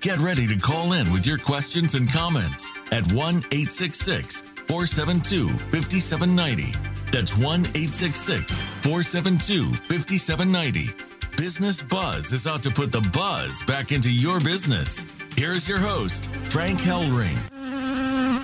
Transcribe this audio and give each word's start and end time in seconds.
Get 0.00 0.18
ready 0.18 0.46
to 0.46 0.58
call 0.58 0.92
in 0.92 1.10
with 1.12 1.26
your 1.26 1.38
questions 1.38 1.94
and 1.94 2.08
comments 2.08 2.72
at 2.92 3.04
1 3.12 3.34
866 3.52 4.40
472 4.40 5.48
5790. 5.48 6.72
That's 7.10 7.36
1 7.36 7.60
866 7.60 8.58
472 8.58 9.64
5790. 9.74 11.36
Business 11.36 11.82
Buzz 11.82 12.32
is 12.32 12.46
out 12.46 12.62
to 12.62 12.70
put 12.70 12.92
the 12.92 13.06
buzz 13.12 13.62
back 13.64 13.92
into 13.92 14.10
your 14.10 14.40
business. 14.40 15.06
Here's 15.36 15.68
your 15.68 15.78
host, 15.78 16.30
Frank 16.30 16.78
Hellring. 16.78 17.36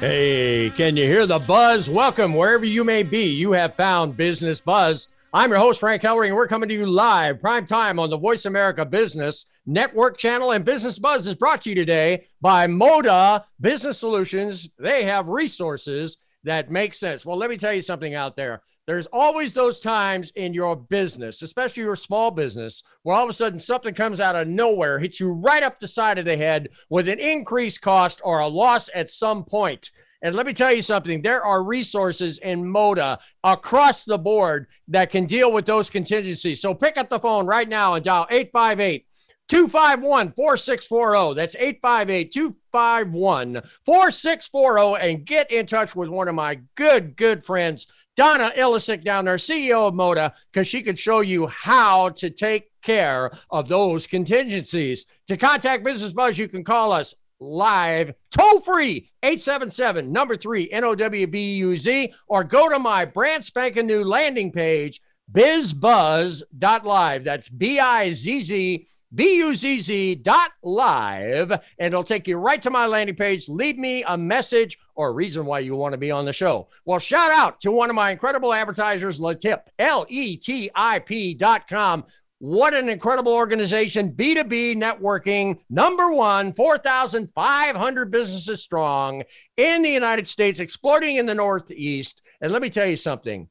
Hey, 0.01 0.71
can 0.77 0.97
you 0.97 1.05
hear 1.05 1.27
the 1.27 1.39
buzz? 1.39 1.89
Welcome 1.89 2.35
wherever 2.35 2.65
you 2.65 2.83
may 2.83 3.03
be. 3.03 3.27
You 3.27 3.53
have 3.53 3.75
found 3.77 4.17
Business 4.17 4.61
Buzz. 4.61 5.09
I'm 5.35 5.49
your 5.49 5.61
host, 5.61 5.81
Frank 5.81 6.03
Hellring, 6.03 6.27
and 6.27 6.37
we're 6.37 6.47
coming 6.47 6.69
to 6.69 6.75
you 6.75 6.85
live, 6.85 7.41
prime 7.41 7.65
time 7.65 7.99
on 7.99 8.11
the 8.11 8.19
Voice 8.19 8.45
America 8.45 8.85
Business 8.85 9.47
Network 9.65 10.19
channel. 10.19 10.53
And 10.53 10.63
Business 10.63 10.99
Buzz 10.99 11.27
is 11.27 11.35
brought 11.35 11.63
to 11.63 11.71
you 11.71 11.75
today 11.75 12.27
by 12.43 12.67
Moda 12.67 13.43
Business 13.59 13.97
Solutions. 13.97 14.69
They 14.79 15.05
have 15.05 15.29
resources 15.29 16.19
that 16.45 16.71
make 16.71 16.93
sense. 16.93 17.25
Well, 17.25 17.39
let 17.39 17.49
me 17.49 17.57
tell 17.57 17.73
you 17.73 17.81
something 17.81 18.15
out 18.15 18.37
there. 18.37 18.61
There's 18.87 19.07
always 19.07 19.55
those 19.55 19.81
times 19.81 20.33
in 20.37 20.53
your 20.53 20.77
business, 20.77 21.41
especially 21.41 21.85
your 21.85 21.97
small 21.97 22.31
business, 22.31 22.83
where 23.03 23.17
all 23.17 23.25
of 23.25 23.31
a 23.31 23.33
sudden 23.33 23.59
something 23.59 23.95
comes 23.95 24.21
out 24.21 24.37
of 24.37 24.49
nowhere, 24.49 24.99
hits 24.99 25.19
you 25.19 25.33
right 25.33 25.63
up 25.63 25.81
the 25.81 25.89
side 25.89 26.19
of 26.19 26.27
the 26.27 26.37
head 26.37 26.69
with 26.91 27.09
an 27.09 27.19
increased 27.19 27.81
cost 27.81 28.21
or 28.23 28.41
a 28.41 28.49
loss 28.49 28.91
at 28.95 29.11
some 29.11 29.45
point. 29.45 29.93
And 30.23 30.37
let 30.37 30.47
me 30.47 30.53
tell 30.53 30.73
you 30.73 30.83
something 30.83 31.21
there 31.21 31.45
are 31.45 31.65
resources 31.65 32.39
in 32.39 32.63
Moda 32.63 33.19
across 33.43 34.05
the 34.05 34.19
board 34.19 34.69
that 34.89 35.11
can 35.11 35.27
deal 35.27 35.53
with 35.53 35.67
those 35.67 35.91
contingencies. 35.91 36.63
So 36.63 36.75
pick 36.75 36.97
up 36.97 37.09
the 37.09 37.19
phone 37.19 37.45
right 37.45 37.69
now 37.69 37.95
and 37.95 38.05
dial 38.05 38.27
858 38.31 39.07
251 39.49 40.33
4640. 40.33 41.35
That's 41.35 41.57
858 41.57 42.33
251 42.33 43.63
4640. 43.85 45.11
And 45.11 45.25
get 45.25 45.51
in 45.51 45.67
touch 45.67 45.97
with 45.97 46.09
one 46.09 46.29
of 46.29 46.37
my 46.37 46.61
good, 46.77 47.17
good 47.17 47.45
friends, 47.45 47.89
Donna 48.17 48.53
Illisick 48.57 49.03
down 49.03 49.25
there, 49.25 49.37
CEO 49.37 49.89
of 49.89 49.95
Moda, 49.95 50.33
because 50.53 50.69
she 50.69 50.83
can 50.83 50.95
show 50.95 51.21
you 51.21 51.49
how 51.49 52.11
to 52.11 52.31
take 52.31 52.71
care 52.83 53.31
of 53.51 53.69
those 53.69 54.07
contingencies. 54.07 55.07
To 55.27 55.37
contact 55.37 55.85
Business 55.85 56.13
Buzz, 56.13 56.39
you 56.39 56.49
can 56.49 56.63
call 56.63 56.93
us 56.93 57.15
live, 57.43 58.15
toll 58.31 58.61
free, 58.61 59.11
877 59.23 60.13
number 60.13 60.37
three, 60.37 60.71
N 60.71 60.85
O 60.85 60.95
W 60.95 61.27
B 61.27 61.57
U 61.57 61.77
Z, 61.77 62.13
or 62.29 62.45
go 62.45 62.69
to 62.69 62.79
my 62.79 63.05
brand 63.05 63.45
spanking 63.45 63.87
new 63.87 64.05
landing 64.05 64.53
page, 64.53 65.01
bizzbuzz.live. 65.31 67.25
That's 67.25 67.49
B 67.49 67.79
I 67.79 68.11
Z 68.11 68.41
Z. 68.41 68.87
B-U-Z-Z 69.15 70.17
dot 70.17 70.53
live, 70.63 71.51
and 71.51 71.93
it'll 71.93 72.03
take 72.03 72.27
you 72.27 72.39
right 72.39 72.63
to 72.63 72.71
my 72.71 72.87
landing 72.87 73.17
page. 73.17 73.49
Leave 73.49 73.77
me 73.77 74.03
a 74.05 74.17
message 74.17 74.79
or 74.95 75.09
a 75.09 75.13
reason 75.13 75.45
why 75.45 75.59
you 75.59 75.77
want 75.77 75.93
to 75.93 75.99
be 75.99 76.11
on 76.11 76.25
the 76.25 76.33
show. 76.33 76.69
Well, 76.87 76.99
shout 76.99 77.31
out 77.31 77.61
to 77.61 77.71
one 77.71 77.91
of 77.91 77.97
my 77.97 78.11
incredible 78.11 78.55
advertisers, 78.55 79.21
Letip, 79.21 79.65
L-E-T-I-P 79.79 81.35
dot 81.35 81.69
com. 81.69 82.05
What 82.43 82.75
an 82.75 82.89
incredible 82.89 83.35
organization. 83.35 84.15
B2B 84.15 84.75
networking, 84.75 85.61
number 85.71 86.11
one, 86.11 86.53
4,500 86.53 88.11
businesses 88.11 88.65
strong 88.65 89.23
in 89.57 89.83
the 89.83 89.89
United 89.89 90.27
States, 90.27 90.59
exploding 90.59 91.19
in 91.19 91.27
the 91.27 91.37
Northeast. 91.37 92.21
And 92.41 92.51
let 92.51 92.61
me 92.61 92.69
tell 92.69 92.85
you 92.85 92.97
something 92.97 93.49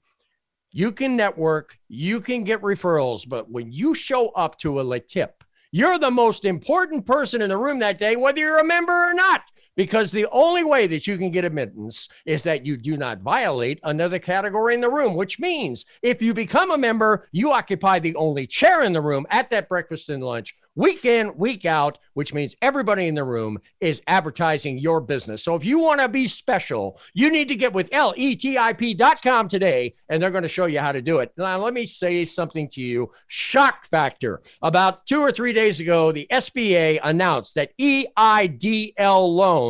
you 0.74 0.92
can 0.92 1.16
network, 1.16 1.78
you 1.88 2.20
can 2.20 2.44
get 2.44 2.62
referrals, 2.62 3.24
but 3.26 3.50
when 3.50 3.72
you 3.72 3.96
show 3.96 4.28
up 4.32 4.58
to 4.58 4.82
a 4.82 4.84
Letip, 4.84 5.36
you're 5.72 5.98
the 5.98 6.12
most 6.12 6.44
important 6.44 7.06
person 7.06 7.42
in 7.42 7.48
the 7.48 7.58
room 7.58 7.80
that 7.80 7.98
day, 7.98 8.18
whether 8.18 8.40
you're 8.40 8.58
a 8.58 8.66
member 8.66 9.06
or 9.06 9.14
not 9.14 9.44
because 9.76 10.12
the 10.12 10.28
only 10.32 10.64
way 10.64 10.88
that 10.88 11.08
you 11.08 11.18
can 11.18 11.32
get 11.32 11.46
admittance 11.46 12.10
is 12.26 12.44
that 12.44 12.66
you 12.66 12.78
do 12.78 12.98
not 12.98 13.20
violate 13.20 13.80
another 13.84 14.20
category 14.20 14.74
in 14.74 14.82
the 14.82 14.90
room, 14.90 15.16
which 15.16 15.40
means 15.40 15.86
if 16.02 16.22
you 16.22 16.34
become 16.34 16.72
a 16.72 16.78
member, 16.78 17.28
you 17.32 17.52
occupy 17.52 18.00
the 18.00 18.16
only 18.16 18.46
chair 18.46 18.84
in 18.84 18.94
the 18.94 19.02
room 19.02 19.26
at 19.30 19.50
that 19.50 19.70
breakfast 19.70 20.10
and 20.10 20.24
lunch, 20.24 20.56
week 20.76 21.06
in, 21.06 21.36
week 21.38 21.66
out, 21.66 21.98
which 22.14 22.34
means 22.34 22.56
everybody 22.62 23.08
in 23.08 23.16
the 23.16 23.24
room 23.24 23.58
is 23.80 24.02
advertising 24.08 24.78
your 24.78 25.02
business. 25.02 25.44
So 25.44 25.56
if 25.56 25.66
you 25.66 25.80
want 25.80 26.00
to 26.00 26.10
be 26.10 26.28
special, 26.28 27.00
you 27.14 27.32
need 27.32 27.48
to 27.48 27.56
get 27.56 27.74
with 27.74 27.90
letip.com 27.92 29.48
today, 29.48 29.96
and 30.10 30.22
they're 30.22 30.32
going 30.32 30.44
to 30.44 30.50
show 30.50 30.66
you 30.66 30.80
how 30.80 30.92
to 30.92 31.02
do 31.02 31.20
it. 31.20 31.32
Now, 31.38 31.58
let 31.58 31.74
me 31.74 31.86
say 31.86 32.26
something 32.26 32.68
to 32.70 32.82
you 32.82 33.12
shock 33.28 33.86
factor. 33.86 34.42
About 34.62 35.06
two 35.06 35.22
or 35.22 35.32
three 35.32 35.54
days 35.54 35.80
ago, 35.80 36.12
the 36.12 36.28
SBA 36.32 37.00
announced 37.04 37.56
that 37.56 37.72
EIDL 37.80 39.36
loans 39.36 39.61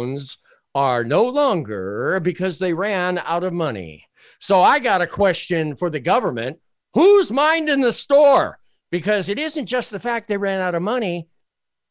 are 0.74 1.03
no 1.03 1.24
longer 1.24 2.19
because 2.22 2.59
they 2.59 2.74
ran 2.74 3.18
out 3.19 3.44
of 3.44 3.53
money. 3.53 4.06
So 4.40 4.62
I 4.62 4.79
got 4.79 5.02
a 5.02 5.07
question 5.07 5.75
for 5.75 5.90
the 5.90 6.00
government 6.00 6.59
who's 6.94 7.31
minding 7.31 7.81
the 7.81 7.94
store? 7.94 8.57
Because 8.90 9.29
it 9.29 9.40
isn't 9.40 9.66
just 9.66 9.91
the 9.91 10.00
fact 10.00 10.28
they 10.28 10.38
ran 10.38 10.59
out 10.59 10.75
of 10.75 10.81
money. 10.81 11.28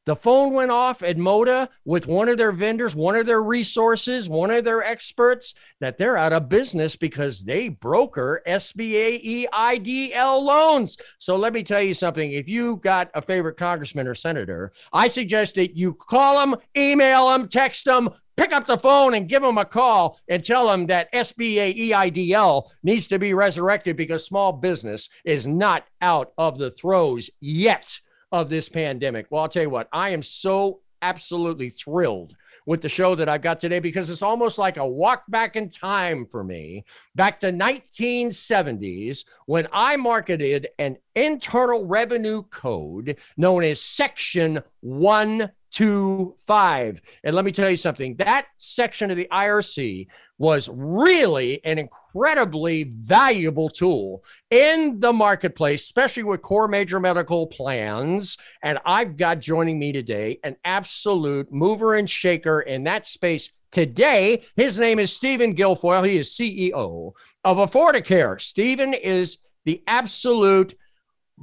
The 0.06 0.16
phone 0.16 0.54
went 0.54 0.70
off 0.70 1.02
at 1.02 1.18
Moda 1.18 1.68
with 1.84 2.06
one 2.06 2.30
of 2.30 2.38
their 2.38 2.52
vendors, 2.52 2.96
one 2.96 3.16
of 3.16 3.26
their 3.26 3.42
resources, 3.42 4.30
one 4.30 4.50
of 4.50 4.64
their 4.64 4.82
experts 4.82 5.54
that 5.80 5.98
they're 5.98 6.16
out 6.16 6.32
of 6.32 6.48
business 6.48 6.96
because 6.96 7.44
they 7.44 7.68
broker 7.68 8.40
SBA 8.46 9.46
EIDL 9.52 10.42
loans. 10.42 10.96
So 11.18 11.36
let 11.36 11.52
me 11.52 11.62
tell 11.62 11.82
you 11.82 11.92
something. 11.92 12.32
If 12.32 12.48
you 12.48 12.76
got 12.76 13.10
a 13.12 13.20
favorite 13.20 13.58
congressman 13.58 14.08
or 14.08 14.14
senator, 14.14 14.72
I 14.90 15.08
suggest 15.08 15.56
that 15.56 15.76
you 15.76 15.92
call 15.92 16.40
them, 16.40 16.58
email 16.74 17.28
them, 17.28 17.46
text 17.46 17.84
them, 17.84 18.08
pick 18.38 18.54
up 18.54 18.66
the 18.66 18.78
phone 18.78 19.12
and 19.12 19.28
give 19.28 19.42
them 19.42 19.58
a 19.58 19.66
call 19.66 20.18
and 20.28 20.42
tell 20.42 20.66
them 20.66 20.86
that 20.86 21.12
SBA 21.12 21.90
EIDL 21.90 22.70
needs 22.82 23.06
to 23.08 23.18
be 23.18 23.34
resurrected 23.34 23.98
because 23.98 24.24
small 24.24 24.54
business 24.54 25.10
is 25.26 25.46
not 25.46 25.84
out 26.00 26.32
of 26.38 26.56
the 26.56 26.70
throes 26.70 27.28
yet 27.38 28.00
of 28.32 28.48
this 28.48 28.68
pandemic. 28.68 29.26
Well, 29.30 29.42
I'll 29.42 29.48
tell 29.48 29.62
you 29.62 29.70
what, 29.70 29.88
I 29.92 30.10
am 30.10 30.22
so 30.22 30.80
absolutely 31.02 31.70
thrilled 31.70 32.34
with 32.66 32.80
the 32.80 32.88
show 32.88 33.14
that 33.14 33.28
I've 33.28 33.42
got 33.42 33.60
today 33.60 33.80
because 33.80 34.10
it's 34.10 34.22
almost 34.22 34.58
like 34.58 34.76
a 34.76 34.86
walk 34.86 35.24
back 35.28 35.56
in 35.56 35.68
time 35.68 36.26
for 36.26 36.44
me, 36.44 36.84
back 37.14 37.40
to 37.40 37.52
1970s 37.52 39.24
when 39.46 39.66
I 39.72 39.96
marketed 39.96 40.68
an 40.78 40.96
internal 41.14 41.86
revenue 41.86 42.42
code 42.44 43.16
known 43.36 43.64
as 43.64 43.80
Section 43.80 44.60
125. 44.80 47.02
And 47.24 47.34
let 47.34 47.44
me 47.44 47.50
tell 47.52 47.68
you 47.68 47.76
something 47.76 48.16
that 48.16 48.46
section 48.58 49.10
of 49.10 49.16
the 49.16 49.26
IRC 49.30 50.06
was 50.38 50.70
really 50.72 51.62
an 51.66 51.78
incredibly 51.78 52.84
valuable 52.84 53.68
tool 53.68 54.24
in 54.50 54.98
the 54.98 55.12
marketplace, 55.12 55.82
especially 55.82 56.22
with 56.22 56.40
core 56.40 56.66
major 56.66 56.98
medical 56.98 57.46
plans. 57.46 58.38
And 58.62 58.78
I've 58.86 59.18
got 59.18 59.40
joining 59.40 59.78
me 59.78 59.92
today 59.92 60.38
an 60.42 60.56
absolute 60.64 61.52
mover 61.52 61.94
and 61.94 62.08
shaker 62.08 62.39
in 62.46 62.84
that 62.84 63.06
space. 63.06 63.50
Today, 63.72 64.42
his 64.56 64.78
name 64.78 64.98
is 64.98 65.14
Stephen 65.14 65.54
Guilfoyle. 65.54 66.06
He 66.06 66.18
is 66.18 66.32
CEO 66.34 67.12
of 67.44 67.56
Affordicare. 67.56 68.40
Stephen 68.40 68.94
is 68.94 69.38
the 69.64 69.82
absolute 69.86 70.74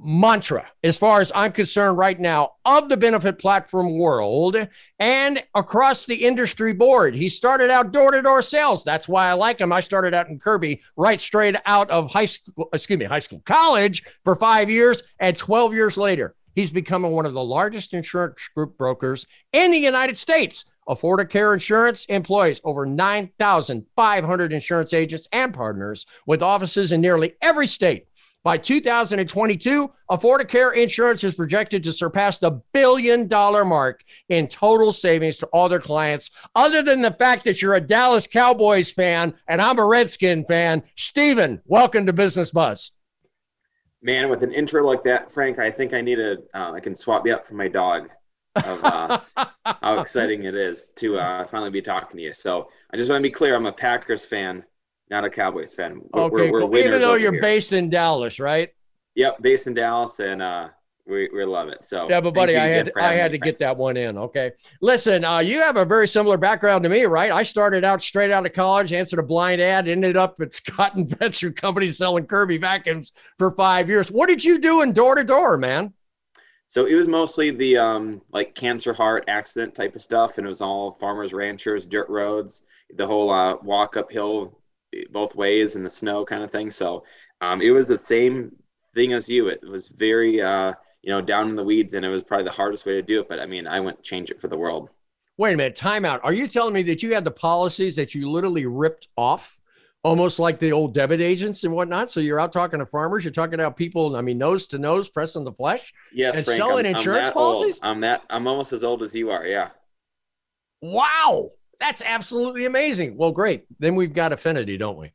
mantra, 0.03 0.65
as 0.83 0.97
far 0.97 1.21
as 1.21 1.31
I'm 1.33 1.51
concerned 1.51 1.97
right 1.97 2.19
now, 2.19 2.51
of 2.65 2.89
the 2.89 2.97
benefit 2.97 3.39
platform 3.39 3.97
world 3.97 4.67
and 4.99 5.43
across 5.55 6.05
the 6.05 6.25
industry 6.25 6.73
board. 6.73 7.15
He 7.15 7.29
started 7.29 7.71
out 7.71 7.91
door 7.91 8.11
to 8.11 8.21
door 8.21 8.41
sales. 8.41 8.83
That's 8.83 9.07
why 9.07 9.27
I 9.27 9.33
like 9.33 9.59
him. 9.59 9.73
I 9.73 9.79
started 9.79 10.13
out 10.13 10.29
in 10.29 10.39
Kirby 10.39 10.81
right 10.95 11.19
straight 11.19 11.55
out 11.65 11.89
of 11.89 12.11
high 12.11 12.25
school, 12.25 12.69
excuse 12.73 12.99
me, 12.99 13.05
high 13.05 13.19
school, 13.19 13.41
college 13.45 14.03
for 14.23 14.35
five 14.35 14.69
years. 14.69 15.01
And 15.19 15.35
12 15.37 15.73
years 15.73 15.97
later, 15.97 16.35
he's 16.55 16.71
becoming 16.71 17.11
one 17.11 17.25
of 17.25 17.33
the 17.33 17.43
largest 17.43 17.93
insurance 17.93 18.47
group 18.55 18.77
brokers 18.77 19.25
in 19.51 19.71
the 19.71 19.77
United 19.77 20.17
States. 20.17 20.65
Affordicare 20.87 21.53
Insurance 21.53 22.05
employs 22.05 22.61
over 22.63 22.85
9,500 22.85 24.53
insurance 24.53 24.93
agents 24.93 25.27
and 25.31 25.53
partners 25.53 26.05
with 26.25 26.41
offices 26.41 26.91
in 26.91 27.01
nearly 27.01 27.33
every 27.41 27.67
state 27.67 28.07
By 28.43 28.57
2022, 28.57 29.91
Affordicare 30.09 30.73
Insurance 30.73 31.25
is 31.25 31.33
projected 31.33 31.83
to 31.83 31.91
surpass 31.91 32.39
the 32.39 32.61
billion 32.71 33.27
dollar 33.27 33.65
mark 33.65 34.05
in 34.29 34.47
total 34.47 34.93
savings 34.93 35.37
to 35.39 35.47
all 35.47 35.67
their 35.67 35.81
clients. 35.81 36.31
Other 36.55 36.81
than 36.81 37.01
the 37.01 37.11
fact 37.11 37.43
that 37.43 37.61
you're 37.61 37.75
a 37.75 37.81
Dallas 37.81 38.25
Cowboys 38.25 38.89
fan 38.89 39.33
and 39.49 39.61
I'm 39.61 39.79
a 39.79 39.85
Redskin 39.85 40.45
fan, 40.45 40.83
Stephen, 40.95 41.61
welcome 41.65 42.05
to 42.05 42.13
Business 42.13 42.51
Buzz. 42.51 42.93
Man, 44.01 44.29
with 44.29 44.43
an 44.43 44.53
intro 44.53 44.85
like 44.85 45.03
that, 45.03 45.29
Frank, 45.29 45.59
I 45.59 45.69
think 45.69 45.93
I 45.93 45.99
need 45.99 46.19
a. 46.19 46.37
Uh, 46.53 46.71
I 46.71 46.79
can 46.79 46.95
swap 46.95 47.27
you 47.27 47.33
up 47.33 47.45
for 47.45 47.55
my 47.55 47.67
dog. 47.67 48.09
Of 48.65 48.83
uh, 48.83 49.19
how 49.81 49.99
exciting 49.99 50.43
it 50.43 50.55
is 50.55 50.89
to 50.97 51.17
uh, 51.17 51.45
finally 51.45 51.71
be 51.71 51.81
talking 51.81 52.17
to 52.17 52.23
you. 52.23 52.33
So 52.33 52.69
I 52.93 52.97
just 52.97 53.09
want 53.09 53.21
to 53.21 53.27
be 53.27 53.31
clear: 53.31 53.55
I'm 53.55 53.65
a 53.65 53.71
Packers 53.71 54.25
fan 54.25 54.63
not 55.09 55.23
a 55.23 55.29
Cowboys 55.29 55.73
fan. 55.73 56.01
We're, 56.13 56.23
okay, 56.23 56.51
we're, 56.51 56.65
we're 56.65 56.79
even 56.79 57.01
though 57.01 57.15
you're 57.15 57.31
here. 57.31 57.41
based 57.41 57.73
in 57.73 57.89
Dallas, 57.89 58.39
right? 58.39 58.69
Yep, 59.15 59.41
based 59.41 59.67
in 59.67 59.73
Dallas, 59.73 60.19
and 60.19 60.41
uh, 60.41 60.69
we, 61.05 61.29
we 61.33 61.43
love 61.45 61.69
it. 61.69 61.83
So 61.83 62.09
yeah, 62.09 62.21
but 62.21 62.33
buddy, 62.33 62.57
I 62.57 62.67
had 62.67 62.91
I 62.97 63.13
had 63.13 63.31
to 63.31 63.37
get 63.37 63.59
that 63.59 63.77
one 63.77 63.97
in. 63.97 64.17
Okay, 64.17 64.51
listen, 64.81 65.23
uh, 65.23 65.39
you 65.39 65.61
have 65.61 65.77
a 65.77 65.85
very 65.85 66.07
similar 66.07 66.37
background 66.37 66.83
to 66.83 66.89
me, 66.89 67.05
right? 67.05 67.31
I 67.31 67.43
started 67.43 67.83
out 67.83 68.01
straight 68.01 68.31
out 68.31 68.45
of 68.45 68.53
college, 68.53 68.93
answered 68.93 69.19
a 69.19 69.23
blind 69.23 69.61
ad, 69.61 69.87
ended 69.87 70.17
up 70.17 70.39
at 70.41 70.53
Scott 70.53 70.95
and 70.95 71.07
Venture 71.07 71.51
Company 71.51 71.87
selling 71.89 72.25
Kirby 72.25 72.57
vacuums 72.57 73.11
for 73.37 73.51
five 73.51 73.89
years. 73.89 74.11
What 74.11 74.27
did 74.27 74.43
you 74.43 74.59
do 74.59 74.81
in 74.81 74.93
door 74.93 75.15
to 75.15 75.23
door, 75.23 75.57
man? 75.57 75.93
So 76.67 76.85
it 76.85 76.95
was 76.95 77.07
mostly 77.07 77.49
the 77.49 77.77
um, 77.77 78.21
like 78.31 78.53
cancer, 78.53 78.93
heart, 78.93 79.23
accident 79.27 79.73
type 79.73 79.95
of 79.95 80.01
stuff, 80.01 80.37
and 80.37 80.45
it 80.45 80.49
was 80.49 80.61
all 80.61 80.91
farmers, 80.91 81.33
ranchers, 81.33 81.85
dirt 81.85 82.09
roads, 82.09 82.63
the 82.95 83.07
whole 83.07 83.31
uh, 83.31 83.55
walk 83.63 83.95
uphill 83.95 84.59
both 85.11 85.35
ways 85.35 85.75
in 85.75 85.83
the 85.83 85.89
snow 85.89 86.25
kind 86.25 86.43
of 86.43 86.51
thing. 86.51 86.71
So 86.71 87.03
um, 87.41 87.61
it 87.61 87.71
was 87.71 87.87
the 87.87 87.97
same 87.97 88.51
thing 88.93 89.13
as 89.13 89.29
you. 89.29 89.47
It 89.47 89.61
was 89.63 89.89
very, 89.89 90.41
uh, 90.41 90.73
you 91.01 91.09
know, 91.09 91.21
down 91.21 91.49
in 91.49 91.55
the 91.55 91.63
weeds, 91.63 91.93
and 91.93 92.05
it 92.05 92.09
was 92.09 92.23
probably 92.23 92.45
the 92.45 92.51
hardest 92.51 92.85
way 92.85 92.93
to 92.93 93.01
do 93.01 93.21
it. 93.21 93.29
But 93.29 93.39
I 93.39 93.45
mean, 93.45 93.67
I 93.67 93.79
wouldn't 93.79 94.03
change 94.03 94.29
it 94.29 94.41
for 94.41 94.47
the 94.47 94.57
world. 94.57 94.91
Wait 95.37 95.53
a 95.53 95.57
minute, 95.57 95.75
time 95.75 96.03
out. 96.03 96.19
Are 96.23 96.33
you 96.33 96.47
telling 96.47 96.73
me 96.73 96.81
that 96.83 97.03
you 97.03 97.13
had 97.13 97.23
the 97.23 97.31
policies 97.31 97.95
that 97.95 98.15
you 98.15 98.29
literally 98.29 98.65
ripped 98.65 99.07
off, 99.15 99.56
almost 100.07 100.39
like 100.39 100.57
the 100.57 100.71
old 100.71 100.93
debit 100.93 101.19
agents 101.19 101.65
and 101.65 101.73
whatnot? 101.73 102.09
So 102.09 102.21
you're 102.21 102.39
out 102.39 102.53
talking 102.53 102.79
to 102.79 102.85
farmers, 102.85 103.25
you're 103.25 103.33
talking 103.33 103.55
about 103.55 103.75
people, 103.75 104.15
I 104.15 104.21
mean, 104.21 104.37
nose 104.37 104.65
to 104.67 104.79
nose, 104.79 105.09
pressing 105.09 105.43
the 105.43 105.51
flesh, 105.51 105.93
yes, 106.13 106.37
and 106.37 106.45
Frank, 106.45 106.57
selling 106.57 106.85
I'm, 106.85 106.95
insurance 106.95 107.27
I'm 107.27 107.33
policies. 107.33 107.79
Old. 107.83 107.91
I'm 107.91 108.01
that. 108.01 108.21
I'm 108.29 108.47
almost 108.47 108.71
as 108.71 108.85
old 108.85 109.03
as 109.03 109.13
you 109.13 109.31
are. 109.31 109.45
Yeah. 109.45 109.69
Wow, 110.81 111.51
that's 111.79 112.01
absolutely 112.01 112.65
amazing. 112.65 113.17
Well, 113.17 113.31
great. 113.31 113.65
Then 113.79 113.95
we've 113.95 114.13
got 114.13 114.31
affinity, 114.31 114.77
don't 114.77 114.97
we? 114.97 115.11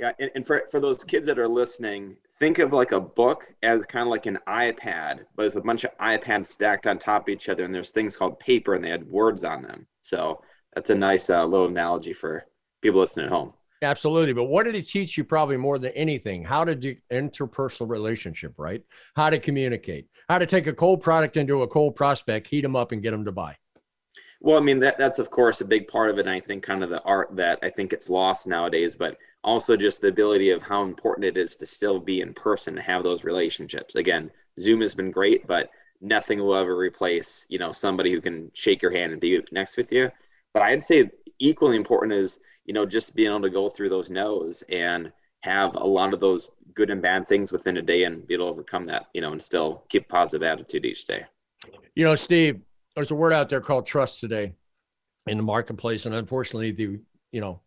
Yeah, 0.00 0.12
and, 0.18 0.30
and 0.34 0.46
for, 0.46 0.62
for 0.70 0.80
those 0.80 1.04
kids 1.04 1.26
that 1.26 1.38
are 1.38 1.46
listening, 1.46 2.16
think 2.38 2.60
of 2.60 2.72
like 2.72 2.92
a 2.92 3.00
book 3.00 3.44
as 3.62 3.84
kind 3.84 4.02
of 4.02 4.08
like 4.08 4.24
an 4.24 4.38
iPad, 4.48 5.26
but 5.36 5.44
it's 5.44 5.56
a 5.56 5.60
bunch 5.60 5.84
of 5.84 5.96
iPads 5.98 6.46
stacked 6.46 6.86
on 6.86 6.96
top 6.96 7.28
of 7.28 7.28
each 7.28 7.50
other, 7.50 7.62
and 7.62 7.74
there's 7.74 7.90
things 7.90 8.16
called 8.16 8.40
paper, 8.40 8.74
and 8.74 8.82
they 8.82 8.88
had 8.88 9.06
words 9.06 9.44
on 9.44 9.62
them. 9.62 9.86
So 10.00 10.40
that's 10.74 10.88
a 10.88 10.94
nice 10.94 11.28
uh, 11.28 11.44
little 11.44 11.66
analogy 11.66 12.14
for 12.14 12.46
people 12.80 13.00
listening 13.00 13.26
at 13.26 13.32
home. 13.32 13.52
Absolutely. 13.82 14.32
But 14.32 14.44
what 14.44 14.64
did 14.64 14.76
it 14.76 14.86
teach 14.86 15.18
you 15.18 15.24
probably 15.24 15.56
more 15.56 15.78
than 15.78 15.90
anything? 15.92 16.44
How 16.44 16.64
to 16.64 16.74
do 16.74 16.94
interpersonal 17.12 17.88
relationship, 17.88 18.54
right? 18.56 18.82
How 19.16 19.28
to 19.28 19.38
communicate, 19.38 20.06
how 20.28 20.38
to 20.38 20.46
take 20.46 20.68
a 20.68 20.72
cold 20.72 21.02
product 21.02 21.36
into 21.36 21.62
a 21.62 21.66
cold 21.66 21.96
prospect, 21.96 22.46
heat 22.46 22.60
them 22.60 22.76
up 22.76 22.92
and 22.92 23.02
get 23.02 23.10
them 23.10 23.24
to 23.24 23.32
buy. 23.32 23.56
Well, 24.40 24.56
I 24.56 24.60
mean 24.60 24.80
that 24.80 24.98
that's 24.98 25.18
of 25.18 25.30
course 25.30 25.60
a 25.60 25.64
big 25.64 25.88
part 25.88 26.10
of 26.10 26.18
it. 26.18 26.26
And 26.26 26.30
I 26.30 26.40
think 26.40 26.62
kind 26.62 26.82
of 26.82 26.90
the 26.90 27.02
art 27.02 27.34
that 27.36 27.58
I 27.62 27.70
think 27.70 27.92
it's 27.92 28.08
lost 28.08 28.46
nowadays, 28.46 28.96
but 28.96 29.16
also 29.44 29.76
just 29.76 30.00
the 30.00 30.08
ability 30.08 30.50
of 30.50 30.62
how 30.62 30.82
important 30.82 31.24
it 31.24 31.36
is 31.36 31.56
to 31.56 31.66
still 31.66 31.98
be 31.98 32.20
in 32.20 32.34
person 32.34 32.76
and 32.76 32.84
have 32.84 33.02
those 33.02 33.24
relationships. 33.24 33.96
Again, 33.96 34.30
Zoom 34.60 34.80
has 34.80 34.94
been 34.94 35.10
great, 35.10 35.46
but 35.46 35.70
nothing 36.00 36.40
will 36.40 36.56
ever 36.56 36.76
replace 36.76 37.46
you 37.48 37.58
know 37.58 37.72
somebody 37.72 38.12
who 38.12 38.20
can 38.20 38.50
shake 38.54 38.82
your 38.82 38.92
hand 38.92 39.12
and 39.12 39.20
be 39.20 39.40
next 39.52 39.76
with 39.76 39.92
you. 39.92 40.10
But 40.54 40.62
I'd 40.62 40.82
say 40.82 41.10
equally 41.42 41.76
important 41.76 42.12
is 42.12 42.40
you 42.64 42.72
know 42.72 42.86
just 42.86 43.14
being 43.14 43.30
able 43.30 43.42
to 43.42 43.50
go 43.50 43.68
through 43.68 43.88
those 43.88 44.08
no's 44.08 44.62
and 44.68 45.12
have 45.42 45.74
a 45.74 45.84
lot 45.84 46.14
of 46.14 46.20
those 46.20 46.50
good 46.74 46.90
and 46.90 47.02
bad 47.02 47.26
things 47.26 47.52
within 47.52 47.76
a 47.76 47.82
day 47.82 48.04
and 48.04 48.26
be 48.26 48.34
able 48.34 48.46
to 48.46 48.50
overcome 48.50 48.84
that 48.84 49.06
you 49.12 49.20
know 49.20 49.32
and 49.32 49.42
still 49.42 49.84
keep 49.88 50.08
positive 50.08 50.42
attitude 50.42 50.84
each 50.84 51.04
day. 51.04 51.24
You 51.94 52.04
know, 52.04 52.14
Steve, 52.14 52.60
there's 52.94 53.10
a 53.10 53.14
word 53.14 53.32
out 53.32 53.48
there 53.48 53.60
called 53.60 53.86
trust 53.86 54.20
today 54.20 54.52
in 55.26 55.36
the 55.36 55.42
marketplace, 55.42 56.06
and 56.06 56.14
unfortunately, 56.14 56.70
the 56.70 57.00
you 57.32 57.40
know 57.40 57.60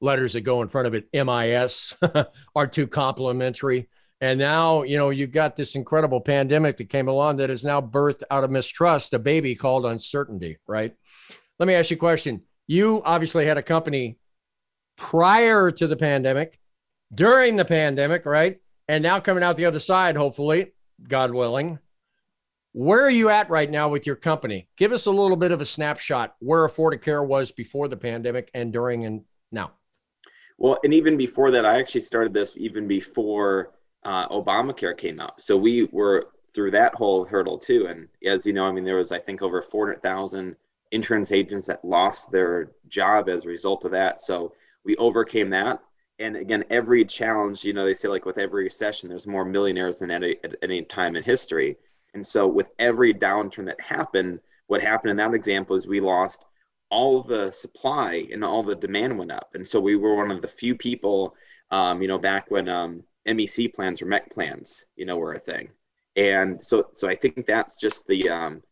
letters 0.00 0.32
that 0.32 0.42
go 0.42 0.62
in 0.62 0.68
front 0.68 0.86
of 0.86 0.94
it, 0.94 1.08
MIS, 1.12 1.94
are 2.56 2.66
too 2.66 2.86
complimentary. 2.86 3.88
And 4.20 4.38
now, 4.38 4.82
you 4.82 4.96
know, 4.96 5.10
you've 5.10 5.30
got 5.30 5.54
this 5.54 5.76
incredible 5.76 6.20
pandemic 6.20 6.76
that 6.78 6.88
came 6.88 7.06
along 7.06 7.36
that 7.36 7.50
has 7.50 7.64
now 7.64 7.80
birthed 7.80 8.24
out 8.30 8.42
of 8.42 8.50
mistrust 8.50 9.14
a 9.14 9.18
baby 9.18 9.54
called 9.54 9.86
uncertainty, 9.86 10.58
right? 10.66 10.92
Let 11.58 11.66
me 11.66 11.74
ask 11.74 11.90
you 11.90 11.96
a 11.96 12.00
question. 12.00 12.42
You 12.68 13.02
obviously 13.04 13.46
had 13.46 13.58
a 13.58 13.62
company 13.62 14.18
prior 14.96 15.70
to 15.70 15.86
the 15.86 15.96
pandemic, 15.96 16.60
during 17.12 17.56
the 17.56 17.64
pandemic, 17.64 18.26
right? 18.26 18.60
And 18.88 19.02
now 19.02 19.20
coming 19.20 19.42
out 19.42 19.56
the 19.56 19.64
other 19.64 19.78
side, 19.78 20.16
hopefully, 20.16 20.72
God 21.08 21.32
willing. 21.32 21.78
Where 22.72 23.00
are 23.00 23.10
you 23.10 23.30
at 23.30 23.48
right 23.48 23.70
now 23.70 23.88
with 23.88 24.06
your 24.06 24.16
company? 24.16 24.68
Give 24.76 24.92
us 24.92 25.06
a 25.06 25.10
little 25.10 25.36
bit 25.36 25.50
of 25.50 25.60
a 25.60 25.64
snapshot 25.64 26.36
where 26.40 26.68
Affordicare 26.68 27.26
was 27.26 27.50
before 27.50 27.88
the 27.88 27.96
pandemic 27.96 28.50
and 28.54 28.72
during 28.72 29.06
and 29.06 29.22
now. 29.50 29.72
Well, 30.58 30.78
and 30.84 30.92
even 30.92 31.16
before 31.16 31.50
that, 31.52 31.64
I 31.64 31.78
actually 31.78 32.02
started 32.02 32.34
this 32.34 32.54
even 32.56 32.86
before 32.86 33.72
uh, 34.04 34.28
Obamacare 34.28 34.96
came 34.96 35.20
out. 35.20 35.40
So 35.40 35.56
we 35.56 35.84
were 35.92 36.28
through 36.54 36.72
that 36.72 36.94
whole 36.94 37.24
hurdle 37.24 37.58
too. 37.58 37.86
And 37.88 38.08
as 38.24 38.44
you 38.44 38.52
know, 38.52 38.66
I 38.66 38.72
mean, 38.72 38.84
there 38.84 38.96
was, 38.96 39.12
I 39.12 39.18
think, 39.18 39.42
over 39.42 39.62
400,000 39.62 40.56
insurance 40.90 41.32
agents 41.32 41.66
that 41.66 41.84
lost 41.84 42.30
their 42.30 42.72
job 42.88 43.28
as 43.28 43.44
a 43.44 43.48
result 43.48 43.84
of 43.84 43.90
that. 43.92 44.20
So 44.20 44.54
we 44.84 44.96
overcame 44.96 45.50
that. 45.50 45.80
And 46.18 46.36
again, 46.36 46.64
every 46.70 47.04
challenge, 47.04 47.64
you 47.64 47.72
know, 47.72 47.84
they 47.84 47.94
say 47.94 48.08
like 48.08 48.24
with 48.24 48.38
every 48.38 48.64
recession, 48.64 49.08
there's 49.08 49.26
more 49.26 49.44
millionaires 49.44 50.00
than 50.00 50.10
at, 50.10 50.22
at 50.24 50.56
any 50.62 50.82
time 50.82 51.14
in 51.14 51.22
history. 51.22 51.76
And 52.14 52.26
so, 52.26 52.48
with 52.48 52.70
every 52.78 53.14
downturn 53.14 53.66
that 53.66 53.80
happened, 53.80 54.40
what 54.66 54.82
happened 54.82 55.10
in 55.12 55.16
that 55.18 55.34
example 55.34 55.76
is 55.76 55.86
we 55.86 56.00
lost 56.00 56.46
all 56.90 57.22
the 57.22 57.50
supply 57.50 58.26
and 58.32 58.42
all 58.42 58.62
the 58.62 58.74
demand 58.74 59.18
went 59.18 59.30
up. 59.30 59.50
And 59.54 59.66
so, 59.66 59.78
we 59.78 59.94
were 59.94 60.16
one 60.16 60.30
of 60.30 60.42
the 60.42 60.48
few 60.48 60.74
people, 60.74 61.36
um, 61.70 62.00
you 62.02 62.08
know, 62.08 62.18
back 62.18 62.50
when 62.50 62.68
um, 62.68 63.04
MEC 63.26 63.74
plans 63.74 64.00
or 64.00 64.06
MEC 64.06 64.30
plans, 64.32 64.86
you 64.96 65.04
know, 65.04 65.16
were 65.16 65.34
a 65.34 65.38
thing. 65.38 65.70
And 66.16 66.62
so, 66.64 66.88
so 66.92 67.08
I 67.08 67.14
think 67.14 67.46
that's 67.46 67.78
just 67.78 68.06
the 68.06 68.28
um, 68.28 68.62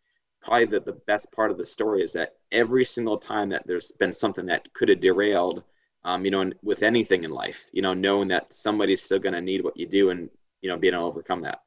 probably 0.46 0.64
the, 0.64 0.80
the 0.80 1.00
best 1.06 1.32
part 1.32 1.50
of 1.50 1.58
the 1.58 1.66
story 1.66 2.02
is 2.02 2.12
that 2.12 2.34
every 2.52 2.84
single 2.84 3.18
time 3.18 3.48
that 3.48 3.66
there's 3.66 3.90
been 3.92 4.12
something 4.12 4.46
that 4.46 4.72
could 4.74 4.88
have 4.88 5.00
derailed, 5.00 5.64
um, 6.04 6.24
you 6.24 6.30
know, 6.30 6.52
with 6.62 6.84
anything 6.84 7.24
in 7.24 7.30
life, 7.30 7.68
you 7.72 7.82
know, 7.82 7.92
knowing 7.92 8.28
that 8.28 8.52
somebody's 8.52 9.02
still 9.02 9.18
going 9.18 9.32
to 9.34 9.40
need 9.40 9.64
what 9.64 9.76
you 9.76 9.86
do 9.86 10.10
and, 10.10 10.30
you 10.62 10.70
know, 10.70 10.78
being 10.78 10.94
able 10.94 11.02
to 11.02 11.08
overcome 11.08 11.40
that. 11.40 11.62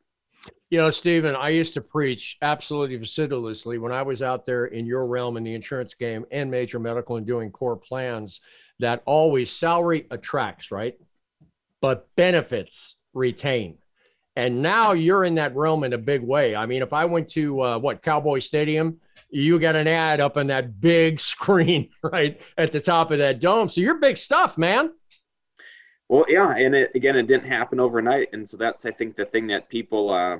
You 0.69 0.79
know, 0.79 0.89
Stephen, 0.89 1.36
I 1.36 1.50
used 1.50 1.74
to 1.74 1.81
preach 1.81 2.38
absolutely 2.41 2.95
assiduously 2.95 3.79
when 3.79 3.91
I 3.91 4.01
was 4.01 4.21
out 4.21 4.45
there 4.45 4.67
in 4.67 4.86
your 4.86 5.05
realm 5.07 5.36
in 5.36 5.43
the 5.43 5.53
insurance 5.53 5.93
game 5.93 6.25
and 6.31 6.50
major 6.50 6.79
medical 6.79 7.17
and 7.17 7.27
doing 7.27 7.51
core 7.51 7.75
plans 7.75 8.39
that 8.79 9.03
always 9.05 9.51
salary 9.51 10.07
attracts, 10.09 10.71
right? 10.71 10.95
But 11.81 12.07
benefits 12.15 12.95
retain. 13.13 13.77
And 14.36 14.62
now 14.62 14.93
you're 14.93 15.25
in 15.25 15.36
that 15.36 15.55
realm 15.55 15.83
in 15.83 15.93
a 15.93 15.98
big 15.98 16.24
way. 16.24 16.55
I 16.55 16.65
mean, 16.65 16.81
if 16.81 16.93
I 16.93 17.05
went 17.05 17.27
to 17.29 17.62
uh, 17.62 17.77
what 17.79 18.01
Cowboy 18.01 18.39
Stadium, 18.39 19.00
you 19.29 19.59
got 19.59 19.75
an 19.75 19.88
ad 19.88 20.21
up 20.21 20.38
on 20.38 20.48
that 20.48 20.79
big 20.79 21.19
screen 21.31 21.89
right 22.03 22.41
at 22.57 22.71
the 22.71 22.79
top 22.79 23.12
of 23.12 23.17
that 23.19 23.39
dome. 23.39 23.67
So 23.67 23.81
you're 23.81 23.98
big 23.98 24.17
stuff, 24.17 24.57
man. 24.57 24.91
Well, 26.09 26.25
yeah, 26.27 26.55
and 26.57 26.74
it, 26.74 26.91
again, 26.95 27.15
it 27.15 27.27
didn't 27.27 27.48
happen 27.48 27.79
overnight, 27.79 28.29
and 28.33 28.48
so 28.48 28.57
that's 28.57 28.86
I 28.86 28.91
think 28.91 29.15
the 29.15 29.25
thing 29.25 29.45
that 29.48 29.69
people. 29.69 30.12
Uh, 30.12 30.39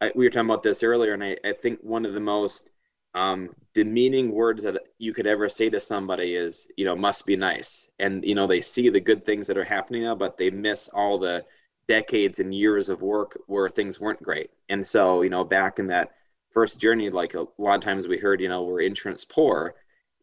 I, 0.00 0.12
we 0.14 0.26
were 0.26 0.30
talking 0.30 0.50
about 0.50 0.64
this 0.64 0.82
earlier, 0.82 1.14
and 1.14 1.22
I, 1.22 1.36
I 1.44 1.52
think 1.52 1.78
one 1.80 2.04
of 2.04 2.12
the 2.12 2.20
most 2.20 2.70
um, 3.14 3.54
demeaning 3.72 4.32
words 4.32 4.64
that 4.64 4.82
you 4.98 5.14
could 5.14 5.26
ever 5.26 5.48
say 5.48 5.70
to 5.70 5.80
somebody 5.80 6.34
is, 6.34 6.68
you 6.76 6.84
know, 6.84 6.96
must 6.96 7.24
be 7.24 7.36
nice, 7.36 7.88
and 8.00 8.24
you 8.24 8.34
know 8.34 8.48
they 8.48 8.60
see 8.60 8.88
the 8.88 9.00
good 9.00 9.24
things 9.24 9.46
that 9.46 9.56
are 9.56 9.64
happening 9.64 10.02
now, 10.02 10.16
but 10.16 10.36
they 10.36 10.50
miss 10.50 10.88
all 10.88 11.18
the 11.18 11.44
decades 11.88 12.40
and 12.40 12.54
years 12.54 12.88
of 12.88 13.02
work 13.02 13.38
where 13.46 13.68
things 13.68 14.00
weren't 14.00 14.22
great. 14.22 14.50
And 14.68 14.84
so, 14.84 15.22
you 15.22 15.30
know, 15.30 15.44
back 15.44 15.78
in 15.78 15.86
that 15.88 16.12
first 16.50 16.80
journey, 16.80 17.10
like 17.10 17.34
a 17.34 17.46
lot 17.58 17.76
of 17.76 17.80
times 17.80 18.08
we 18.08 18.18
heard, 18.18 18.40
you 18.40 18.48
know, 18.48 18.62
we're 18.62 18.80
insurance 18.80 19.24
poor 19.24 19.74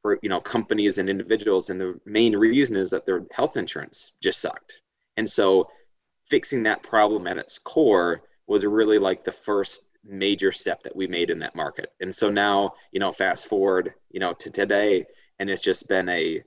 for 0.02 0.20
you 0.22 0.30
know 0.30 0.40
companies 0.40 0.98
and 1.00 1.10
individuals. 1.10 1.70
And 1.70 1.80
the 1.80 2.00
main 2.06 2.36
reason 2.36 2.76
is 2.76 2.92
that 2.92 3.06
their 3.06 3.24
health 3.32 3.58
insurance 3.58 4.12
just 4.22 4.42
sucked. 4.42 4.82
And 5.18 5.28
so 5.28 5.68
fixing 6.30 6.64
that 6.64 6.84
problem 6.84 7.26
at 7.28 7.38
its 7.38 7.58
core 7.58 8.24
was 8.48 8.66
really 8.66 9.00
like 9.00 9.24
the 9.24 9.32
first 9.32 9.82
major 10.06 10.52
step 10.52 10.84
that 10.84 10.96
we 10.96 11.08
made 11.08 11.30
in 11.30 11.40
that 11.40 11.56
market. 11.56 11.94
And 12.02 12.14
so 12.14 12.30
now 12.30 12.74
you 12.92 13.00
know 13.00 13.12
fast 13.12 13.48
forward 13.48 13.94
you 14.12 14.20
know 14.20 14.34
to 14.34 14.50
today 14.50 15.06
and 15.40 15.50
it's 15.50 15.64
just 15.64 15.88
been 15.88 16.10
a 16.10 16.44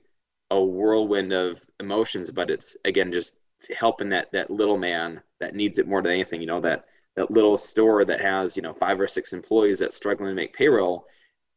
a 0.51 0.63
whirlwind 0.63 1.33
of 1.33 1.61
emotions 1.81 2.31
but 2.31 2.49
it's 2.49 2.77
again 2.85 3.11
just 3.11 3.35
helping 3.75 4.09
that 4.09 4.31
that 4.31 4.49
little 4.49 4.77
man 4.77 5.21
that 5.39 5.55
needs 5.55 5.79
it 5.79 5.87
more 5.87 6.01
than 6.01 6.11
anything. 6.11 6.41
You 6.41 6.47
know 6.47 6.61
that 6.61 6.85
that 7.15 7.31
little 7.31 7.57
store 7.57 8.05
that 8.05 8.21
has 8.21 8.55
you 8.55 8.61
know 8.61 8.73
five 8.73 8.99
or 8.99 9.07
six 9.07 9.33
employees 9.33 9.79
that's 9.79 9.95
struggling 9.95 10.29
to 10.29 10.35
make 10.35 10.53
payroll. 10.53 11.05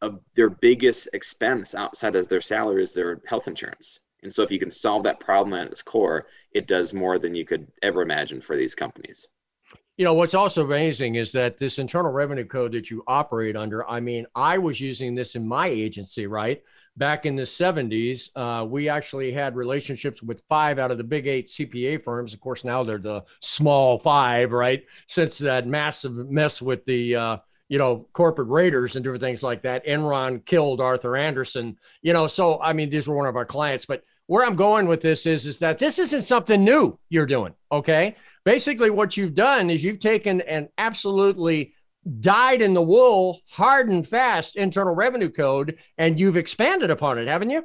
Uh, 0.02 0.10
their 0.34 0.48
biggest 0.48 1.08
expense 1.12 1.74
outside 1.74 2.14
of 2.14 2.26
their 2.28 2.40
salary 2.40 2.82
is 2.82 2.94
their 2.94 3.20
health 3.26 3.48
insurance. 3.48 4.00
And 4.22 4.32
so 4.32 4.42
if 4.42 4.50
you 4.50 4.58
can 4.58 4.70
solve 4.70 5.02
that 5.04 5.20
problem 5.20 5.54
at 5.54 5.66
its 5.66 5.82
core, 5.82 6.26
it 6.52 6.66
does 6.66 6.94
more 6.94 7.18
than 7.18 7.34
you 7.34 7.44
could 7.44 7.66
ever 7.82 8.02
imagine 8.02 8.40
for 8.40 8.56
these 8.56 8.74
companies. 8.74 9.28
You 10.00 10.06
know, 10.06 10.14
what's 10.14 10.32
also 10.32 10.64
amazing 10.64 11.16
is 11.16 11.30
that 11.32 11.58
this 11.58 11.78
internal 11.78 12.10
revenue 12.10 12.46
code 12.46 12.72
that 12.72 12.90
you 12.90 13.04
operate 13.06 13.54
under, 13.54 13.86
I 13.86 14.00
mean, 14.00 14.26
I 14.34 14.56
was 14.56 14.80
using 14.80 15.14
this 15.14 15.34
in 15.34 15.46
my 15.46 15.66
agency, 15.66 16.26
right? 16.26 16.62
Back 16.96 17.26
in 17.26 17.36
the 17.36 17.42
70s, 17.42 18.30
uh, 18.34 18.64
we 18.64 18.88
actually 18.88 19.30
had 19.30 19.56
relationships 19.56 20.22
with 20.22 20.42
five 20.48 20.78
out 20.78 20.90
of 20.90 20.96
the 20.96 21.04
big 21.04 21.26
eight 21.26 21.48
CPA 21.48 22.02
firms. 22.02 22.32
Of 22.32 22.40
course, 22.40 22.64
now 22.64 22.82
they're 22.82 22.96
the 22.96 23.24
small 23.40 23.98
five, 23.98 24.52
right? 24.52 24.86
Since 25.06 25.36
that 25.40 25.66
massive 25.66 26.30
mess 26.30 26.62
with 26.62 26.82
the, 26.86 27.16
uh, 27.16 27.36
you 27.68 27.76
know, 27.76 28.08
corporate 28.14 28.48
raiders 28.48 28.96
and 28.96 29.04
different 29.04 29.22
things 29.22 29.42
like 29.42 29.60
that. 29.64 29.84
Enron 29.84 30.42
killed 30.46 30.80
Arthur 30.80 31.14
Andersen, 31.14 31.76
you 32.00 32.14
know. 32.14 32.26
So, 32.26 32.58
I 32.62 32.72
mean, 32.72 32.88
these 32.88 33.06
were 33.06 33.16
one 33.16 33.28
of 33.28 33.36
our 33.36 33.44
clients, 33.44 33.84
but 33.84 34.02
where 34.30 34.44
I'm 34.44 34.54
going 34.54 34.86
with 34.86 35.00
this 35.00 35.26
is, 35.26 35.44
is 35.44 35.58
that 35.58 35.80
this 35.80 35.98
isn't 35.98 36.22
something 36.22 36.62
new 36.62 36.96
you're 37.08 37.26
doing. 37.26 37.52
Okay. 37.72 38.14
Basically, 38.44 38.88
what 38.88 39.16
you've 39.16 39.34
done 39.34 39.70
is 39.70 39.82
you've 39.82 39.98
taken 39.98 40.40
an 40.42 40.68
absolutely 40.78 41.74
dyed 42.20 42.62
in 42.62 42.72
the 42.72 42.80
wool, 42.80 43.40
hard 43.50 43.88
and 43.88 44.06
fast 44.06 44.54
internal 44.54 44.94
revenue 44.94 45.30
code, 45.30 45.80
and 45.98 46.20
you've 46.20 46.36
expanded 46.36 46.90
upon 46.90 47.18
it, 47.18 47.26
haven't 47.26 47.50
you? 47.50 47.64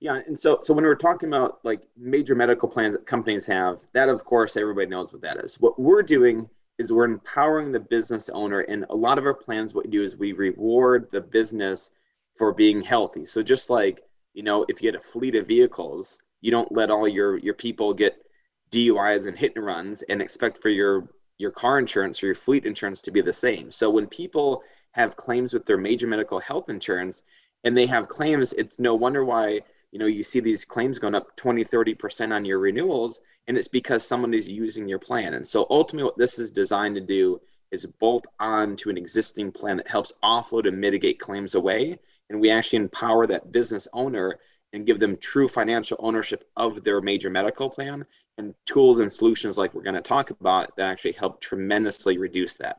Yeah, 0.00 0.22
and 0.26 0.40
so 0.40 0.60
so 0.62 0.72
when 0.72 0.84
we're 0.84 0.94
talking 0.94 1.28
about 1.28 1.58
like 1.64 1.82
major 1.98 2.34
medical 2.34 2.66
plans 2.66 2.96
that 2.96 3.04
companies 3.04 3.44
have, 3.44 3.82
that 3.92 4.08
of 4.08 4.24
course 4.24 4.56
everybody 4.56 4.86
knows 4.86 5.12
what 5.12 5.20
that 5.20 5.36
is. 5.36 5.60
What 5.60 5.78
we're 5.78 6.02
doing 6.02 6.48
is 6.78 6.94
we're 6.94 7.04
empowering 7.04 7.72
the 7.72 7.80
business 7.80 8.30
owner, 8.30 8.60
and 8.60 8.86
a 8.88 8.96
lot 8.96 9.18
of 9.18 9.26
our 9.26 9.34
plans, 9.34 9.74
what 9.74 9.84
we 9.84 9.90
do 9.90 10.02
is 10.02 10.16
we 10.16 10.32
reward 10.32 11.10
the 11.10 11.20
business 11.20 11.90
for 12.36 12.54
being 12.54 12.80
healthy. 12.80 13.26
So 13.26 13.42
just 13.42 13.68
like 13.68 14.07
you 14.38 14.44
know, 14.44 14.64
if 14.68 14.80
you 14.80 14.86
had 14.86 14.94
a 14.94 15.00
fleet 15.00 15.34
of 15.34 15.48
vehicles, 15.48 16.22
you 16.42 16.52
don't 16.52 16.70
let 16.70 16.92
all 16.92 17.08
your 17.08 17.38
your 17.38 17.54
people 17.54 17.92
get 17.92 18.24
DUIs 18.70 19.26
and 19.26 19.36
hit 19.36 19.56
and 19.56 19.66
runs 19.66 20.02
and 20.02 20.22
expect 20.22 20.62
for 20.62 20.68
your 20.68 21.08
your 21.38 21.50
car 21.50 21.80
insurance 21.80 22.22
or 22.22 22.26
your 22.26 22.36
fleet 22.36 22.64
insurance 22.64 23.02
to 23.02 23.10
be 23.10 23.20
the 23.20 23.32
same. 23.32 23.68
So 23.72 23.90
when 23.90 24.06
people 24.06 24.62
have 24.92 25.16
claims 25.16 25.52
with 25.52 25.66
their 25.66 25.76
major 25.76 26.06
medical 26.06 26.38
health 26.38 26.70
insurance 26.70 27.24
and 27.64 27.76
they 27.76 27.86
have 27.86 28.06
claims, 28.06 28.52
it's 28.52 28.78
no 28.78 28.94
wonder 28.94 29.24
why 29.24 29.60
you 29.90 29.98
know 29.98 30.06
you 30.06 30.22
see 30.22 30.38
these 30.38 30.64
claims 30.64 31.00
going 31.00 31.16
up 31.16 31.34
20 31.34 31.64
30% 31.64 32.32
on 32.32 32.44
your 32.44 32.60
renewals 32.60 33.20
and 33.48 33.58
it's 33.58 33.66
because 33.66 34.06
someone 34.06 34.34
is 34.34 34.48
using 34.48 34.86
your 34.86 35.00
plan 35.00 35.34
and 35.34 35.44
so 35.44 35.66
ultimately 35.68 36.04
what 36.04 36.18
this 36.18 36.38
is 36.38 36.52
designed 36.52 36.94
to 36.94 37.00
do 37.00 37.40
is 37.70 37.86
bolt 37.86 38.26
on 38.40 38.76
to 38.76 38.90
an 38.90 38.96
existing 38.96 39.52
plan 39.52 39.76
that 39.76 39.88
helps 39.88 40.12
offload 40.22 40.66
and 40.66 40.78
mitigate 40.78 41.18
claims 41.18 41.54
away. 41.54 41.98
And 42.30 42.40
we 42.40 42.50
actually 42.50 42.78
empower 42.78 43.26
that 43.26 43.52
business 43.52 43.88
owner 43.92 44.38
and 44.72 44.86
give 44.86 45.00
them 45.00 45.16
true 45.16 45.48
financial 45.48 45.96
ownership 46.00 46.44
of 46.56 46.84
their 46.84 47.00
major 47.00 47.30
medical 47.30 47.70
plan 47.70 48.04
and 48.36 48.54
tools 48.66 49.00
and 49.00 49.12
solutions 49.12 49.58
like 49.58 49.74
we're 49.74 49.82
going 49.82 49.94
to 49.94 50.00
talk 50.00 50.30
about 50.30 50.74
that 50.76 50.90
actually 50.90 51.12
help 51.12 51.40
tremendously 51.40 52.18
reduce 52.18 52.56
that. 52.58 52.78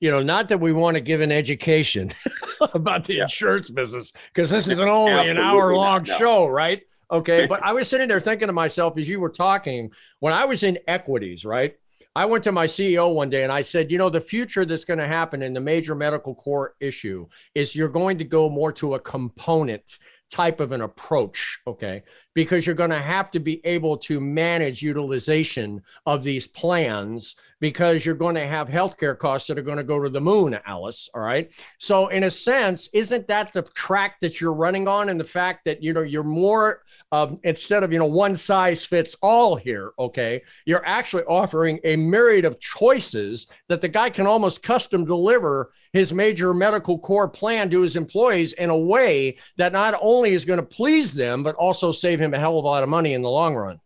You 0.00 0.10
know, 0.10 0.22
not 0.22 0.48
that 0.48 0.58
we 0.58 0.72
want 0.72 0.94
to 0.94 1.00
give 1.00 1.20
an 1.20 1.32
education 1.32 2.10
about 2.74 3.04
the 3.04 3.16
yeah. 3.16 3.24
insurance 3.24 3.70
business, 3.70 4.12
because 4.32 4.48
this 4.48 4.66
is 4.66 4.78
an 4.78 4.88
only 4.88 5.12
an 5.12 5.38
hour 5.38 5.74
long 5.74 6.04
no. 6.06 6.14
show, 6.16 6.46
right? 6.46 6.82
Okay. 7.10 7.46
but 7.48 7.62
I 7.62 7.72
was 7.72 7.88
sitting 7.88 8.08
there 8.08 8.20
thinking 8.20 8.46
to 8.46 8.52
myself 8.52 8.96
as 8.96 9.08
you 9.08 9.20
were 9.20 9.30
talking, 9.30 9.90
when 10.20 10.32
I 10.32 10.46
was 10.46 10.62
in 10.62 10.78
equities, 10.88 11.44
right? 11.44 11.74
I 12.16 12.26
went 12.26 12.42
to 12.44 12.52
my 12.52 12.66
CEO 12.66 13.14
one 13.14 13.30
day 13.30 13.44
and 13.44 13.52
I 13.52 13.62
said, 13.62 13.90
you 13.90 13.96
know, 13.96 14.10
the 14.10 14.20
future 14.20 14.64
that's 14.64 14.84
going 14.84 14.98
to 14.98 15.06
happen 15.06 15.42
in 15.42 15.54
the 15.54 15.60
major 15.60 15.94
medical 15.94 16.34
core 16.34 16.74
issue 16.80 17.26
is 17.54 17.76
you're 17.76 17.88
going 17.88 18.18
to 18.18 18.24
go 18.24 18.50
more 18.50 18.72
to 18.72 18.94
a 18.94 19.00
component 19.00 19.98
type 20.28 20.58
of 20.58 20.72
an 20.72 20.80
approach, 20.80 21.60
okay? 21.68 22.02
Because 22.34 22.64
you're 22.64 22.76
going 22.76 22.90
to 22.90 23.00
have 23.00 23.30
to 23.32 23.40
be 23.40 23.60
able 23.64 23.96
to 23.98 24.20
manage 24.20 24.82
utilization 24.82 25.82
of 26.06 26.22
these 26.22 26.46
plans 26.46 27.34
because 27.60 28.04
you're 28.04 28.14
going 28.14 28.34
to 28.34 28.46
have 28.46 28.68
healthcare 28.68 29.16
costs 29.16 29.46
that 29.48 29.58
are 29.58 29.62
going 29.62 29.76
to 29.76 29.84
go 29.84 30.02
to 30.02 30.08
the 30.08 30.20
moon, 30.20 30.58
Alice, 30.66 31.10
all 31.14 31.20
right? 31.20 31.52
So 31.78 32.08
in 32.08 32.24
a 32.24 32.30
sense, 32.30 32.88
isn't 32.92 33.28
that 33.28 33.52
the 33.52 33.62
track 33.62 34.18
that 34.20 34.40
you're 34.40 34.54
running 34.54 34.88
on 34.88 35.10
and 35.10 35.20
the 35.20 35.24
fact 35.24 35.66
that, 35.66 35.82
you 35.82 35.92
know, 35.92 36.02
you're 36.02 36.22
more 36.22 36.82
of 37.12 37.38
instead 37.42 37.82
of, 37.82 37.92
you 37.92 37.98
know, 37.98 38.06
one 38.06 38.34
size 38.34 38.84
fits 38.84 39.14
all 39.22 39.56
here, 39.56 39.92
okay? 39.98 40.42
You're 40.64 40.86
actually 40.86 41.24
offering 41.24 41.78
a 41.84 41.96
myriad 41.96 42.46
of 42.46 42.58
choices 42.60 43.46
that 43.68 43.80
the 43.80 43.88
guy 43.88 44.08
can 44.08 44.26
almost 44.26 44.62
custom 44.62 45.04
deliver 45.04 45.72
his 45.92 46.12
major 46.12 46.54
medical 46.54 46.98
core 46.98 47.28
plan 47.28 47.68
to 47.68 47.82
his 47.82 47.96
employees 47.96 48.52
in 48.54 48.70
a 48.70 48.76
way 48.76 49.36
that 49.56 49.72
not 49.72 49.98
only 50.00 50.32
is 50.32 50.44
going 50.44 50.60
to 50.60 50.66
please 50.66 51.12
them, 51.12 51.42
but 51.42 51.56
also 51.56 51.92
save 51.92 52.20
him 52.20 52.29
a 52.34 52.38
hell 52.38 52.58
of 52.58 52.64
a 52.64 52.68
lot 52.68 52.82
of 52.82 52.88
money 52.88 53.14
in 53.14 53.22
the 53.22 53.30
long 53.30 53.54
run. 53.54 53.80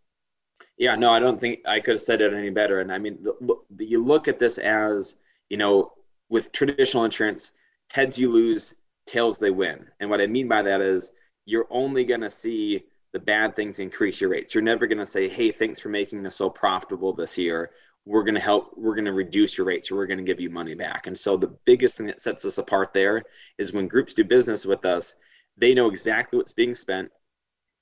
Yeah, 0.78 0.96
no, 0.96 1.10
I 1.10 1.20
don't 1.20 1.40
think 1.40 1.60
I 1.66 1.80
could 1.80 1.94
have 1.94 2.00
said 2.00 2.20
it 2.20 2.32
any 2.32 2.50
better. 2.50 2.80
And 2.80 2.92
I 2.92 2.98
mean, 2.98 3.18
the, 3.22 3.56
the, 3.70 3.84
you 3.84 4.02
look 4.02 4.28
at 4.28 4.38
this 4.38 4.58
as, 4.58 5.16
you 5.48 5.56
know, 5.56 5.92
with 6.28 6.52
traditional 6.52 7.04
insurance, 7.04 7.52
heads 7.92 8.18
you 8.18 8.30
lose, 8.30 8.74
tails 9.06 9.38
they 9.38 9.50
win. 9.50 9.86
And 10.00 10.10
what 10.10 10.20
I 10.20 10.26
mean 10.26 10.48
by 10.48 10.62
that 10.62 10.80
is 10.80 11.12
you're 11.44 11.68
only 11.70 12.04
going 12.04 12.22
to 12.22 12.30
see 12.30 12.82
the 13.12 13.20
bad 13.20 13.54
things 13.54 13.78
increase 13.78 14.20
your 14.20 14.30
rates. 14.30 14.54
You're 14.54 14.64
never 14.64 14.86
going 14.86 14.98
to 14.98 15.06
say, 15.06 15.28
hey, 15.28 15.52
thanks 15.52 15.78
for 15.78 15.90
making 15.90 16.22
this 16.22 16.34
so 16.34 16.50
profitable 16.50 17.12
this 17.12 17.38
year 17.38 17.70
we're 18.06 18.22
going 18.22 18.34
to 18.34 18.40
help 18.40 18.72
we're 18.76 18.94
going 18.94 19.04
to 19.04 19.12
reduce 19.12 19.56
your 19.56 19.66
rates 19.66 19.90
or 19.90 19.96
we're 19.96 20.06
going 20.06 20.18
to 20.18 20.24
give 20.24 20.40
you 20.40 20.50
money 20.50 20.74
back 20.74 21.06
and 21.06 21.16
so 21.16 21.36
the 21.36 21.56
biggest 21.64 21.96
thing 21.96 22.06
that 22.06 22.20
sets 22.20 22.44
us 22.44 22.58
apart 22.58 22.92
there 22.92 23.22
is 23.58 23.72
when 23.72 23.88
groups 23.88 24.14
do 24.14 24.24
business 24.24 24.66
with 24.66 24.84
us 24.84 25.16
they 25.56 25.74
know 25.74 25.88
exactly 25.88 26.36
what's 26.36 26.52
being 26.52 26.74
spent 26.74 27.10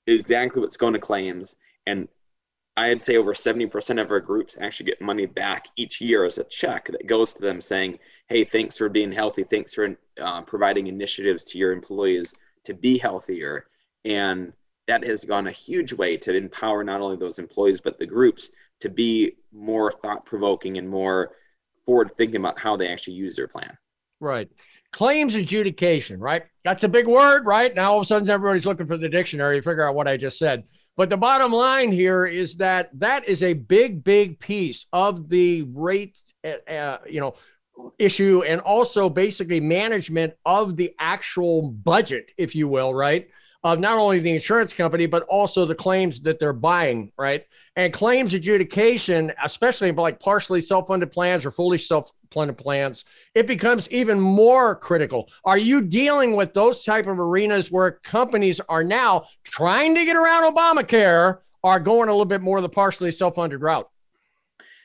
exactly 0.07 0.61
what's 0.61 0.77
going 0.77 0.93
to 0.93 0.99
claims 0.99 1.55
and 1.87 2.07
i'd 2.77 3.01
say 3.01 3.17
over 3.17 3.33
70% 3.33 4.01
of 4.01 4.11
our 4.11 4.19
groups 4.19 4.57
actually 4.59 4.87
get 4.87 5.01
money 5.01 5.25
back 5.25 5.67
each 5.75 6.01
year 6.01 6.25
as 6.25 6.37
a 6.37 6.43
check 6.45 6.87
that 6.87 7.07
goes 7.07 7.33
to 7.33 7.41
them 7.41 7.61
saying 7.61 7.97
hey 8.27 8.43
thanks 8.43 8.77
for 8.77 8.89
being 8.89 9.11
healthy 9.11 9.43
thanks 9.43 9.73
for 9.73 9.97
uh, 10.21 10.41
providing 10.41 10.87
initiatives 10.87 11.43
to 11.45 11.57
your 11.57 11.71
employees 11.71 12.35
to 12.63 12.73
be 12.73 12.97
healthier 12.97 13.67
and 14.05 14.53
that 14.87 15.03
has 15.03 15.23
gone 15.23 15.47
a 15.47 15.51
huge 15.51 15.93
way 15.93 16.17
to 16.17 16.35
empower 16.35 16.83
not 16.83 16.99
only 16.99 17.15
those 17.15 17.39
employees 17.39 17.79
but 17.79 17.97
the 17.99 18.05
groups 18.05 18.51
to 18.79 18.89
be 18.89 19.37
more 19.53 19.91
thought 19.91 20.25
provoking 20.25 20.77
and 20.77 20.89
more 20.89 21.31
forward 21.85 22.11
thinking 22.11 22.37
about 22.37 22.59
how 22.59 22.75
they 22.75 22.87
actually 22.87 23.13
use 23.13 23.35
their 23.35 23.47
plan. 23.47 23.77
Right. 24.19 24.49
Claims 24.93 25.35
adjudication, 25.35 26.19
right? 26.19 26.43
That's 26.63 26.83
a 26.83 26.89
big 26.89 27.07
word, 27.07 27.45
right? 27.45 27.73
Now 27.73 27.91
all 27.91 27.97
of 27.97 28.03
a 28.03 28.05
sudden 28.05 28.29
everybody's 28.29 28.65
looking 28.65 28.87
for 28.87 28.95
the 28.95 29.09
dictionary 29.09 29.57
to 29.57 29.61
figure 29.61 29.87
out 29.87 29.95
what 29.95 30.07
I 30.07 30.17
just 30.17 30.37
said. 30.37 30.63
But 30.95 31.09
the 31.09 31.17
bottom 31.17 31.51
line 31.51 31.91
here 31.91 32.25
is 32.25 32.57
that 32.57 32.91
that 32.99 33.27
is 33.27 33.41
a 33.41 33.53
big, 33.53 34.03
big 34.03 34.39
piece 34.39 34.85
of 34.93 35.27
the 35.29 35.63
rate, 35.73 36.21
uh, 36.45 36.71
uh 36.71 36.97
you 37.09 37.19
know, 37.19 37.33
issue 37.97 38.43
and 38.45 38.61
also 38.61 39.09
basically 39.09 39.59
management 39.59 40.33
of 40.45 40.75
the 40.75 40.93
actual 40.99 41.71
budget, 41.71 42.31
if 42.37 42.55
you 42.55 42.67
will, 42.67 42.93
right? 42.93 43.29
Of 43.63 43.79
not 43.79 43.97
only 43.97 44.19
the 44.19 44.31
insurance 44.31 44.73
company, 44.73 45.05
but 45.05 45.23
also 45.23 45.65
the 45.65 45.75
claims 45.75 46.21
that 46.21 46.39
they're 46.39 46.51
buying, 46.51 47.11
right? 47.17 47.45
And 47.75 47.93
claims 47.93 48.33
adjudication, 48.33 49.31
especially 49.43 49.91
like 49.91 50.19
partially 50.19 50.59
self 50.61 50.87
funded 50.87 51.11
plans 51.11 51.45
or 51.45 51.51
fully 51.51 51.77
self 51.77 52.11
funded 52.31 52.57
plans, 52.57 53.05
it 53.35 53.47
becomes 53.47 53.89
even 53.89 54.19
more 54.19 54.75
critical. 54.75 55.29
Are 55.45 55.57
you 55.57 55.81
dealing 55.81 56.35
with 56.35 56.53
those 56.53 56.83
type 56.83 57.07
of 57.07 57.19
arenas 57.19 57.71
where 57.71 57.91
companies 58.03 58.59
are 58.67 58.83
now 58.83 59.25
trying 59.43 59.95
to 59.95 60.03
get 60.03 60.15
around 60.15 60.53
Obamacare, 60.53 61.39
are 61.63 61.79
going 61.79 62.09
a 62.09 62.11
little 62.11 62.25
bit 62.25 62.41
more 62.41 62.59
the 62.59 62.69
partially 62.69 63.11
self 63.11 63.35
funded 63.35 63.61
route? 63.61 63.89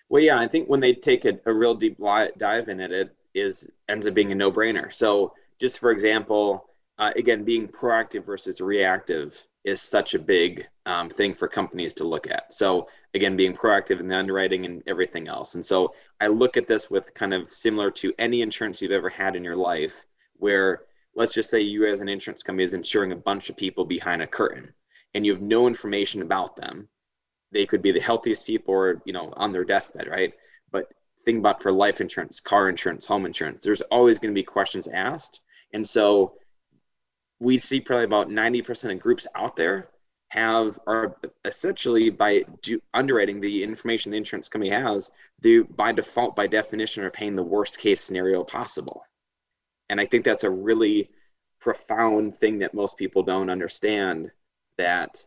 Well, 0.09 0.23
yeah, 0.23 0.39
I 0.39 0.47
think 0.47 0.69
when 0.69 0.81
they 0.81 0.95
take 0.95 1.25
a, 1.25 1.39
a 1.47 1.53
real 1.53 1.75
deep 1.75 1.99
dive 2.39 2.69
in 2.69 2.81
it, 2.81 2.93
it 2.93 3.17
is 3.35 3.69
ends 3.89 4.07
up 4.07 4.15
being 4.15 4.33
a 4.33 4.35
no 4.35 4.53
brainer. 4.53 4.93
So, 4.93 5.35
just 5.61 5.81
for 5.81 5.91
example, 5.91 6.69
uh, 6.99 7.13
again, 7.17 7.45
being 7.45 7.69
proactive 7.69 8.25
versus 8.25 8.61
reactive 8.61 9.47
is 9.65 9.83
such 9.83 10.15
a 10.15 10.19
big 10.19 10.67
um, 10.87 11.09
thing 11.09 11.35
for 11.35 11.47
companies 11.47 11.95
to 11.95 12.05
look 12.05 12.27
at. 12.29 12.53
So 12.53 12.89
again, 13.15 13.37
being 13.37 13.53
proactive 13.53 14.01
in 14.01 14.09
the 14.09 14.17
underwriting 14.17 14.65
and 14.65 14.83
everything 14.87 15.29
else. 15.29 15.55
And 15.55 15.65
so 15.65 15.95
I 16.21 16.29
look 16.29 16.57
at 16.57 16.67
this 16.67 16.91
with 16.91 17.13
kind 17.15 17.35
of 17.35 17.51
similar 17.51 17.91
to 17.93 18.13
any 18.19 18.43
insurance 18.43 18.81
you've 18.81 18.93
ever 18.93 19.09
had 19.09 19.37
in 19.37 19.45
your 19.45 19.57
life, 19.57 20.05
where 20.35 20.83
let's 21.15 21.35
just 21.35 21.51
say 21.51 21.61
you 21.61 21.87
as 21.87 22.01
an 22.01 22.09
insurance 22.09 22.43
company 22.43 22.65
is 22.65 22.75
insuring 22.75 23.13
a 23.13 23.17
bunch 23.17 23.51
of 23.51 23.57
people 23.57 23.85
behind 23.85 24.23
a 24.23 24.27
curtain, 24.27 24.73
and 25.15 25.27
you 25.27 25.33
have 25.33 25.43
no 25.43 25.67
information 25.67 26.23
about 26.23 26.57
them. 26.57 26.89
They 27.51 27.67
could 27.67 27.83
be 27.83 27.93
the 27.93 28.01
healthiest 28.01 28.47
people, 28.47 28.75
or 28.75 29.03
you 29.05 29.13
know, 29.13 29.33
on 29.37 29.53
their 29.53 29.65
deathbed, 29.65 30.09
right? 30.09 30.33
But 30.71 30.93
think 31.25 31.39
about 31.39 31.63
for 31.63 31.73
life 31.73 32.01
insurance, 32.01 32.41
car 32.41 32.69
insurance, 32.69 33.05
home 33.05 33.27
insurance. 33.27 33.65
There's 33.65 33.81
always 33.83 34.19
going 34.19 34.33
to 34.33 34.39
be 34.39 34.45
questions 34.45 34.89
asked, 34.89 35.41
and 35.73 35.87
so 35.87 36.35
we 37.41 37.59
see 37.59 37.81
probably 37.81 38.05
about 38.05 38.29
90% 38.29 38.93
of 38.93 39.01
groups 39.01 39.27
out 39.35 39.57
there 39.57 39.91
have 40.29 40.79
are 40.87 41.17
essentially 41.45 42.11
by 42.11 42.45
do, 42.63 42.81
underwriting 42.93 43.41
the 43.41 43.63
information 43.63 44.11
the 44.11 44.19
insurance 44.19 44.49
company 44.49 44.71
has, 44.71 45.11
they 45.41 45.61
by 45.61 45.91
default, 45.91 46.37
by 46.37 46.47
definition, 46.47 47.03
are 47.03 47.11
paying 47.11 47.35
the 47.35 47.43
worst 47.43 47.79
case 47.79 48.03
scenario 48.03 48.45
possible. 48.45 49.03
And 49.89 50.01
I 50.01 50.07
think 50.07 50.25
that's 50.25 50.45
a 50.45 50.51
really 50.51 51.11
profound 51.61 52.37
thing 52.37 52.59
that 52.59 52.75
most 52.75 52.97
people 52.97 53.23
don't 53.23 53.51
understand 53.51 54.31
that 54.77 55.27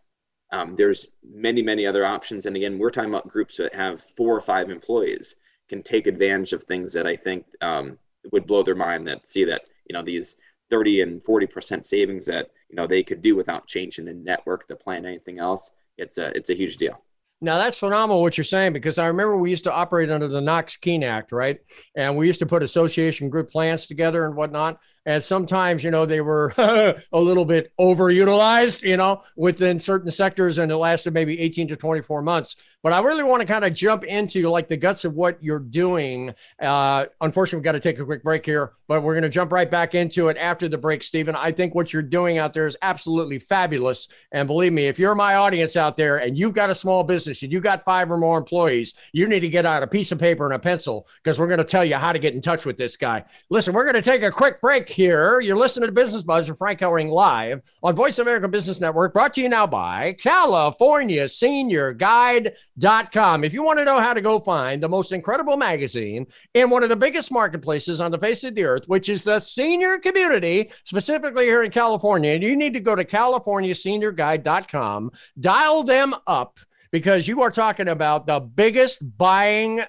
um, 0.51 0.75
there's 0.75 1.07
many, 1.23 1.61
many 1.61 1.85
other 1.85 2.05
options. 2.05 2.45
And 2.45 2.55
again, 2.55 2.77
we're 2.77 2.89
talking 2.89 3.09
about 3.09 3.27
groups 3.27 3.57
that 3.57 3.73
have 3.73 4.01
four 4.01 4.35
or 4.35 4.41
five 4.41 4.69
employees 4.69 5.35
can 5.69 5.81
take 5.81 6.07
advantage 6.07 6.53
of 6.53 6.63
things 6.63 6.93
that 6.93 7.07
I 7.07 7.15
think 7.15 7.45
um, 7.61 7.97
would 8.31 8.45
blow 8.45 8.61
their 8.61 8.75
mind 8.75 9.07
that 9.07 9.25
see 9.25 9.45
that, 9.45 9.63
you 9.89 9.93
know, 9.93 10.03
these 10.03 10.35
30 10.71 11.01
and 11.01 11.23
40% 11.23 11.85
savings 11.85 12.25
that, 12.25 12.49
you 12.69 12.75
know, 12.75 12.87
they 12.87 13.03
could 13.03 13.21
do 13.21 13.35
without 13.35 13.67
changing 13.67 14.05
the 14.05 14.15
network, 14.15 14.67
the 14.67 14.75
plan, 14.75 15.05
anything 15.05 15.37
else. 15.37 15.71
It's 15.97 16.17
a, 16.17 16.35
it's 16.35 16.49
a 16.49 16.55
huge 16.55 16.77
deal. 16.77 17.03
Now 17.43 17.57
that's 17.57 17.77
phenomenal 17.77 18.21
what 18.21 18.37
you're 18.37 18.43
saying 18.43 18.73
because 18.73 18.99
I 18.99 19.07
remember 19.07 19.35
we 19.35 19.49
used 19.49 19.63
to 19.63 19.73
operate 19.73 20.11
under 20.11 20.27
the 20.27 20.41
Knox 20.41 20.77
Keene 20.77 21.03
Act, 21.03 21.31
right? 21.31 21.57
And 21.95 22.15
we 22.15 22.27
used 22.27 22.39
to 22.39 22.45
put 22.45 22.61
association 22.61 23.29
group 23.29 23.49
plans 23.49 23.87
together 23.87 24.25
and 24.25 24.35
whatnot. 24.35 24.79
And 25.05 25.23
sometimes, 25.23 25.83
you 25.83 25.91
know, 25.91 26.05
they 26.05 26.21
were 26.21 26.53
a 26.57 27.19
little 27.19 27.45
bit 27.45 27.71
overutilized, 27.79 28.83
you 28.83 28.97
know, 28.97 29.23
within 29.35 29.79
certain 29.79 30.11
sectors, 30.11 30.59
and 30.59 30.71
it 30.71 30.77
lasted 30.77 31.13
maybe 31.13 31.39
18 31.39 31.69
to 31.69 31.75
24 31.75 32.21
months. 32.21 32.55
But 32.83 32.93
I 32.93 33.01
really 33.01 33.23
want 33.23 33.41
to 33.41 33.45
kind 33.45 33.63
of 33.63 33.73
jump 33.73 34.03
into 34.03 34.49
like 34.49 34.67
the 34.67 34.77
guts 34.77 35.05
of 35.05 35.13
what 35.13 35.41
you're 35.43 35.59
doing. 35.59 36.33
Uh, 36.59 37.05
unfortunately, 37.21 37.57
we've 37.57 37.63
got 37.63 37.73
to 37.73 37.79
take 37.79 37.99
a 37.99 38.05
quick 38.05 38.23
break 38.23 38.45
here, 38.45 38.73
but 38.87 39.03
we're 39.03 39.13
going 39.13 39.23
to 39.23 39.29
jump 39.29 39.51
right 39.51 39.69
back 39.69 39.93
into 39.93 40.29
it 40.29 40.37
after 40.37 40.67
the 40.67 40.77
break, 40.77 41.03
Stephen. 41.03 41.35
I 41.35 41.51
think 41.51 41.75
what 41.75 41.93
you're 41.93 42.01
doing 42.01 42.39
out 42.39 42.53
there 42.53 42.65
is 42.65 42.75
absolutely 42.81 43.37
fabulous. 43.37 44.07
And 44.31 44.47
believe 44.47 44.73
me, 44.73 44.87
if 44.87 44.97
you're 44.97 45.15
my 45.15 45.35
audience 45.35 45.77
out 45.77 45.95
there 45.95 46.17
and 46.17 46.37
you've 46.37 46.53
got 46.53 46.71
a 46.71 46.75
small 46.75 47.03
business 47.03 47.43
and 47.43 47.51
you've 47.51 47.63
got 47.63 47.85
five 47.85 48.11
or 48.11 48.17
more 48.17 48.37
employees, 48.37 48.95
you 49.13 49.27
need 49.27 49.41
to 49.41 49.49
get 49.49 49.65
out 49.65 49.83
a 49.83 49.87
piece 49.87 50.11
of 50.11 50.17
paper 50.17 50.45
and 50.45 50.53
a 50.55 50.59
pencil 50.59 51.07
because 51.23 51.39
we're 51.39 51.47
going 51.47 51.59
to 51.59 51.63
tell 51.63 51.85
you 51.85 51.95
how 51.95 52.11
to 52.11 52.19
get 52.19 52.33
in 52.33 52.41
touch 52.41 52.65
with 52.65 52.77
this 52.77 52.97
guy. 52.97 53.23
Listen, 53.51 53.73
we're 53.73 53.85
going 53.85 53.95
to 53.95 54.01
take 54.01 54.23
a 54.23 54.31
quick 54.31 54.59
break 54.59 54.90
here. 54.91 55.39
You're 55.39 55.55
listening 55.55 55.87
to 55.87 55.93
Business 55.93 56.23
Buzz 56.23 56.49
with 56.49 56.57
Frank 56.57 56.79
Hellring 56.79 57.09
live 57.09 57.61
on 57.81 57.95
Voice 57.95 58.19
America 58.19 58.47
Business 58.47 58.79
Network, 58.79 59.13
brought 59.13 59.33
to 59.33 59.41
you 59.41 59.49
now 59.49 59.65
by 59.65 60.13
California 60.13 61.27
Senior 61.27 61.93
Guide.com. 61.93 63.43
If 63.43 63.53
you 63.53 63.63
want 63.63 63.79
to 63.79 63.85
know 63.85 63.99
how 63.99 64.13
to 64.13 64.21
go 64.21 64.39
find 64.39 64.81
the 64.81 64.89
most 64.89 65.11
incredible 65.11 65.57
magazine 65.57 66.27
in 66.53 66.69
one 66.69 66.83
of 66.83 66.89
the 66.89 66.95
biggest 66.95 67.31
marketplaces 67.31 68.01
on 68.01 68.11
the 68.11 68.17
face 68.17 68.43
of 68.43 68.55
the 68.55 68.65
earth, 68.65 68.83
which 68.87 69.09
is 69.09 69.23
the 69.23 69.39
senior 69.39 69.97
community, 69.97 70.71
specifically 70.83 71.45
here 71.45 71.63
in 71.63 71.71
California, 71.71 72.35
you 72.35 72.55
need 72.55 72.73
to 72.73 72.79
go 72.79 72.95
to 72.95 73.05
CaliforniaSeniorGuide.com, 73.05 75.11
dial 75.39 75.83
them 75.83 76.15
up 76.27 76.59
because 76.91 77.27
you 77.27 77.41
are 77.41 77.51
talking 77.51 77.87
about 77.87 78.27
the 78.27 78.39
biggest 78.39 79.17
buying 79.17 79.81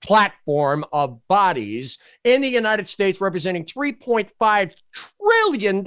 platform 0.00 0.84
of 0.92 1.26
bodies 1.28 1.98
in 2.24 2.40
the 2.40 2.48
United 2.48 2.86
States, 2.86 3.20
representing 3.20 3.64
$3.5 3.64 4.74
trillion 5.20 5.86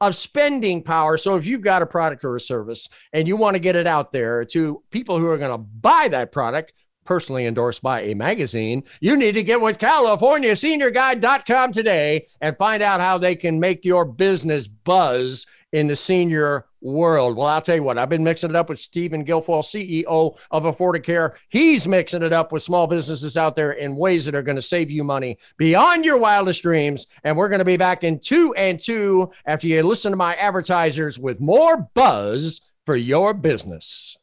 of 0.00 0.16
spending 0.16 0.82
power. 0.82 1.16
So 1.16 1.36
if 1.36 1.46
you've 1.46 1.60
got 1.60 1.82
a 1.82 1.86
product 1.86 2.24
or 2.24 2.36
a 2.36 2.40
service 2.40 2.88
and 3.12 3.28
you 3.28 3.36
want 3.36 3.54
to 3.54 3.60
get 3.60 3.76
it 3.76 3.86
out 3.86 4.10
there 4.10 4.44
to 4.46 4.82
people 4.90 5.18
who 5.18 5.26
are 5.26 5.38
going 5.38 5.52
to 5.52 5.58
buy 5.58 6.08
that 6.10 6.32
product, 6.32 6.72
personally 7.04 7.46
endorsed 7.46 7.82
by 7.82 8.02
a 8.02 8.14
magazine, 8.14 8.84
you 9.00 9.16
need 9.16 9.32
to 9.32 9.42
get 9.42 9.60
with 9.60 9.78
CaliforniaSeniorGuide.com 9.78 11.72
today 11.72 12.26
and 12.40 12.56
find 12.56 12.82
out 12.82 13.00
how 13.00 13.18
they 13.18 13.34
can 13.34 13.58
make 13.58 13.84
your 13.84 14.04
business 14.04 14.68
buzz 14.68 15.46
in 15.72 15.88
the 15.88 15.96
senior 15.96 16.66
world. 16.82 17.36
Well, 17.36 17.46
I'll 17.46 17.62
tell 17.62 17.76
you 17.76 17.82
what, 17.82 17.98
I've 17.98 18.08
been 18.08 18.24
mixing 18.24 18.50
it 18.50 18.56
up 18.56 18.68
with 18.68 18.78
Stephen 18.78 19.24
Guilfoyle, 19.24 19.62
CEO 19.62 20.38
of 20.50 20.64
Affordicare. 20.64 21.34
He's 21.48 21.86
mixing 21.86 22.22
it 22.22 22.32
up 22.32 22.52
with 22.52 22.62
small 22.62 22.86
businesses 22.86 23.36
out 23.36 23.54
there 23.54 23.72
in 23.72 23.96
ways 23.96 24.24
that 24.24 24.34
are 24.34 24.42
going 24.42 24.56
to 24.56 24.62
save 24.62 24.90
you 24.90 25.04
money 25.04 25.38
beyond 25.56 26.04
your 26.04 26.18
wildest 26.18 26.62
dreams. 26.62 27.06
And 27.24 27.36
we're 27.36 27.48
going 27.48 27.60
to 27.60 27.64
be 27.64 27.76
back 27.76 28.04
in 28.04 28.18
two 28.18 28.54
and 28.54 28.80
two 28.80 29.30
after 29.46 29.66
you 29.66 29.82
listen 29.82 30.12
to 30.12 30.16
my 30.16 30.34
advertisers 30.36 31.18
with 31.18 31.40
more 31.40 31.88
buzz 31.94 32.60
for 32.84 32.96
your 32.96 33.34
business. 33.34 34.16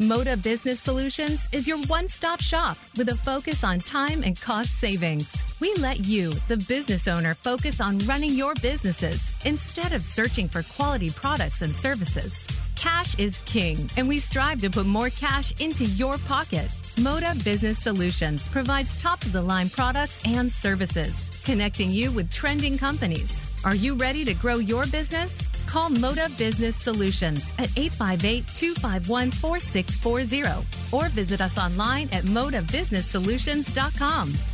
Moda 0.00 0.42
Business 0.42 0.80
Solutions 0.80 1.46
is 1.52 1.68
your 1.68 1.78
one 1.82 2.08
stop 2.08 2.40
shop 2.40 2.76
with 2.98 3.08
a 3.10 3.14
focus 3.18 3.62
on 3.62 3.78
time 3.78 4.24
and 4.24 4.40
cost 4.40 4.80
savings. 4.80 5.40
We 5.60 5.72
let 5.74 6.04
you, 6.04 6.32
the 6.48 6.56
business 6.68 7.06
owner, 7.06 7.34
focus 7.36 7.80
on 7.80 8.00
running 8.00 8.32
your 8.32 8.54
businesses 8.60 9.30
instead 9.44 9.92
of 9.92 10.04
searching 10.04 10.48
for 10.48 10.64
quality 10.64 11.10
products 11.10 11.62
and 11.62 11.76
services. 11.76 12.48
Cash 12.84 13.18
is 13.18 13.38
king, 13.46 13.88
and 13.96 14.06
we 14.06 14.18
strive 14.18 14.60
to 14.60 14.68
put 14.68 14.84
more 14.84 15.08
cash 15.08 15.58
into 15.58 15.86
your 15.96 16.18
pocket. 16.18 16.68
Moda 17.00 17.32
Business 17.42 17.78
Solutions 17.78 18.46
provides 18.46 19.00
top 19.00 19.22
of 19.22 19.32
the 19.32 19.40
line 19.40 19.70
products 19.70 20.20
and 20.26 20.52
services, 20.52 21.30
connecting 21.46 21.90
you 21.90 22.12
with 22.12 22.30
trending 22.30 22.76
companies. 22.76 23.50
Are 23.64 23.74
you 23.74 23.94
ready 23.94 24.22
to 24.26 24.34
grow 24.34 24.56
your 24.56 24.84
business? 24.88 25.48
Call 25.64 25.88
Moda 25.88 26.28
Business 26.36 26.76
Solutions 26.76 27.54
at 27.58 27.70
858 27.78 28.46
251 28.48 29.30
4640 29.30 30.66
or 30.92 31.08
visit 31.08 31.40
us 31.40 31.56
online 31.56 32.10
at 32.12 32.24
modabusinesssolutions.com. 32.24 34.53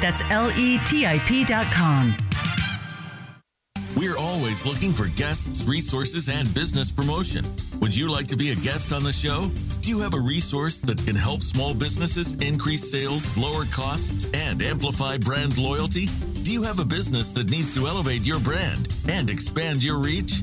That's 0.00 0.22
L 0.30 0.50
E 0.52 0.78
T 0.84 1.06
I 1.06 1.18
P.com. 1.20 2.16
We're 3.96 4.18
always 4.18 4.66
looking 4.66 4.92
for 4.92 5.08
guests, 5.16 5.66
resources, 5.66 6.28
and 6.28 6.52
business 6.52 6.92
promotion. 6.92 7.46
Would 7.80 7.96
you 7.96 8.10
like 8.10 8.26
to 8.26 8.36
be 8.36 8.50
a 8.50 8.54
guest 8.54 8.92
on 8.92 9.02
the 9.02 9.12
show? 9.12 9.50
Do 9.80 9.88
you 9.88 10.00
have 10.00 10.12
a 10.12 10.20
resource 10.20 10.80
that 10.80 10.98
can 11.06 11.16
help 11.16 11.40
small 11.40 11.72
businesses 11.72 12.34
increase 12.34 12.90
sales, 12.90 13.38
lower 13.38 13.64
costs, 13.66 14.28
and 14.34 14.62
amplify 14.62 15.16
brand 15.16 15.56
loyalty? 15.56 16.08
Do 16.42 16.52
you 16.52 16.62
have 16.62 16.78
a 16.78 16.84
business 16.84 17.32
that 17.32 17.50
needs 17.50 17.74
to 17.76 17.86
elevate 17.86 18.26
your 18.26 18.38
brand 18.38 18.88
and 19.08 19.30
expand 19.30 19.82
your 19.82 19.98
reach? 19.98 20.42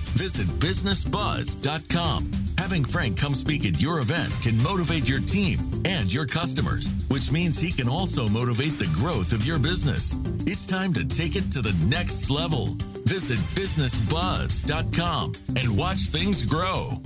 Visit 0.13 0.47
bizznessbuzz.com. 0.59 2.31
Having 2.57 2.85
Frank 2.85 3.17
come 3.17 3.33
speak 3.33 3.65
at 3.65 3.81
your 3.81 3.99
event 3.99 4.31
can 4.41 4.61
motivate 4.61 5.09
your 5.09 5.19
team 5.19 5.59
and 5.85 6.13
your 6.13 6.25
customers, 6.25 6.89
which 7.07 7.31
means 7.31 7.59
he 7.59 7.71
can 7.71 7.89
also 7.89 8.27
motivate 8.27 8.77
the 8.77 8.91
growth 8.93 9.33
of 9.33 9.45
your 9.45 9.57
business. 9.57 10.15
It's 10.45 10.67
time 10.67 10.93
to 10.93 11.07
take 11.07 11.35
it 11.35 11.49
to 11.51 11.61
the 11.61 11.73
next 11.87 12.29
level. 12.29 12.67
Visit 13.05 13.39
bizznessbuzz.com 13.55 15.33
and 15.57 15.77
watch 15.77 15.99
things 16.01 16.43
grow. 16.43 17.01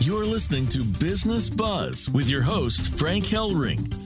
You're 0.00 0.24
listening 0.24 0.68
to 0.68 0.84
Business 1.00 1.50
Buzz 1.50 2.08
with 2.10 2.30
your 2.30 2.42
host, 2.42 2.96
Frank 2.96 3.24
Hellring. 3.24 4.05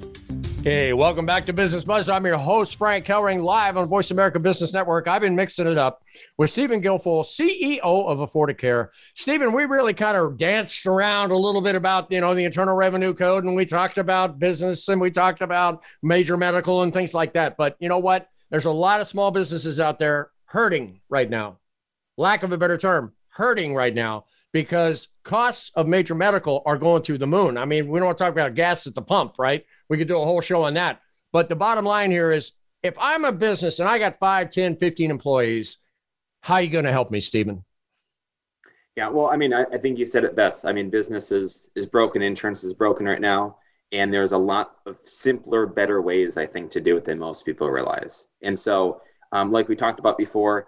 Hey, 0.63 0.93
welcome 0.93 1.25
back 1.25 1.45
to 1.45 1.53
Business 1.53 1.83
Buzz. 1.83 2.07
I'm 2.07 2.23
your 2.23 2.37
host, 2.37 2.75
Frank 2.75 3.07
Hellring, 3.07 3.41
live 3.41 3.77
on 3.77 3.87
Voice 3.87 4.11
America 4.11 4.39
Business 4.39 4.73
Network. 4.73 5.07
I've 5.07 5.21
been 5.21 5.35
mixing 5.35 5.65
it 5.65 5.75
up 5.75 6.03
with 6.37 6.51
Stephen 6.51 6.83
Guilfoyle, 6.83 7.25
CEO 7.25 7.79
of 7.81 8.19
Affordicare. 8.19 8.89
Stephen, 9.15 9.53
we 9.53 9.65
really 9.65 9.95
kind 9.95 10.15
of 10.15 10.37
danced 10.37 10.85
around 10.85 11.31
a 11.31 11.35
little 11.35 11.61
bit 11.61 11.73
about, 11.73 12.11
you 12.11 12.21
know, 12.21 12.35
the 12.35 12.45
Internal 12.45 12.75
Revenue 12.75 13.11
Code, 13.11 13.43
and 13.43 13.55
we 13.55 13.65
talked 13.65 13.97
about 13.97 14.37
business 14.37 14.87
and 14.87 15.01
we 15.01 15.09
talked 15.09 15.41
about 15.41 15.83
major 16.03 16.37
medical 16.37 16.83
and 16.83 16.93
things 16.93 17.15
like 17.15 17.33
that. 17.33 17.57
But 17.57 17.75
you 17.79 17.89
know 17.89 17.97
what? 17.97 18.27
There's 18.51 18.65
a 18.65 18.71
lot 18.71 19.01
of 19.01 19.07
small 19.07 19.31
businesses 19.31 19.79
out 19.79 19.97
there 19.97 20.29
hurting 20.45 21.01
right 21.09 21.27
now. 21.29 21.57
Lack 22.17 22.43
of 22.43 22.51
a 22.51 22.57
better 22.59 22.77
term, 22.77 23.13
hurting 23.29 23.73
right 23.73 23.95
now 23.95 24.25
because 24.53 25.07
costs 25.23 25.71
of 25.75 25.87
major 25.87 26.15
medical 26.15 26.61
are 26.65 26.77
going 26.77 27.03
through 27.03 27.19
the 27.19 27.27
moon. 27.27 27.57
I 27.57 27.65
mean, 27.65 27.87
we 27.87 27.99
don't 27.99 28.07
want 28.07 28.17
to 28.17 28.23
talk 28.23 28.33
about 28.33 28.55
gas 28.55 28.87
at 28.87 28.95
the 28.95 29.01
pump, 29.01 29.35
right? 29.39 29.65
We 29.89 29.97
could 29.97 30.07
do 30.07 30.19
a 30.19 30.25
whole 30.25 30.41
show 30.41 30.63
on 30.63 30.73
that. 30.73 31.01
But 31.31 31.47
the 31.49 31.55
bottom 31.55 31.85
line 31.85 32.11
here 32.11 32.31
is 32.31 32.51
if 32.83 32.95
I'm 32.99 33.25
a 33.25 33.31
business 33.31 33.79
and 33.79 33.87
I 33.87 33.99
got 33.99 34.19
5, 34.19 34.49
10, 34.49 34.75
15 34.77 35.11
employees, 35.11 35.77
how 36.41 36.55
are 36.55 36.61
you 36.61 36.69
going 36.69 36.85
to 36.85 36.91
help 36.91 37.11
me, 37.11 37.19
Stephen? 37.19 37.63
Yeah, 38.95 39.07
well, 39.07 39.27
I 39.27 39.37
mean, 39.37 39.53
I, 39.53 39.63
I, 39.71 39.77
think 39.77 39.97
you 39.97 40.05
said 40.05 40.25
it 40.25 40.35
best. 40.35 40.65
I 40.65 40.73
mean, 40.73 40.89
business 40.89 41.31
is, 41.31 41.69
is 41.75 41.85
broken, 41.85 42.21
insurance 42.21 42.63
is 42.63 42.73
broken 42.73 43.05
right 43.05 43.21
now. 43.21 43.57
And 43.93 44.13
there's 44.13 44.31
a 44.31 44.37
lot 44.37 44.77
of 44.85 44.97
simpler, 44.99 45.65
better 45.65 46.01
ways, 46.01 46.37
I 46.37 46.45
think, 46.45 46.71
to 46.71 46.81
do 46.81 46.97
it 46.97 47.05
than 47.05 47.19
most 47.19 47.45
people 47.45 47.69
realize. 47.69 48.27
And 48.41 48.57
so, 48.57 49.01
um, 49.31 49.51
like 49.51 49.69
we 49.69 49.75
talked 49.75 49.99
about 49.99 50.17
before, 50.17 50.67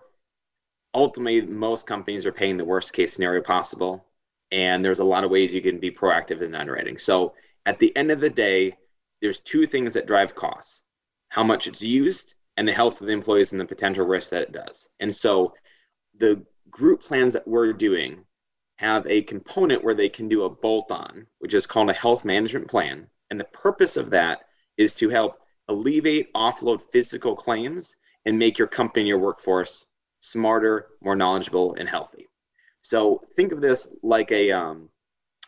ultimately 0.94 1.42
most 1.42 1.88
companies 1.88 2.26
are 2.26 2.32
paying 2.32 2.58
the 2.58 2.66
worst 2.66 2.94
case 2.94 3.14
scenario 3.14 3.42
possible 3.42 4.06
and 4.52 4.86
there's 4.86 5.00
a 5.00 5.04
lot 5.04 5.24
of 5.24 5.32
ways 5.32 5.54
you 5.54 5.62
can 5.62 5.80
be 5.80 5.90
proactive 5.90 6.42
in 6.42 6.54
underwriting. 6.54 6.98
So 6.98 7.34
at 7.66 7.80
the 7.80 7.96
end 7.96 8.12
of 8.12 8.20
the 8.20 8.30
day 8.30 8.78
there's 9.22 9.40
two 9.40 9.66
things 9.66 9.94
that 9.94 10.08
drive 10.08 10.36
costs 10.36 10.84
how 11.30 11.44
much 11.44 11.66
it's 11.66 11.82
used 11.82 12.36
and 12.58 12.68
the 12.68 12.74
health 12.74 13.02
of 13.02 13.08
the 13.08 13.14
employees 13.14 13.52
and 13.52 13.60
the 13.60 13.66
potential 13.66 14.06
risk 14.06 14.30
that 14.30 14.44
it 14.44 14.52
does. 14.52 14.90
And 15.00 15.14
so 15.14 15.54
the 16.20 16.46
group 16.70 17.02
plans 17.02 17.34
that 17.34 17.48
we're 17.48 17.74
doing 17.74 18.24
have 18.78 19.08
a 19.08 19.24
component 19.24 19.84
where 19.84 19.96
they 19.96 20.10
can 20.10 20.28
do 20.28 20.44
a 20.44 20.50
bolt 20.50 20.92
on 20.92 21.26
which 21.40 21.56
is 21.56 21.66
called 21.66 21.90
a 21.90 21.94
health 21.94 22.24
management 22.24 22.68
plan. 22.70 23.08
And 23.32 23.40
the 23.40 23.46
purpose 23.46 23.98
of 23.98 24.12
that 24.12 24.44
is 24.78 24.94
to 24.96 25.10
help 25.10 25.40
alleviate 25.68 26.32
offload 26.34 26.82
physical 26.92 27.36
claims 27.36 27.96
and 28.26 28.38
make 28.38 28.60
your 28.60 28.68
company 28.68 29.08
your 29.08 29.20
workforce 29.20 29.88
smarter, 30.24 30.88
more 31.02 31.16
knowledgeable, 31.16 31.76
and 31.78 31.88
healthy. 31.88 32.30
So 32.82 33.22
think 33.36 33.52
of 33.52 33.62
this 33.62 33.94
like 34.02 34.32
a, 34.32 34.52
um, 34.52 34.90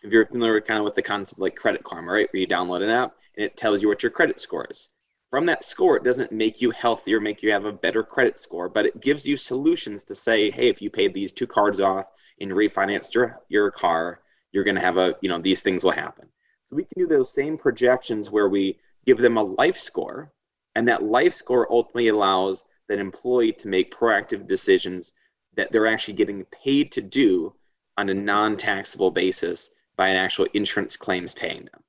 if 0.03 0.11
you're 0.11 0.25
familiar 0.25 0.59
kind 0.59 0.79
of 0.79 0.85
with 0.85 0.95
the 0.95 1.01
concept 1.01 1.39
like 1.39 1.55
Credit 1.55 1.83
Karma, 1.83 2.11
right? 2.11 2.27
Where 2.31 2.41
you 2.41 2.47
download 2.47 2.83
an 2.83 2.89
app 2.89 3.13
and 3.38 3.45
it 3.45 3.55
tells 3.55 3.81
you 3.81 3.88
what 3.88 4.03
your 4.03 4.11
credit 4.11 4.39
score 4.39 4.67
is. 4.69 4.89
From 5.29 5.45
that 5.47 5.63
score, 5.63 5.97
it 5.97 6.03
doesn't 6.03 6.31
make 6.31 6.61
you 6.61 6.71
healthier, 6.71 7.19
make 7.19 7.41
you 7.41 7.51
have 7.51 7.65
a 7.65 7.71
better 7.71 8.03
credit 8.03 8.38
score, 8.38 8.69
but 8.69 8.85
it 8.85 9.01
gives 9.01 9.25
you 9.25 9.38
solutions 9.38 10.03
to 10.05 10.15
say, 10.15 10.51
hey, 10.51 10.67
if 10.67 10.81
you 10.81 10.89
paid 10.89 11.13
these 11.13 11.31
two 11.31 11.47
cards 11.47 11.79
off 11.79 12.11
and 12.39 12.51
refinanced 12.51 13.13
your, 13.13 13.41
your 13.47 13.71
car, 13.71 14.19
you're 14.51 14.65
going 14.65 14.75
to 14.75 14.81
have 14.81 14.97
a, 14.97 15.15
you 15.21 15.29
know, 15.29 15.39
these 15.39 15.61
things 15.61 15.83
will 15.83 15.91
happen. 15.91 16.27
So 16.65 16.75
we 16.75 16.83
can 16.83 17.01
do 17.01 17.07
those 17.07 17.33
same 17.33 17.57
projections 17.57 18.29
where 18.29 18.49
we 18.49 18.77
give 19.05 19.19
them 19.19 19.38
a 19.38 19.43
life 19.43 19.77
score, 19.77 20.31
and 20.75 20.88
that 20.88 21.03
life 21.03 21.33
score 21.33 21.71
ultimately 21.71 22.09
allows 22.09 22.65
that 22.88 23.00
employee 23.00 23.52
to 23.52 23.67
make 23.67 23.93
proactive 23.93 24.48
decisions 24.48 25.13
that 25.56 25.71
they're 25.71 25.88
actually 25.88 26.13
getting 26.13 26.45
paid 26.45 26.91
to 26.91 27.02
do 27.02 27.54
on 27.98 28.10
a 28.10 28.13
non-taxable 28.13 29.12
basis 29.12 29.71
by 29.95 30.10
an 30.10 30.17
actual 30.17 30.48
insurance 30.54 30.98
claims 30.98 31.34
paying 31.34 31.65
them. 31.65 31.82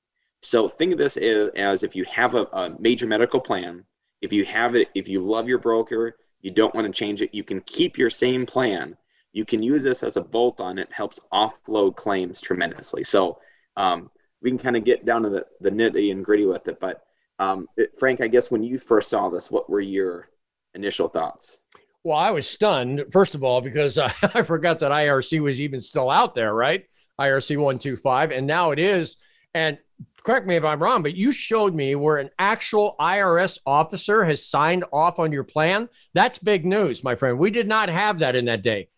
So 0.42 0.68
think 0.68 0.92
of 0.92 0.98
this 0.98 1.16
as, 1.16 1.50
as 1.56 1.82
if 1.82 1.96
you 1.96 2.04
have 2.04 2.34
a, 2.34 2.44
a 2.52 2.76
major 2.78 3.06
medical 3.06 3.40
plan, 3.40 3.84
if 4.22 4.32
you 4.32 4.44
have 4.44 4.76
it, 4.76 4.88
if 4.94 5.08
you 5.08 5.20
love 5.20 5.48
your 5.48 5.58
broker, 5.58 6.16
you 6.40 6.50
don't 6.50 6.74
want 6.74 6.86
to 6.86 6.92
change 6.92 7.22
it, 7.22 7.34
you 7.34 7.42
can 7.42 7.60
keep 7.62 7.98
your 7.98 8.10
same 8.10 8.46
plan. 8.46 8.96
You 9.32 9.44
can 9.44 9.62
use 9.62 9.82
this 9.82 10.02
as 10.02 10.16
a 10.16 10.22
bolt 10.22 10.60
on. 10.60 10.78
It 10.78 10.92
helps 10.92 11.20
offload 11.32 11.96
claims 11.96 12.40
tremendously. 12.40 13.04
So 13.04 13.38
um, 13.76 14.10
we 14.40 14.50
can 14.50 14.58
kind 14.58 14.76
of 14.76 14.84
get 14.84 15.04
down 15.04 15.22
to 15.22 15.28
the, 15.28 15.46
the 15.60 15.70
nitty 15.70 16.12
and 16.12 16.24
gritty 16.24 16.46
with 16.46 16.68
it. 16.68 16.78
But 16.78 17.02
um, 17.38 17.66
it, 17.76 17.98
Frank, 17.98 18.20
I 18.20 18.28
guess 18.28 18.50
when 18.50 18.62
you 18.62 18.78
first 18.78 19.10
saw 19.10 19.28
this, 19.28 19.50
what 19.50 19.68
were 19.68 19.80
your 19.80 20.28
initial 20.76 21.08
thoughts? 21.08 21.58
Well, 22.04 22.16
I 22.16 22.30
was 22.30 22.48
stunned, 22.48 23.04
first 23.10 23.34
of 23.34 23.42
all, 23.42 23.60
because 23.60 23.98
uh, 23.98 24.08
I 24.34 24.42
forgot 24.42 24.78
that 24.78 24.92
IRC 24.92 25.40
was 25.40 25.60
even 25.60 25.80
still 25.80 26.08
out 26.08 26.36
there, 26.36 26.54
right? 26.54 26.84
IRC 27.18 27.56
125, 27.56 28.30
and 28.30 28.46
now 28.46 28.70
it 28.70 28.78
is. 28.78 29.16
And 29.54 29.78
correct 30.22 30.46
me 30.46 30.56
if 30.56 30.64
I'm 30.64 30.82
wrong, 30.82 31.02
but 31.02 31.14
you 31.14 31.32
showed 31.32 31.74
me 31.74 31.94
where 31.94 32.18
an 32.18 32.30
actual 32.38 32.94
IRS 33.00 33.58
officer 33.66 34.24
has 34.24 34.44
signed 34.44 34.84
off 34.92 35.18
on 35.18 35.32
your 35.32 35.44
plan. 35.44 35.88
That's 36.14 36.38
big 36.38 36.64
news, 36.66 37.02
my 37.02 37.16
friend. 37.16 37.38
We 37.38 37.50
did 37.50 37.66
not 37.66 37.88
have 37.88 38.18
that 38.18 38.36
in 38.36 38.44
that 38.44 38.62
day. 38.62 38.88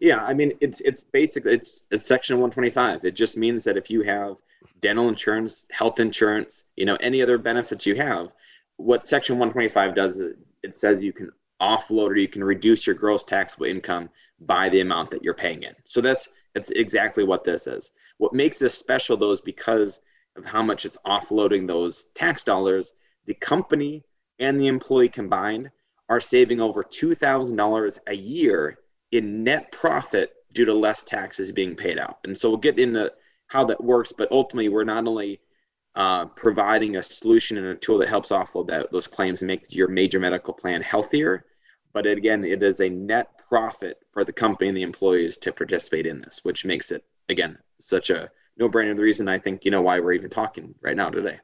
Yeah, 0.00 0.24
I 0.24 0.34
mean 0.34 0.52
it's 0.60 0.80
it's 0.80 1.04
basically 1.04 1.52
it's 1.52 1.86
it's 1.92 2.06
section 2.06 2.36
125. 2.36 3.04
It 3.04 3.14
just 3.14 3.36
means 3.36 3.62
that 3.64 3.76
if 3.76 3.88
you 3.88 4.02
have 4.02 4.36
dental 4.80 5.08
insurance, 5.08 5.64
health 5.70 6.00
insurance, 6.00 6.64
you 6.76 6.86
know, 6.86 6.96
any 7.00 7.22
other 7.22 7.38
benefits 7.38 7.86
you 7.86 7.94
have, 7.94 8.32
what 8.78 9.06
section 9.06 9.38
125 9.38 9.94
does 9.94 10.18
is 10.18 10.34
it 10.66 10.74
says 10.74 11.02
you 11.02 11.12
can 11.12 11.30
offload 11.60 12.08
or 12.08 12.16
you 12.16 12.28
can 12.28 12.44
reduce 12.44 12.86
your 12.86 12.94
gross 12.94 13.24
taxable 13.24 13.66
income 13.66 14.10
by 14.40 14.68
the 14.68 14.80
amount 14.80 15.10
that 15.10 15.24
you're 15.24 15.34
paying 15.34 15.62
in. 15.62 15.74
So 15.84 16.00
that's 16.00 16.28
that's 16.54 16.70
exactly 16.70 17.24
what 17.24 17.44
this 17.44 17.66
is. 17.66 17.92
What 18.18 18.34
makes 18.34 18.58
this 18.58 18.76
special 18.76 19.16
though 19.16 19.30
is 19.30 19.40
because 19.40 20.00
of 20.36 20.44
how 20.44 20.62
much 20.62 20.84
it's 20.84 20.98
offloading 21.06 21.66
those 21.66 22.06
tax 22.14 22.44
dollars, 22.44 22.94
the 23.24 23.34
company 23.34 24.04
and 24.38 24.60
the 24.60 24.66
employee 24.66 25.08
combined 25.08 25.70
are 26.08 26.20
saving 26.20 26.60
over 26.60 26.82
$2,000 26.82 27.98
a 28.06 28.14
year 28.14 28.78
in 29.12 29.42
net 29.42 29.72
profit 29.72 30.34
due 30.52 30.64
to 30.64 30.74
less 30.74 31.02
taxes 31.02 31.50
being 31.50 31.74
paid 31.74 31.98
out. 31.98 32.18
And 32.24 32.36
so 32.36 32.48
we'll 32.48 32.58
get 32.58 32.78
into 32.78 33.12
how 33.48 33.64
that 33.64 33.82
works, 33.82 34.12
but 34.12 34.30
ultimately 34.30 34.68
we're 34.68 34.84
not 34.84 35.06
only 35.06 35.40
uh, 35.96 36.26
providing 36.26 36.96
a 36.96 37.02
solution 37.02 37.56
and 37.56 37.66
a 37.66 37.74
tool 37.74 37.98
that 37.98 38.08
helps 38.08 38.30
offload 38.30 38.68
that, 38.68 38.92
those 38.92 39.06
claims 39.06 39.40
and 39.40 39.46
make 39.46 39.74
your 39.74 39.88
major 39.88 40.20
medical 40.20 40.52
plan 40.52 40.82
healthier. 40.82 41.46
But 41.92 42.06
again, 42.06 42.44
it 42.44 42.62
is 42.62 42.80
a 42.80 42.90
net 42.90 43.42
profit 43.48 43.98
for 44.12 44.22
the 44.22 44.32
company 44.32 44.68
and 44.68 44.76
the 44.76 44.82
employees 44.82 45.38
to 45.38 45.52
participate 45.52 46.06
in 46.06 46.20
this, 46.20 46.40
which 46.42 46.66
makes 46.66 46.92
it, 46.92 47.02
again, 47.30 47.58
such 47.80 48.10
a 48.10 48.30
no 48.58 48.68
brainer. 48.68 48.94
The 48.94 49.02
reason 49.02 49.28
I 49.28 49.38
think, 49.38 49.64
you 49.64 49.70
know, 49.70 49.80
why 49.80 49.98
we're 50.00 50.12
even 50.12 50.28
talking 50.30 50.74
right 50.82 50.96
now 50.96 51.08
today. 51.08 51.38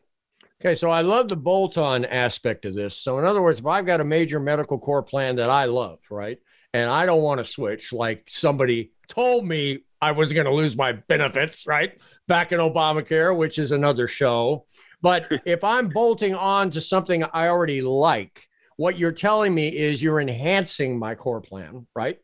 Okay, 0.61 0.75
so 0.75 0.91
I 0.91 1.01
love 1.01 1.29
the 1.29 1.37
bolt 1.37 1.79
on 1.79 2.05
aspect 2.05 2.67
of 2.67 2.75
this. 2.75 2.97
So, 2.97 3.19
in 3.19 3.25
other 3.25 3.43
words, 3.43 3.59
if 3.59 3.67
I've 3.67 3.87
got 3.87 4.01
a 4.01 4.05
major 4.05 4.39
medical 4.39 4.79
core 4.79 5.03
plan 5.03 5.37
that 5.37 5.51
I 5.51 5.65
love, 5.65 5.99
right, 6.11 6.39
and 6.75 6.91
I 6.91 7.07
don't 7.07 7.23
want 7.23 7.39
to 7.39 7.45
switch, 7.45 7.93
like 7.93 8.25
somebody 8.29 8.93
told 9.09 9.47
me 9.47 9.81
I 10.03 10.11
was 10.11 10.33
going 10.33 10.47
to 10.47 10.53
lose 10.53 10.77
my 10.77 10.93
benefits, 10.93 11.65
right? 11.65 11.99
Back 12.27 12.51
in 12.51 12.59
Obamacare, 12.59 13.35
which 13.35 13.61
is 13.61 13.71
another 13.71 14.09
show. 14.09 14.67
But 15.01 15.29
if 15.47 15.63
I'm 15.63 15.89
bolting 15.89 16.35
on 16.35 16.71
to 16.71 16.81
something 16.81 17.23
I 17.33 17.47
already 17.47 17.81
like, 17.81 18.49
what 18.77 18.99
you're 18.99 19.13
telling 19.13 19.55
me 19.55 19.69
is 19.69 20.03
you're 20.03 20.21
enhancing 20.21 20.99
my 20.99 21.15
core 21.15 21.41
plan, 21.41 21.87
right? 21.95 22.19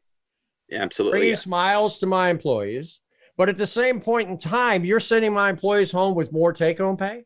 Yeah, 0.68 0.82
absolutely. 0.82 1.18
Bringing 1.18 1.30
yes. 1.30 1.44
smiles 1.44 2.00
to 2.00 2.06
my 2.06 2.30
employees. 2.30 3.00
But 3.36 3.48
at 3.48 3.56
the 3.56 3.66
same 3.66 4.00
point 4.00 4.28
in 4.28 4.36
time, 4.36 4.84
you're 4.84 4.98
sending 4.98 5.32
my 5.32 5.48
employees 5.48 5.92
home 5.92 6.16
with 6.16 6.32
more 6.32 6.52
take 6.52 6.78
home 6.78 6.96
pay? 6.96 7.24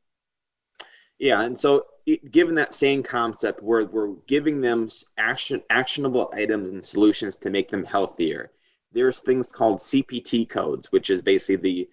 Yeah. 1.18 1.42
And 1.42 1.58
so, 1.58 1.86
given 2.30 2.54
that 2.56 2.74
same 2.74 3.02
concept, 3.02 3.62
where 3.62 3.86
we're 3.86 4.16
giving 4.26 4.60
them 4.60 4.88
action, 5.16 5.62
actionable 5.70 6.30
items 6.34 6.70
and 6.70 6.84
solutions 6.84 7.38
to 7.38 7.48
make 7.48 7.68
them 7.68 7.84
healthier 7.84 8.50
there's 8.92 9.20
things 9.20 9.50
called 9.50 9.78
CPT 9.78 10.48
codes, 10.48 10.92
which 10.92 11.10
is 11.10 11.22
basically 11.22 11.56
the 11.56 11.88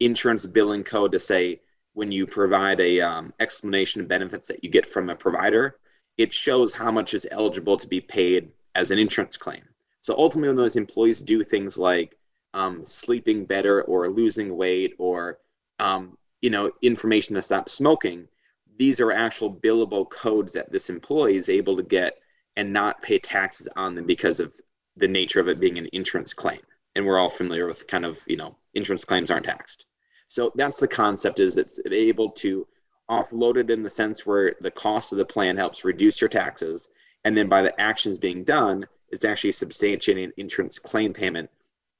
insurance 0.00 0.46
billing 0.46 0.84
code 0.84 1.12
to 1.12 1.18
say 1.18 1.60
when 1.94 2.10
you 2.10 2.26
provide 2.26 2.80
a 2.80 3.00
um, 3.00 3.32
explanation 3.40 4.00
of 4.00 4.08
benefits 4.08 4.48
that 4.48 4.62
you 4.62 4.70
get 4.70 4.86
from 4.86 5.10
a 5.10 5.14
provider, 5.14 5.78
it 6.18 6.32
shows 6.32 6.72
how 6.72 6.90
much 6.90 7.14
is 7.14 7.26
eligible 7.30 7.76
to 7.76 7.88
be 7.88 8.00
paid 8.00 8.50
as 8.74 8.90
an 8.90 8.98
insurance 8.98 9.36
claim. 9.36 9.62
So 10.00 10.14
ultimately, 10.16 10.48
when 10.48 10.56
those 10.56 10.76
employees 10.76 11.22
do 11.22 11.42
things 11.42 11.78
like 11.78 12.18
um, 12.52 12.84
sleeping 12.84 13.44
better 13.44 13.82
or 13.82 14.08
losing 14.10 14.56
weight 14.56 14.94
or 14.98 15.38
um, 15.78 16.16
you 16.42 16.50
know 16.50 16.70
information 16.82 17.34
to 17.36 17.42
stop 17.42 17.68
smoking, 17.68 18.28
these 18.76 19.00
are 19.00 19.12
actual 19.12 19.52
billable 19.54 20.08
codes 20.10 20.52
that 20.52 20.70
this 20.70 20.90
employee 20.90 21.36
is 21.36 21.48
able 21.48 21.76
to 21.76 21.82
get 21.82 22.18
and 22.56 22.72
not 22.72 23.02
pay 23.02 23.18
taxes 23.18 23.68
on 23.76 23.94
them 23.94 24.06
because 24.06 24.40
of 24.40 24.54
the 24.96 25.08
nature 25.08 25.40
of 25.40 25.48
it 25.48 25.60
being 25.60 25.78
an 25.78 25.88
insurance 25.92 26.32
claim. 26.34 26.60
And 26.96 27.04
we're 27.04 27.18
all 27.18 27.30
familiar 27.30 27.66
with 27.66 27.86
kind 27.86 28.04
of, 28.04 28.22
you 28.26 28.36
know, 28.36 28.56
insurance 28.74 29.04
claims 29.04 29.30
aren't 29.30 29.46
taxed. 29.46 29.86
So 30.28 30.52
that's 30.54 30.78
the 30.78 30.88
concept 30.88 31.40
is 31.40 31.58
it's 31.58 31.80
able 31.90 32.30
to 32.30 32.66
offload 33.10 33.56
it 33.56 33.70
in 33.70 33.82
the 33.82 33.90
sense 33.90 34.24
where 34.24 34.54
the 34.60 34.70
cost 34.70 35.12
of 35.12 35.18
the 35.18 35.24
plan 35.24 35.56
helps 35.56 35.84
reduce 35.84 36.20
your 36.20 36.28
taxes. 36.28 36.88
And 37.24 37.36
then 37.36 37.48
by 37.48 37.62
the 37.62 37.78
actions 37.80 38.18
being 38.18 38.44
done, 38.44 38.86
it's 39.10 39.24
actually 39.24 39.52
substantiating 39.52 40.32
insurance 40.36 40.78
claim 40.78 41.12
payment, 41.12 41.50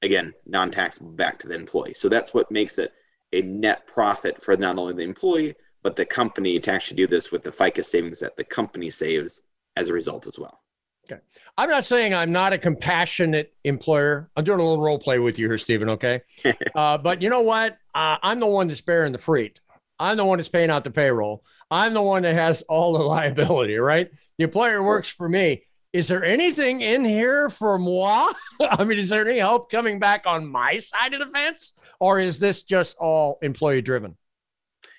again, 0.02 0.32
non-taxable 0.46 1.12
back 1.12 1.38
to 1.40 1.48
the 1.48 1.54
employee. 1.54 1.94
So 1.94 2.08
that's 2.08 2.34
what 2.34 2.50
makes 2.50 2.78
it 2.78 2.92
a 3.32 3.42
net 3.42 3.86
profit 3.86 4.42
for 4.42 4.56
not 4.56 4.78
only 4.78 4.94
the 4.94 5.02
employee, 5.02 5.54
but 5.82 5.96
the 5.96 6.06
company 6.06 6.58
to 6.58 6.72
actually 6.72 6.96
do 6.96 7.06
this 7.06 7.30
with 7.30 7.42
the 7.42 7.50
FICA 7.50 7.84
savings 7.84 8.20
that 8.20 8.36
the 8.36 8.44
company 8.44 8.90
saves 8.90 9.42
as 9.76 9.90
a 9.90 9.92
result 9.92 10.26
as 10.26 10.38
well. 10.38 10.60
Okay. 11.10 11.20
I'm 11.56 11.68
not 11.68 11.84
saying 11.84 12.14
I'm 12.14 12.32
not 12.32 12.52
a 12.52 12.58
compassionate 12.58 13.52
employer. 13.64 14.30
I'm 14.36 14.44
doing 14.44 14.58
a 14.58 14.62
little 14.62 14.82
role 14.82 14.98
play 14.98 15.18
with 15.18 15.38
you 15.38 15.46
here, 15.46 15.58
Stephen. 15.58 15.90
Okay. 15.90 16.22
uh, 16.74 16.98
but 16.98 17.20
you 17.20 17.30
know 17.30 17.42
what? 17.42 17.78
Uh, 17.94 18.16
I'm 18.22 18.40
the 18.40 18.46
one 18.46 18.68
that's 18.68 18.80
bearing 18.80 19.12
the 19.12 19.18
freight. 19.18 19.60
I'm 19.98 20.16
the 20.16 20.24
one 20.24 20.38
that's 20.38 20.48
paying 20.48 20.70
out 20.70 20.82
the 20.84 20.90
payroll. 20.90 21.44
I'm 21.70 21.94
the 21.94 22.02
one 22.02 22.22
that 22.22 22.34
has 22.34 22.62
all 22.62 22.98
the 22.98 23.04
liability, 23.04 23.76
right? 23.76 24.10
The 24.38 24.44
employer 24.44 24.82
works 24.82 25.10
for 25.10 25.28
me. 25.28 25.64
Is 25.92 26.08
there 26.08 26.24
anything 26.24 26.80
in 26.80 27.04
here 27.04 27.48
for 27.48 27.78
moi? 27.78 28.32
I 28.60 28.82
mean, 28.82 28.98
is 28.98 29.10
there 29.10 29.26
any 29.26 29.38
help 29.38 29.70
coming 29.70 30.00
back 30.00 30.24
on 30.26 30.46
my 30.46 30.78
side 30.78 31.14
of 31.14 31.20
the 31.20 31.26
fence? 31.26 31.74
Or 32.00 32.18
is 32.18 32.40
this 32.40 32.62
just 32.62 32.96
all 32.98 33.38
employee 33.42 33.80
driven? 33.80 34.16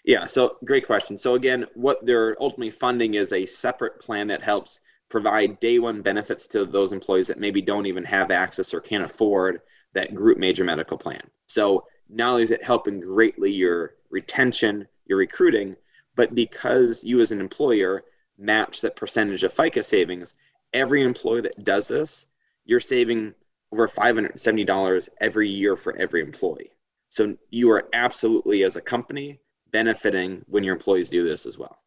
Yeah, 0.05 0.25
so 0.25 0.57
great 0.63 0.85
question. 0.85 1.17
So 1.17 1.35
again, 1.35 1.65
what 1.73 2.05
they're 2.05 2.37
ultimately 2.39 2.69
funding 2.69 3.15
is 3.15 3.33
a 3.33 3.45
separate 3.45 3.99
plan 3.99 4.27
that 4.27 4.41
helps 4.41 4.79
provide 5.15 5.57
day 5.61 5.79
one 5.79 6.01
benefits 6.01 6.45
to 6.45 6.65
those 6.65 6.91
employees 6.91 7.27
that 7.27 7.39
maybe 7.39 7.61
don't 7.61 7.85
even 7.85 8.03
have 8.03 8.31
access 8.31 8.73
or 8.73 8.81
can't 8.81 9.05
afford 9.05 9.61
that 9.93 10.13
group 10.13 10.37
major 10.37 10.65
medical 10.65 10.97
plan. 10.97 11.21
So 11.45 11.85
not 12.09 12.31
only 12.31 12.43
is 12.43 12.51
it 12.51 12.61
helping 12.61 12.99
greatly 12.99 13.49
your 13.49 13.95
retention, 14.09 14.85
your 15.05 15.17
recruiting, 15.17 15.77
but 16.17 16.35
because 16.35 17.01
you 17.05 17.21
as 17.21 17.31
an 17.31 17.39
employer 17.39 18.03
match 18.37 18.81
that 18.81 18.97
percentage 18.97 19.45
of 19.45 19.53
FICA 19.53 19.85
savings, 19.85 20.35
every 20.73 21.01
employee 21.01 21.39
that 21.39 21.63
does 21.63 21.87
this, 21.87 22.25
you're 22.65 22.81
saving 22.81 23.33
over 23.71 23.87
$570 23.87 25.09
every 25.21 25.49
year 25.49 25.77
for 25.77 25.95
every 25.95 26.19
employee. 26.19 26.71
So 27.07 27.37
you 27.51 27.71
are 27.71 27.87
absolutely, 27.93 28.65
as 28.65 28.75
a 28.75 28.81
company, 28.81 29.39
benefiting 29.71 30.43
when 30.49 30.65
your 30.65 30.75
employees 30.75 31.09
do 31.09 31.23
this 31.23 31.45
as 31.45 31.57
well. 31.57 31.77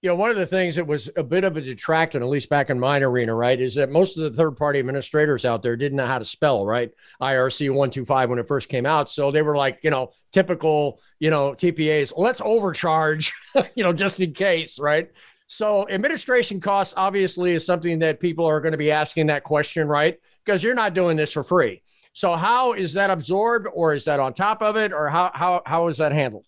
You 0.00 0.08
know, 0.08 0.14
one 0.14 0.30
of 0.30 0.36
the 0.36 0.46
things 0.46 0.76
that 0.76 0.86
was 0.86 1.10
a 1.16 1.24
bit 1.24 1.42
of 1.42 1.56
a 1.56 1.60
detractant, 1.60 2.22
at 2.22 2.30
least 2.30 2.48
back 2.48 2.70
in 2.70 2.78
mine 2.78 3.02
arena, 3.02 3.34
right, 3.34 3.60
is 3.60 3.74
that 3.74 3.90
most 3.90 4.16
of 4.16 4.22
the 4.22 4.30
third 4.30 4.52
party 4.52 4.78
administrators 4.78 5.44
out 5.44 5.60
there 5.60 5.76
didn't 5.76 5.96
know 5.96 6.06
how 6.06 6.20
to 6.20 6.24
spell, 6.24 6.64
right? 6.64 6.92
IRC 7.20 7.68
125 7.68 8.30
when 8.30 8.38
it 8.38 8.46
first 8.46 8.68
came 8.68 8.86
out. 8.86 9.10
So 9.10 9.32
they 9.32 9.42
were 9.42 9.56
like, 9.56 9.80
you 9.82 9.90
know, 9.90 10.12
typical, 10.30 11.00
you 11.18 11.30
know, 11.30 11.50
TPAs, 11.50 12.12
let's 12.16 12.40
overcharge, 12.44 13.32
you 13.74 13.82
know, 13.82 13.92
just 13.92 14.20
in 14.20 14.32
case, 14.32 14.78
right? 14.78 15.10
So 15.48 15.88
administration 15.88 16.60
costs 16.60 16.94
obviously 16.96 17.54
is 17.54 17.66
something 17.66 17.98
that 17.98 18.20
people 18.20 18.44
are 18.44 18.60
going 18.60 18.72
to 18.72 18.78
be 18.78 18.92
asking 18.92 19.26
that 19.28 19.42
question, 19.42 19.88
right? 19.88 20.16
Because 20.44 20.62
you're 20.62 20.76
not 20.76 20.94
doing 20.94 21.16
this 21.16 21.32
for 21.32 21.42
free. 21.42 21.82
So 22.12 22.36
how 22.36 22.74
is 22.74 22.94
that 22.94 23.10
absorbed 23.10 23.66
or 23.72 23.94
is 23.94 24.04
that 24.04 24.20
on 24.20 24.32
top 24.32 24.62
of 24.62 24.76
it 24.76 24.92
or 24.92 25.08
how, 25.08 25.32
how, 25.34 25.62
how 25.66 25.88
is 25.88 25.96
that 25.96 26.12
handled? 26.12 26.46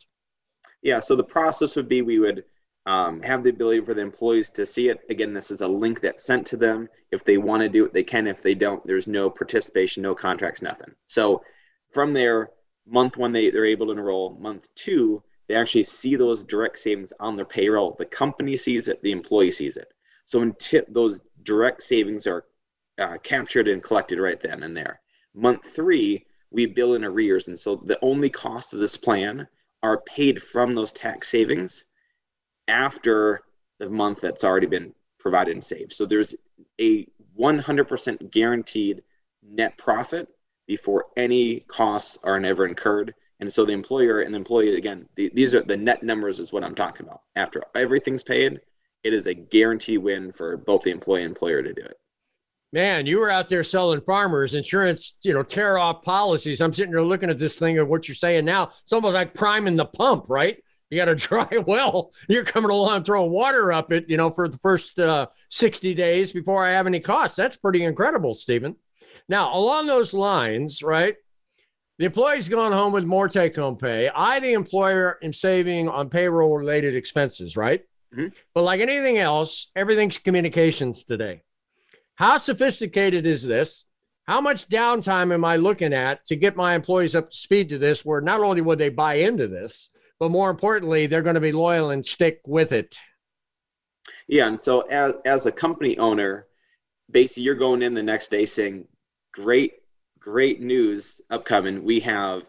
Yeah, 0.83 1.01
so 1.01 1.17
the 1.17 1.25
process 1.25 1.75
would 1.75 1.89
be 1.89 2.03
we 2.03 2.21
would 2.21 2.45
um, 2.87 3.21
have 3.23 3.43
the 3.43 3.51
ability 3.51 3.81
for 3.83 3.95
the 3.95 4.03
employees 4.03 4.51
to 4.51 4.65
see 4.65 4.89
it. 4.89 5.01
Again, 5.11 5.33
this 5.33 5.51
is 5.51 5.61
a 5.61 5.69
link 5.69 6.01
that's 6.01 6.25
sent 6.25 6.47
to 6.49 6.57
them. 6.57 6.89
If 7.13 7.25
they 7.25 7.39
want 7.39 7.63
to 7.63 7.69
do 7.69 7.85
it, 7.85 7.93
they 7.93 8.03
can. 8.03 8.27
If 8.27 8.43
they 8.43 8.55
don't, 8.55 8.83
there's 8.85 9.07
no 9.07 9.29
participation, 9.29 10.03
no 10.03 10.15
contracts, 10.15 10.63
nothing. 10.63 10.95
So 11.07 11.43
from 11.93 12.13
there, 12.13 12.51
month 12.87 13.17
one, 13.17 13.33
they, 13.33 13.51
they're 13.51 13.67
able 13.67 13.87
to 13.87 13.93
enroll. 13.93 14.39
Month 14.41 14.75
two, 14.75 15.23
they 15.49 15.55
actually 15.55 15.85
see 15.85 16.17
those 16.17 16.45
direct 16.45 16.79
savings 16.79 17.13
on 17.21 17.37
their 17.37 17.45
payroll. 17.45 17.97
The 17.99 18.07
company 18.07 18.57
sees 18.57 18.89
it, 18.89 19.03
the 19.03 19.13
employee 19.13 19.51
sees 19.51 19.77
it. 19.77 19.93
So 20.25 20.41
until 20.41 20.85
those 20.89 21.21
direct 21.43 21.83
savings 21.83 22.27
are 22.27 22.45
uh, 22.99 23.19
captured 23.23 23.69
and 23.69 23.83
collected 23.83 24.19
right 24.19 24.41
then 24.41 24.63
and 24.63 24.77
there. 24.77 25.01
Month 25.35 25.67
three, 25.67 26.25
we 26.51 26.67
bill 26.67 26.95
in 26.95 27.05
arrears. 27.05 27.49
And 27.49 27.59
so 27.59 27.77
the 27.77 27.99
only 28.03 28.31
costs 28.31 28.73
of 28.73 28.81
this 28.81 28.97
plan 28.97 29.47
are 29.83 30.03
paid 30.03 30.43
from 30.43 30.73
those 30.73 30.93
tax 30.93 31.29
savings 31.29 31.87
after 32.71 33.43
the 33.79 33.91
month 33.91 34.21
that's 34.21 34.45
already 34.45 34.67
been 34.67 34.95
provided 35.19 35.53
and 35.53 35.65
saved. 35.65 35.93
So 35.93 36.07
there's 36.07 36.35
a 36.81 37.07
100% 37.39 38.31
guaranteed 38.31 39.03
net 39.43 39.77
profit 39.77 40.29
before 40.67 41.07
any 41.17 41.61
costs 41.61 42.19
are 42.23 42.39
ever 42.39 42.67
incurred. 42.67 43.15
And 43.41 43.53
so 43.53 43.65
the 43.65 43.73
employer 43.73 44.21
and 44.21 44.33
the 44.33 44.39
employee, 44.39 44.77
again, 44.77 45.09
the, 45.17 45.31
these 45.35 45.55
are 45.55 45.63
the 45.63 45.77
net 45.77 46.03
numbers, 46.03 46.39
is 46.39 46.53
what 46.53 46.63
I'm 46.63 46.75
talking 46.75 47.07
about. 47.07 47.23
After 47.37 47.63
everything's 47.75 48.23
paid, 48.23 48.61
it 49.03 49.15
is 49.15 49.27
a 49.27 49.35
guarantee 49.35 49.99
win 49.99 50.31
for 50.31 50.57
both 50.57 50.83
the 50.83 50.91
employee 50.91 51.23
and 51.23 51.31
employer 51.31 51.63
to 51.63 51.73
do 51.73 51.83
it. 51.83 51.99
Man, 52.73 53.07
you 53.07 53.19
were 53.19 53.31
out 53.31 53.49
there 53.49 53.65
selling 53.65 54.01
farmers 54.03 54.55
insurance, 54.55 55.17
you 55.23 55.35
know, 55.35 55.43
tear 55.43 55.79
off 55.79 56.03
policies. 56.03 56.61
I'm 56.61 56.73
sitting 56.73 56.93
there 56.93 57.03
looking 57.03 57.31
at 57.31 57.39
this 57.39 57.59
thing 57.59 57.79
of 57.79 57.89
what 57.89 58.07
you're 58.07 58.15
saying 58.15 58.45
now. 58.45 58.71
It's 58.83 58.93
almost 58.93 59.15
like 59.15 59.35
priming 59.35 59.77
the 59.77 59.87
pump, 59.87 60.27
right? 60.29 60.63
You 60.91 60.99
got 60.99 61.09
a 61.09 61.15
dry 61.17 61.49
well. 61.67 62.13
You're 62.29 62.45
coming 62.45 62.71
along 62.71 63.05
throwing 63.05 63.31
water 63.31 63.73
up 63.73 63.93
it, 63.93 64.09
you 64.09 64.17
know, 64.17 64.31
for 64.31 64.49
the 64.49 64.59
first 64.59 64.99
uh, 64.99 65.29
60 65.49 65.95
days 65.95 66.33
before 66.33 66.65
I 66.65 66.73
have 66.73 66.87
any 66.87 67.01
costs. 67.01 67.37
That's 67.37 67.57
pretty 67.57 67.85
incredible, 67.85 68.35
Stephen. 68.35 68.77
Now, 69.29 69.55
along 69.55 69.87
those 69.87 70.13
lines, 70.13 70.83
right? 70.83 71.17
The 71.99 72.07
employee's 72.07 72.49
gone 72.49 72.73
home 72.73 72.93
with 72.93 73.05
more 73.05 73.29
take 73.29 73.57
home 73.57 73.77
pay. 73.77 74.09
I, 74.09 74.41
the 74.41 74.55
employer, 74.55 75.19
am 75.23 75.33
saving 75.33 75.89
on 75.89 76.09
payroll 76.09 76.57
related 76.57 76.97
expenses, 76.97 77.57
right? 77.57 77.83
Mm-hmm. 78.15 78.29
But 78.55 78.63
like 78.63 78.81
anything 78.81 79.19
else, 79.19 79.71
everything's 79.77 80.19
communications 80.19 81.05
today. 81.05 81.43
How 82.15 82.39
sophisticated 82.39 83.27
is 83.27 83.47
this? 83.47 83.87
How 84.27 84.41
much 84.41 84.69
downtime 84.69 85.33
am 85.33 85.45
I 85.45 85.57
looking 85.57 85.93
at 85.93 86.25
to 86.27 86.37
get 86.37 86.57
my 86.57 86.75
employees 86.75 87.15
up 87.15 87.31
to 87.31 87.37
speed 87.37 87.69
to 87.71 87.79
this, 87.79 88.05
where 88.05 88.21
not 88.21 88.41
only 88.41 88.61
would 88.61 88.79
they 88.79 88.89
buy 88.89 89.15
into 89.15 89.49
this, 89.49 89.91
but 90.21 90.31
more 90.31 90.51
importantly, 90.51 91.07
they're 91.07 91.23
going 91.23 91.35
to 91.35 91.41
be 91.41 91.51
loyal 91.51 91.91
and 91.91 92.07
stick 92.07 92.41
with 92.47 92.71
it? 92.71 92.97
Yeah. 94.29 94.47
And 94.47 94.61
so 94.61 94.83
as, 94.83 95.15
as 95.25 95.47
a 95.47 95.53
company 95.53 95.99
owner, 95.99 96.47
basically 97.11 97.43
you're 97.43 97.57
going 97.57 97.83
in 97.83 97.95
the 97.95 98.03
next 98.03 98.31
day 98.31 98.47
saying, 98.47 98.87
great, 99.33 99.75
great 100.21 100.61
news 100.61 101.21
upcoming. 101.31 101.83
We 101.83 101.99
have 102.01 102.49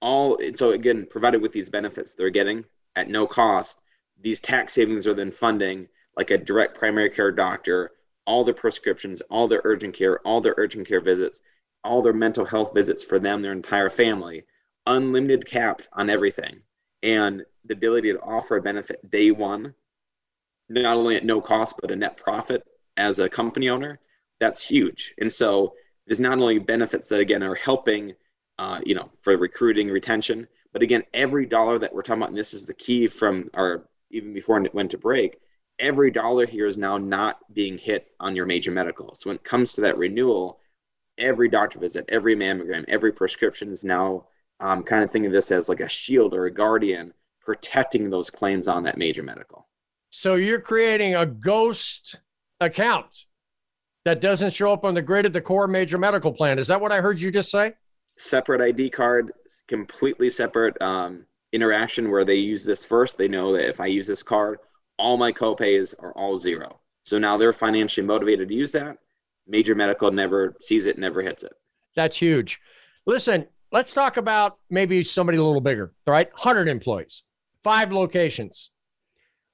all, 0.00 0.38
so 0.54 0.70
again, 0.70 1.06
provided 1.10 1.42
with 1.42 1.52
these 1.52 1.70
benefits 1.70 2.14
they're 2.14 2.30
getting 2.30 2.64
at 2.94 3.08
no 3.08 3.26
cost, 3.26 3.80
these 4.20 4.40
tax 4.40 4.74
savings 4.74 5.06
are 5.08 5.14
then 5.14 5.32
funding 5.32 5.88
like 6.16 6.30
a 6.30 6.38
direct 6.38 6.78
primary 6.78 7.10
care 7.10 7.32
doctor 7.32 7.90
all 8.26 8.44
their 8.44 8.54
prescriptions, 8.54 9.20
all 9.30 9.48
their 9.48 9.62
urgent 9.64 9.94
care, 9.94 10.18
all 10.20 10.40
their 10.40 10.54
urgent 10.56 10.86
care 10.86 11.00
visits, 11.00 11.42
all 11.84 12.02
their 12.02 12.12
mental 12.12 12.44
health 12.44 12.74
visits 12.74 13.04
for 13.04 13.18
them, 13.18 13.40
their 13.40 13.52
entire 13.52 13.88
family, 13.88 14.44
unlimited 14.86 15.46
capped 15.46 15.88
on 15.92 16.10
everything. 16.10 16.60
And 17.06 17.44
the 17.64 17.74
ability 17.74 18.12
to 18.12 18.20
offer 18.20 18.56
a 18.56 18.62
benefit 18.62 19.10
day 19.10 19.30
one, 19.30 19.72
not 20.68 20.96
only 20.96 21.14
at 21.14 21.24
no 21.24 21.40
cost, 21.40 21.76
but 21.80 21.92
a 21.92 21.96
net 21.96 22.16
profit 22.16 22.64
as 22.96 23.20
a 23.20 23.28
company 23.28 23.68
owner, 23.68 24.00
that's 24.40 24.68
huge. 24.68 25.14
And 25.20 25.32
so 25.32 25.74
there's 26.06 26.18
not 26.18 26.38
only 26.38 26.58
benefits 26.58 27.08
that, 27.08 27.20
again, 27.20 27.44
are 27.44 27.54
helping, 27.54 28.12
uh, 28.58 28.80
you 28.84 28.96
know, 28.96 29.08
for 29.20 29.36
recruiting, 29.36 29.88
retention, 29.88 30.48
but 30.72 30.82
again, 30.82 31.04
every 31.14 31.46
dollar 31.46 31.78
that 31.78 31.94
we're 31.94 32.02
talking 32.02 32.22
about, 32.22 32.30
and 32.30 32.38
this 32.38 32.52
is 32.52 32.66
the 32.66 32.74
key 32.74 33.06
from 33.06 33.48
our, 33.54 33.88
even 34.10 34.34
before 34.34 34.60
it 34.60 34.74
went 34.74 34.90
to 34.90 34.98
break, 34.98 35.38
every 35.78 36.10
dollar 36.10 36.44
here 36.44 36.66
is 36.66 36.76
now 36.76 36.98
not 36.98 37.38
being 37.54 37.78
hit 37.78 38.08
on 38.18 38.34
your 38.34 38.46
major 38.46 38.72
medical. 38.72 39.14
So 39.14 39.30
when 39.30 39.36
it 39.36 39.44
comes 39.44 39.74
to 39.74 39.80
that 39.82 39.96
renewal, 39.96 40.58
every 41.18 41.48
doctor 41.48 41.78
visit, 41.78 42.04
every 42.08 42.34
mammogram, 42.34 42.84
every 42.88 43.12
prescription 43.12 43.70
is 43.70 43.84
now 43.84 44.26
um, 44.60 44.82
kind 44.82 45.02
of 45.02 45.10
thinking 45.10 45.26
of 45.26 45.32
this 45.32 45.50
as 45.50 45.68
like 45.68 45.80
a 45.80 45.88
shield 45.88 46.34
or 46.34 46.46
a 46.46 46.50
guardian 46.50 47.12
protecting 47.40 48.10
those 48.10 48.30
claims 48.30 48.68
on 48.68 48.82
that 48.84 48.98
major 48.98 49.22
medical. 49.22 49.68
So 50.10 50.34
you're 50.34 50.60
creating 50.60 51.14
a 51.14 51.26
ghost 51.26 52.16
account 52.60 53.26
that 54.04 54.20
doesn't 54.20 54.52
show 54.52 54.72
up 54.72 54.84
on 54.84 54.94
the 54.94 55.02
grid 55.02 55.26
of 55.26 55.32
the 55.32 55.40
core 55.40 55.66
major 55.66 55.98
medical 55.98 56.32
plan. 56.32 56.58
Is 56.58 56.68
that 56.68 56.80
what 56.80 56.92
I 56.92 57.00
heard 57.00 57.20
you 57.20 57.30
just 57.30 57.50
say? 57.50 57.74
Separate 58.16 58.60
ID 58.60 58.90
card, 58.90 59.32
completely 59.68 60.30
separate 60.30 60.80
um, 60.80 61.26
interaction 61.52 62.10
where 62.10 62.24
they 62.24 62.36
use 62.36 62.64
this 62.64 62.86
first. 62.86 63.18
They 63.18 63.28
know 63.28 63.52
that 63.52 63.68
if 63.68 63.80
I 63.80 63.86
use 63.86 64.06
this 64.06 64.22
card, 64.22 64.58
all 64.98 65.16
my 65.16 65.32
copays 65.32 65.94
are 65.98 66.12
all 66.12 66.36
zero. 66.36 66.80
So 67.02 67.18
now 67.18 67.36
they're 67.36 67.52
financially 67.52 68.06
motivated 68.06 68.48
to 68.48 68.54
use 68.54 68.72
that. 68.72 68.98
Major 69.46 69.74
medical 69.74 70.10
never 70.10 70.56
sees 70.60 70.86
it, 70.86 70.98
never 70.98 71.22
hits 71.22 71.44
it. 71.44 71.52
That's 71.94 72.16
huge. 72.16 72.60
Listen, 73.06 73.46
let's 73.72 73.92
talk 73.92 74.16
about 74.16 74.58
maybe 74.70 75.02
somebody 75.02 75.38
a 75.38 75.42
little 75.42 75.60
bigger, 75.60 75.92
all 76.06 76.12
right? 76.12 76.30
100 76.32 76.68
employees, 76.68 77.22
five 77.62 77.92
locations. 77.92 78.70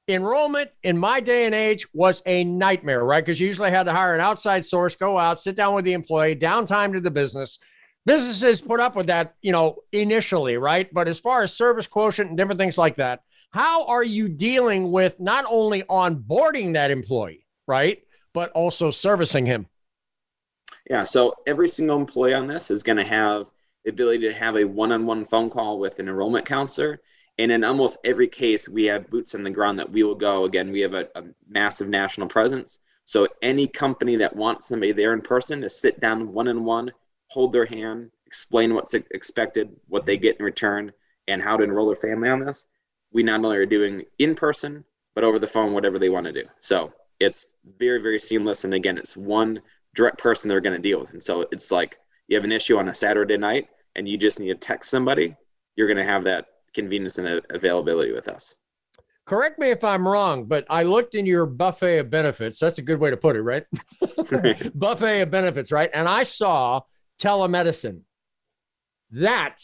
enrollment 0.09 0.71
in 0.83 0.99
my 0.99 1.21
day 1.21 1.47
and 1.47 1.55
age 1.55 1.87
was 1.95 2.23
a 2.27 2.45
nightmare, 2.45 3.05
right? 3.05 3.25
Because 3.25 3.41
you 3.41 3.47
usually 3.47 3.71
had 3.71 3.85
to 3.85 3.93
hire 3.93 4.15
an 4.15 4.21
outside 4.21 4.67
source, 4.67 4.97
go 4.97 5.17
out, 5.17 5.39
sit 5.39 5.57
down 5.57 5.75
with 5.75 5.85
the 5.85 5.93
employee, 5.93 6.37
downtime 6.37 6.93
to 6.93 7.01
the 7.01 7.11
business. 7.11 7.59
Businesses 8.05 8.61
put 8.61 8.81
up 8.81 8.97
with 8.97 9.07
that, 9.07 9.37
you 9.43 9.53
know, 9.53 9.77
initially, 9.93 10.57
right? 10.57 10.93
But 10.93 11.07
as 11.07 11.21
far 11.21 11.43
as 11.43 11.57
service 11.57 11.87
quotient 11.87 12.31
and 12.31 12.37
different 12.37 12.59
things 12.59 12.77
like 12.77 12.97
that, 12.97 13.21
how 13.53 13.87
are 13.87 14.03
you 14.03 14.29
dealing 14.29 14.91
with 14.91 15.21
not 15.21 15.45
only 15.49 15.83
onboarding 15.85 16.75
that 16.75 16.91
employee, 16.91 17.47
right, 17.69 18.03
but 18.33 18.51
also 18.53 18.91
servicing 18.91 19.47
him? 19.47 19.67
Yeah, 20.91 21.05
so 21.05 21.33
every 21.47 21.69
single 21.69 21.97
employee 21.97 22.35
on 22.35 22.49
this 22.49 22.71
is 22.73 22.83
going 22.83 22.97
to 22.97 23.05
have 23.05 23.49
ability 23.87 24.29
to 24.29 24.33
have 24.33 24.57
a 24.57 24.65
one-on-one 24.65 25.25
phone 25.25 25.51
call 25.51 25.79
with 25.79 25.99
an 25.99 26.09
enrollment 26.09 26.47
counselor 26.47 27.01
and 27.39 27.51
in 27.51 27.65
almost 27.65 27.99
every 28.05 28.29
case, 28.29 28.69
we 28.69 28.85
have 28.85 29.11
boots 29.11 29.35
on 29.35 29.43
the 29.43 29.51
ground 29.51 29.79
that 29.79 29.91
we 29.91 30.03
will 30.03 30.15
go. 30.15 30.45
Again, 30.45 30.71
we 30.71 30.81
have 30.81 30.95
a, 30.95 31.09
a 31.15 31.25
massive 31.49 31.89
national 31.89 32.29
presence. 32.29 32.81
So 33.05 33.27
any 33.41 33.67
company 33.67 34.17
that 34.17 34.37
wants 34.37 34.69
somebody 34.69 34.93
there 34.93 35.15
in 35.15 35.23
person 35.23 35.61
to 35.63 35.71
sit 35.71 35.99
down 36.01 36.33
one 36.33 36.49
on 36.49 36.65
one, 36.65 36.93
hold 37.29 37.53
their 37.53 37.65
hand, 37.65 38.11
explain 38.27 38.75
what's 38.75 38.95
expected, 38.95 39.75
what 39.89 40.07
they 40.07 40.17
get 40.17 40.37
in 40.39 40.45
return, 40.45 40.93
and 41.29 41.43
how 41.43 41.57
to 41.57 41.65
enroll 41.65 41.87
their 41.87 41.97
family 41.97 42.29
on 42.29 42.41
this, 42.41 42.67
we 43.13 43.23
not 43.23 43.45
only 43.45 43.57
are 43.57 43.67
doing 43.67 44.05
in 44.19 44.35
person, 44.35 44.85
but 45.15 45.25
over 45.25 45.39
the 45.39 45.47
phone, 45.47 45.73
whatever 45.73 45.99
they 45.99 46.09
want 46.11 46.27
to 46.27 46.33
do. 46.33 46.45
So 46.61 46.93
it's 47.19 47.49
very, 47.79 48.01
very 48.01 48.19
seamless. 48.19 48.65
And 48.65 48.75
again, 48.75 48.99
it's 48.99 49.17
one 49.17 49.61
direct 49.95 50.19
person 50.19 50.49
they're 50.49 50.61
going 50.61 50.77
to 50.77 50.83
deal 50.83 51.01
with. 51.01 51.13
And 51.13 51.23
so 51.23 51.47
it's 51.53 51.71
like 51.71 51.99
you 52.29 52.37
have 52.37 52.45
an 52.45 52.53
issue 52.53 52.79
on 52.79 52.89
a 52.89 52.95
Saturday 52.95 53.37
night 53.37 53.69
and 53.97 54.09
you 54.09 54.17
just 54.17 54.41
need 54.41 54.49
to 54.49 54.55
text 54.55 54.91
somebody, 54.91 55.37
you're 55.77 55.87
going 55.87 55.97
to 55.97 56.05
have 56.05 56.25
that 56.25 56.47
convenience 56.75 57.19
and 57.19 57.43
availability 57.51 58.13
with 58.13 58.29
us. 58.29 58.55
Correct 59.25 59.59
me 59.59 59.71
if 59.71 59.85
I'm 59.85 60.07
wrong, 60.07 60.47
but 60.47 60.67
I 60.69 60.83
looked 60.83 61.15
in 61.15 61.27
your 61.27 61.47
buffet 61.47 61.99
of 61.99 62.11
benefits. 62.11 62.59
That's 62.59 62.79
a 62.79 62.83
good 62.83 62.99
way 62.99 63.11
to 63.11 63.17
put 63.17 63.37
it, 63.37 63.43
right? 63.43 63.65
buffet 64.75 65.23
of 65.23 65.31
benefits, 65.31 65.71
right? 65.71 65.91
And 65.95 66.09
I 66.09 66.25
saw 66.25 66.81
telemedicine. 67.21 68.01
That 69.13 69.59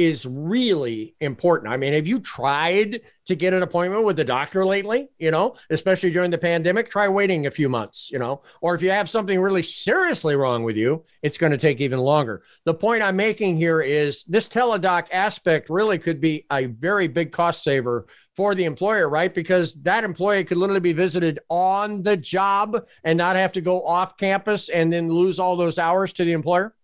is 0.00 0.24
really 0.24 1.14
important. 1.20 1.70
I 1.70 1.76
mean, 1.76 1.92
have 1.92 2.06
you 2.06 2.20
tried 2.20 3.02
to 3.26 3.34
get 3.34 3.52
an 3.52 3.62
appointment 3.62 4.04
with 4.04 4.16
the 4.16 4.24
doctor 4.24 4.64
lately? 4.64 5.08
You 5.18 5.30
know, 5.30 5.56
especially 5.68 6.10
during 6.10 6.30
the 6.30 6.38
pandemic, 6.38 6.88
try 6.88 7.06
waiting 7.06 7.46
a 7.46 7.50
few 7.50 7.68
months, 7.68 8.10
you 8.10 8.18
know, 8.18 8.40
or 8.62 8.74
if 8.74 8.80
you 8.80 8.90
have 8.90 9.10
something 9.10 9.38
really 9.38 9.62
seriously 9.62 10.36
wrong 10.36 10.64
with 10.64 10.76
you, 10.76 11.04
it's 11.22 11.36
going 11.36 11.52
to 11.52 11.58
take 11.58 11.82
even 11.82 11.98
longer. 11.98 12.42
The 12.64 12.72
point 12.72 13.02
I'm 13.02 13.16
making 13.16 13.58
here 13.58 13.82
is 13.82 14.24
this 14.24 14.48
teledoc 14.48 15.08
aspect 15.12 15.68
really 15.68 15.98
could 15.98 16.18
be 16.18 16.46
a 16.50 16.64
very 16.64 17.06
big 17.06 17.30
cost 17.30 17.62
saver 17.62 18.06
for 18.36 18.54
the 18.54 18.64
employer, 18.64 19.06
right? 19.06 19.34
Because 19.34 19.74
that 19.82 20.02
employee 20.02 20.44
could 20.44 20.56
literally 20.56 20.80
be 20.80 20.94
visited 20.94 21.40
on 21.50 22.02
the 22.02 22.16
job 22.16 22.86
and 23.04 23.18
not 23.18 23.36
have 23.36 23.52
to 23.52 23.60
go 23.60 23.84
off 23.84 24.16
campus 24.16 24.70
and 24.70 24.90
then 24.90 25.10
lose 25.10 25.38
all 25.38 25.56
those 25.56 25.78
hours 25.78 26.14
to 26.14 26.24
the 26.24 26.32
employer. 26.32 26.74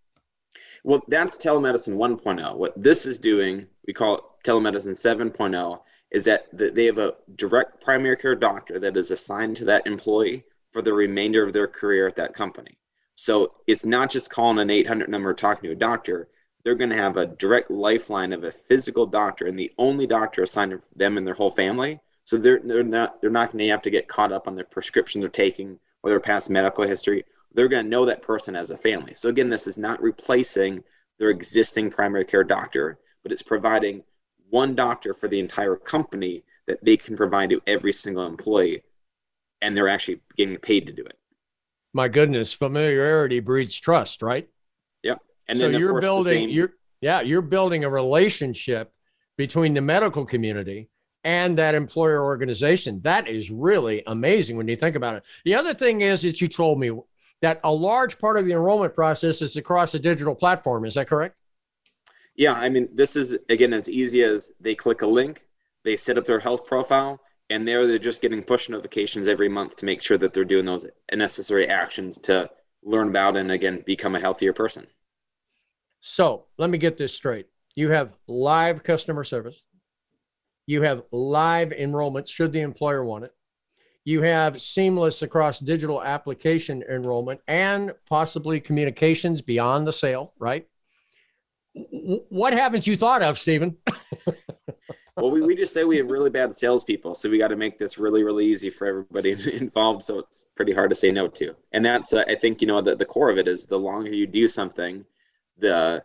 Well, 0.87 1.03
that's 1.09 1.37
telemedicine 1.37 1.97
1.0. 1.97 2.57
What 2.57 2.81
this 2.81 3.07
is 3.07 3.19
doing, 3.19 3.67
we 3.89 3.93
call 3.93 4.15
it 4.15 4.23
telemedicine 4.45 4.95
7.0, 4.95 5.81
is 6.13 6.25
that 6.27 6.47
they 6.53 6.85
have 6.85 6.99
a 6.99 7.15
direct 7.35 7.83
primary 7.83 8.17
care 8.17 8.37
doctor 8.37 8.79
that 8.79 8.97
is 8.97 9.11
assigned 9.11 9.57
to 9.57 9.65
that 9.65 9.85
employee 9.85 10.45
for 10.71 10.83
the 10.83 10.93
remainder 10.93 11.43
of 11.43 11.53
their 11.53 11.67
career 11.67 12.07
at 12.07 12.15
that 12.15 12.35
company. 12.35 12.79
So 13.17 13.55
it's 13.67 13.85
not 13.85 14.11
just 14.11 14.31
calling 14.31 14.61
an 14.61 14.71
800 14.71 15.09
number 15.09 15.35
talking 15.35 15.65
to 15.65 15.73
a 15.73 15.75
doctor. 15.75 16.29
They're 16.63 16.77
going 16.77 16.91
to 16.91 16.97
have 16.97 17.17
a 17.17 17.27
direct 17.27 17.69
lifeline 17.69 18.33
of 18.33 18.45
a 18.45 18.53
physical 18.53 19.07
doctor 19.07 19.47
and 19.47 19.59
the 19.59 19.73
only 19.79 20.07
doctor 20.07 20.45
assigned 20.45 20.71
to 20.71 20.83
them 20.95 21.19
and 21.19 21.27
their 21.27 21.35
whole 21.35 21.51
family. 21.51 21.99
So 22.23 22.39
they're, 22.39 22.61
they're 22.63 22.85
not 22.85 23.21
they're 23.21 23.31
not 23.31 23.51
going 23.51 23.65
to 23.65 23.71
have 23.71 23.83
to 23.83 23.91
get 23.91 24.07
caught 24.07 24.31
up 24.31 24.47
on 24.47 24.55
their 24.55 24.65
prescriptions 24.65 25.25
they're 25.25 25.31
taking 25.31 25.81
or 26.05 26.11
their 26.11 26.21
past 26.21 26.49
medical 26.49 26.85
history 26.85 27.25
they're 27.57 27.69
going 27.69 27.85
to 27.85 27.91
know 27.91 28.05
that 28.05 28.23
person 28.23 28.55
as 28.55 28.71
a 28.71 28.77
family. 28.77 29.15
So 29.17 29.29
again, 29.29 29.49
this 29.49 29.67
is 29.67 29.79
not 29.79 30.01
replacing 30.03 30.85
their 31.19 31.31
existing 31.31 31.91
primary 31.91 32.25
care 32.25 32.45
doctor, 32.45 32.99
but 33.23 33.33
it's 33.33 33.43
providing 33.43 34.03
one 34.51 34.75
doctor 34.75 35.15
for 35.15 35.27
the 35.27 35.41
entire 35.41 35.75
company 35.75 36.45
that 36.67 36.85
they 36.85 36.97
can 36.97 37.17
provide 37.17 37.51
to 37.51 37.61
every 37.67 37.93
single 37.93 38.27
employee, 38.27 38.83
and 39.63 39.77
they're 39.77 39.89
actually 39.89 40.21
getting 40.37 40.57
paid 40.59 40.87
to 40.87 40.93
do 40.93 41.03
it. 41.03 41.19
My 41.95 42.09
goodness, 42.09 42.53
familiarity 42.53 43.41
breeds 43.41 43.81
trust, 43.81 44.21
right? 44.23 44.49
Yep. 45.03 45.21
And 45.49 45.59
so 45.59 45.69
you're 45.69 46.01
building 46.01 46.33
same... 46.33 46.51
you're 46.51 46.75
yeah, 47.01 47.23
you're 47.23 47.43
building 47.43 47.85
a 47.85 47.91
relationship 47.91 48.93
between 49.39 49.75
the 49.75 49.81
medical 49.81 50.27
community 50.27 50.89
and 51.25 51.59
that 51.59 51.75
employer 51.75 52.25
organization. 52.25 53.01
That 53.03 53.29
is 53.29 53.51
really 53.51 54.03
amazing 54.07 54.57
when 54.57 54.69
you 54.69 54.77
think 54.77 54.97
about 54.97 55.17
it. 55.17 55.25
The 55.45 55.55
other 55.55 55.75
thing 55.75 56.03
is 56.03 56.23
that 56.23 56.41
you 56.41 56.49
told 56.49 56.79
me 56.79 56.91
that 57.43 57.61
a 57.65 57.73
large 57.73 58.19
part 58.19 58.39
of 58.39 58.45
the 58.45 58.53
enrollment 58.53 58.95
process 58.95 59.43
is 59.43 59.57
across 59.57 59.95
a 59.95 59.99
digital 59.99 60.35
platform. 60.35 60.85
Is 60.85 60.95
that 60.95 61.09
correct? 61.09 61.37
Yeah, 62.35 62.55
I 62.55 62.69
mean, 62.69 62.89
this 62.95 63.17
is 63.17 63.39
again 63.49 63.73
as 63.73 63.89
easy 63.89 64.23
as 64.23 64.53
they 64.61 64.75
click 64.75 65.03
a 65.03 65.07
link, 65.07 65.47
they 65.85 65.97
set 65.97 66.19
up 66.19 66.25
their 66.25 66.41
health 66.41 66.67
profile, 66.67 67.21
and 67.51 67.67
there 67.67 67.87
they're 67.87 67.99
just 67.99 68.23
getting 68.23 68.43
push 68.43 68.69
notifications 68.69 69.29
every 69.29 69.49
month 69.49 69.77
to 69.77 69.87
make 69.87 70.03
sure 70.03 70.19
that 70.19 70.33
they're 70.33 70.45
doing 70.45 70.65
those 70.65 70.87
necessary 71.15 71.69
actions 71.69 72.19
to 72.19 72.51
learn 72.83 73.09
about 73.09 73.37
and 73.37 73.51
again 73.51 73.83
become 73.87 74.15
a 74.15 74.21
healthier 74.21 74.53
person. 74.53 74.87
So 76.01 76.47
let 76.59 76.71
me 76.71 76.79
get 76.79 76.99
this 76.99 77.15
straight. 77.15 77.47
You 77.75 77.91
have 77.91 78.17
live 78.27 78.83
customer 78.83 79.25
service. 79.25 79.65
You 80.67 80.83
have 80.83 81.03
live 81.13 81.73
enrollment 81.73 82.29
should 82.29 82.53
the 82.53 82.61
employer 82.61 83.05
want 83.05 83.25
it. 83.25 83.35
You 84.07 84.23
have 84.23 84.63
seamless 84.63 85.23
across 85.23 85.59
digital 85.59 86.01
application 86.01 86.85
enrollment 86.89 87.41
and 87.49 87.93
possibly 88.09 88.61
communications 88.61 89.43
beyond 89.43 89.85
the 89.85 89.93
sale, 89.93 90.33
right? 90.39 90.65
What 91.75 92.53
haven't 92.53 92.87
you 92.87 92.97
thought 92.97 93.23
of, 93.23 93.37
Stephen? 93.37 93.77
well, 95.17 95.33
we, 95.33 95.43
we 95.43 95.57
just 95.57 95.75
say 95.75 95.83
we 95.83 95.97
have 95.97 96.09
really 96.09 96.31
bad 96.31 96.55
salespeople, 96.55 97.15
so 97.15 97.29
we 97.29 97.37
got 97.37 97.49
to 97.49 97.57
make 97.57 97.79
this 97.79 97.99
really, 97.99 98.23
really 98.23 98.47
easy 98.47 98.71
for 98.71 98.87
everybody 98.87 99.33
involved. 99.53 100.05
So 100.05 100.21
it's 100.21 100.47
pretty 100.55 100.73
hard 100.73 100.91
to 100.91 100.95
say 100.95 101.11
no 101.11 101.27
to. 101.27 101.57
And 101.73 101.85
that's, 101.85 102.13
uh, 102.13 102.23
I 102.29 102.37
think, 102.37 102.61
you 102.61 102.69
know, 102.69 102.81
the, 102.81 102.95
the 102.95 103.05
core 103.05 103.31
of 103.31 103.39
it 103.39 103.49
is 103.49 103.67
the 103.67 103.77
longer 103.77 104.13
you 104.13 104.29
do 104.29 104.47
something, 104.47 105.05
the, 105.59 106.01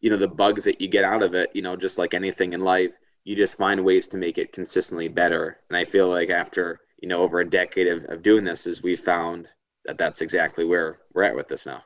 you 0.00 0.10
know, 0.10 0.16
the 0.16 0.26
bugs 0.26 0.64
that 0.64 0.80
you 0.80 0.88
get 0.88 1.04
out 1.04 1.22
of 1.22 1.34
it, 1.34 1.50
you 1.54 1.62
know, 1.62 1.76
just 1.76 1.98
like 1.98 2.14
anything 2.14 2.52
in 2.52 2.62
life, 2.62 2.98
you 3.22 3.36
just 3.36 3.56
find 3.56 3.84
ways 3.84 4.08
to 4.08 4.16
make 4.16 4.38
it 4.38 4.52
consistently 4.52 5.06
better. 5.06 5.60
And 5.70 5.76
I 5.76 5.84
feel 5.84 6.08
like 6.08 6.30
after 6.30 6.80
you 7.00 7.08
know 7.08 7.22
over 7.22 7.40
a 7.40 7.48
decade 7.48 7.88
of, 7.88 8.04
of 8.06 8.22
doing 8.22 8.44
this 8.44 8.66
is 8.66 8.82
we 8.82 8.96
found 8.96 9.48
that 9.84 9.98
that's 9.98 10.20
exactly 10.20 10.64
where 10.64 10.98
we're 11.12 11.22
at 11.24 11.34
with 11.34 11.48
this 11.48 11.66
now. 11.66 11.82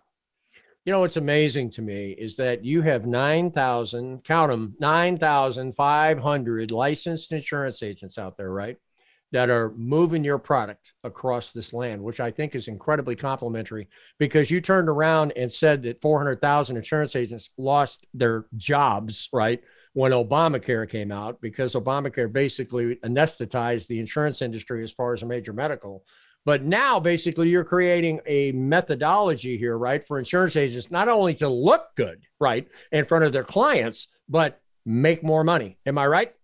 You 0.85 0.93
know 0.93 1.01
what's 1.01 1.19
amazing 1.19 1.71
to 1.71 1.83
me 1.83 2.13
is 2.13 2.37
that 2.37 2.65
you 2.65 2.81
have 2.83 3.05
9000 3.05 4.25
count 4.25 4.51
them 4.51 4.75
9500 4.81 6.71
licensed 6.71 7.33
insurance 7.33 7.83
agents 7.83 8.17
out 8.17 8.39
there 8.39 8.51
right 8.51 8.79
that 9.31 9.51
are 9.51 9.73
moving 9.77 10.25
your 10.25 10.39
product 10.39 10.95
across 11.05 11.53
this 11.53 11.75
land 11.75 12.03
which 12.03 12.21
i 12.21 12.31
think 12.31 12.55
is 12.55 12.69
incredibly 12.69 13.15
complimentary 13.15 13.87
because 14.19 14.51
you 14.51 14.63
turned 14.63 14.89
around 14.89 15.33
and 15.37 15.53
said 15.53 15.83
that 15.83 16.01
400000 16.01 16.77
insurance 16.77 17.15
agents 17.15 17.51
lost 17.59 18.07
their 18.15 18.47
jobs 18.57 19.29
right 19.31 19.61
when 19.93 20.13
Obamacare 20.13 20.89
came 20.89 21.11
out 21.13 21.41
because 21.41 21.75
Obamacare 21.75 22.33
basically 22.33 22.97
anesthetized 22.97 23.87
the 23.89 23.99
insurance 23.99 24.43
industry 24.43 24.83
as 24.85 24.93
far 24.93 25.13
as 25.13 25.23
a 25.23 25.27
major 25.27 25.53
medical. 25.53 26.05
But 26.45 26.63
now, 26.63 26.99
basically, 26.99 27.49
you're 27.51 27.65
creating 27.65 28.21
a 28.27 28.53
methodology 28.53 29.59
here, 29.59 29.77
right, 29.77 30.07
for 30.07 30.19
insurance 30.19 30.57
agents 30.57 30.91
not 30.91 31.09
only 31.09 31.35
to 31.35 31.49
look 31.49 31.89
good, 31.97 32.23
right, 32.41 32.67
in 32.93 33.05
front 33.05 33.25
of 33.25 33.33
their 33.33 33.43
clients, 33.43 34.09
but 34.29 34.61
make 34.87 35.23
more 35.23 35.45
money. 35.45 35.77
Am 35.85 35.99
I 35.99 36.07
right? 36.07 36.35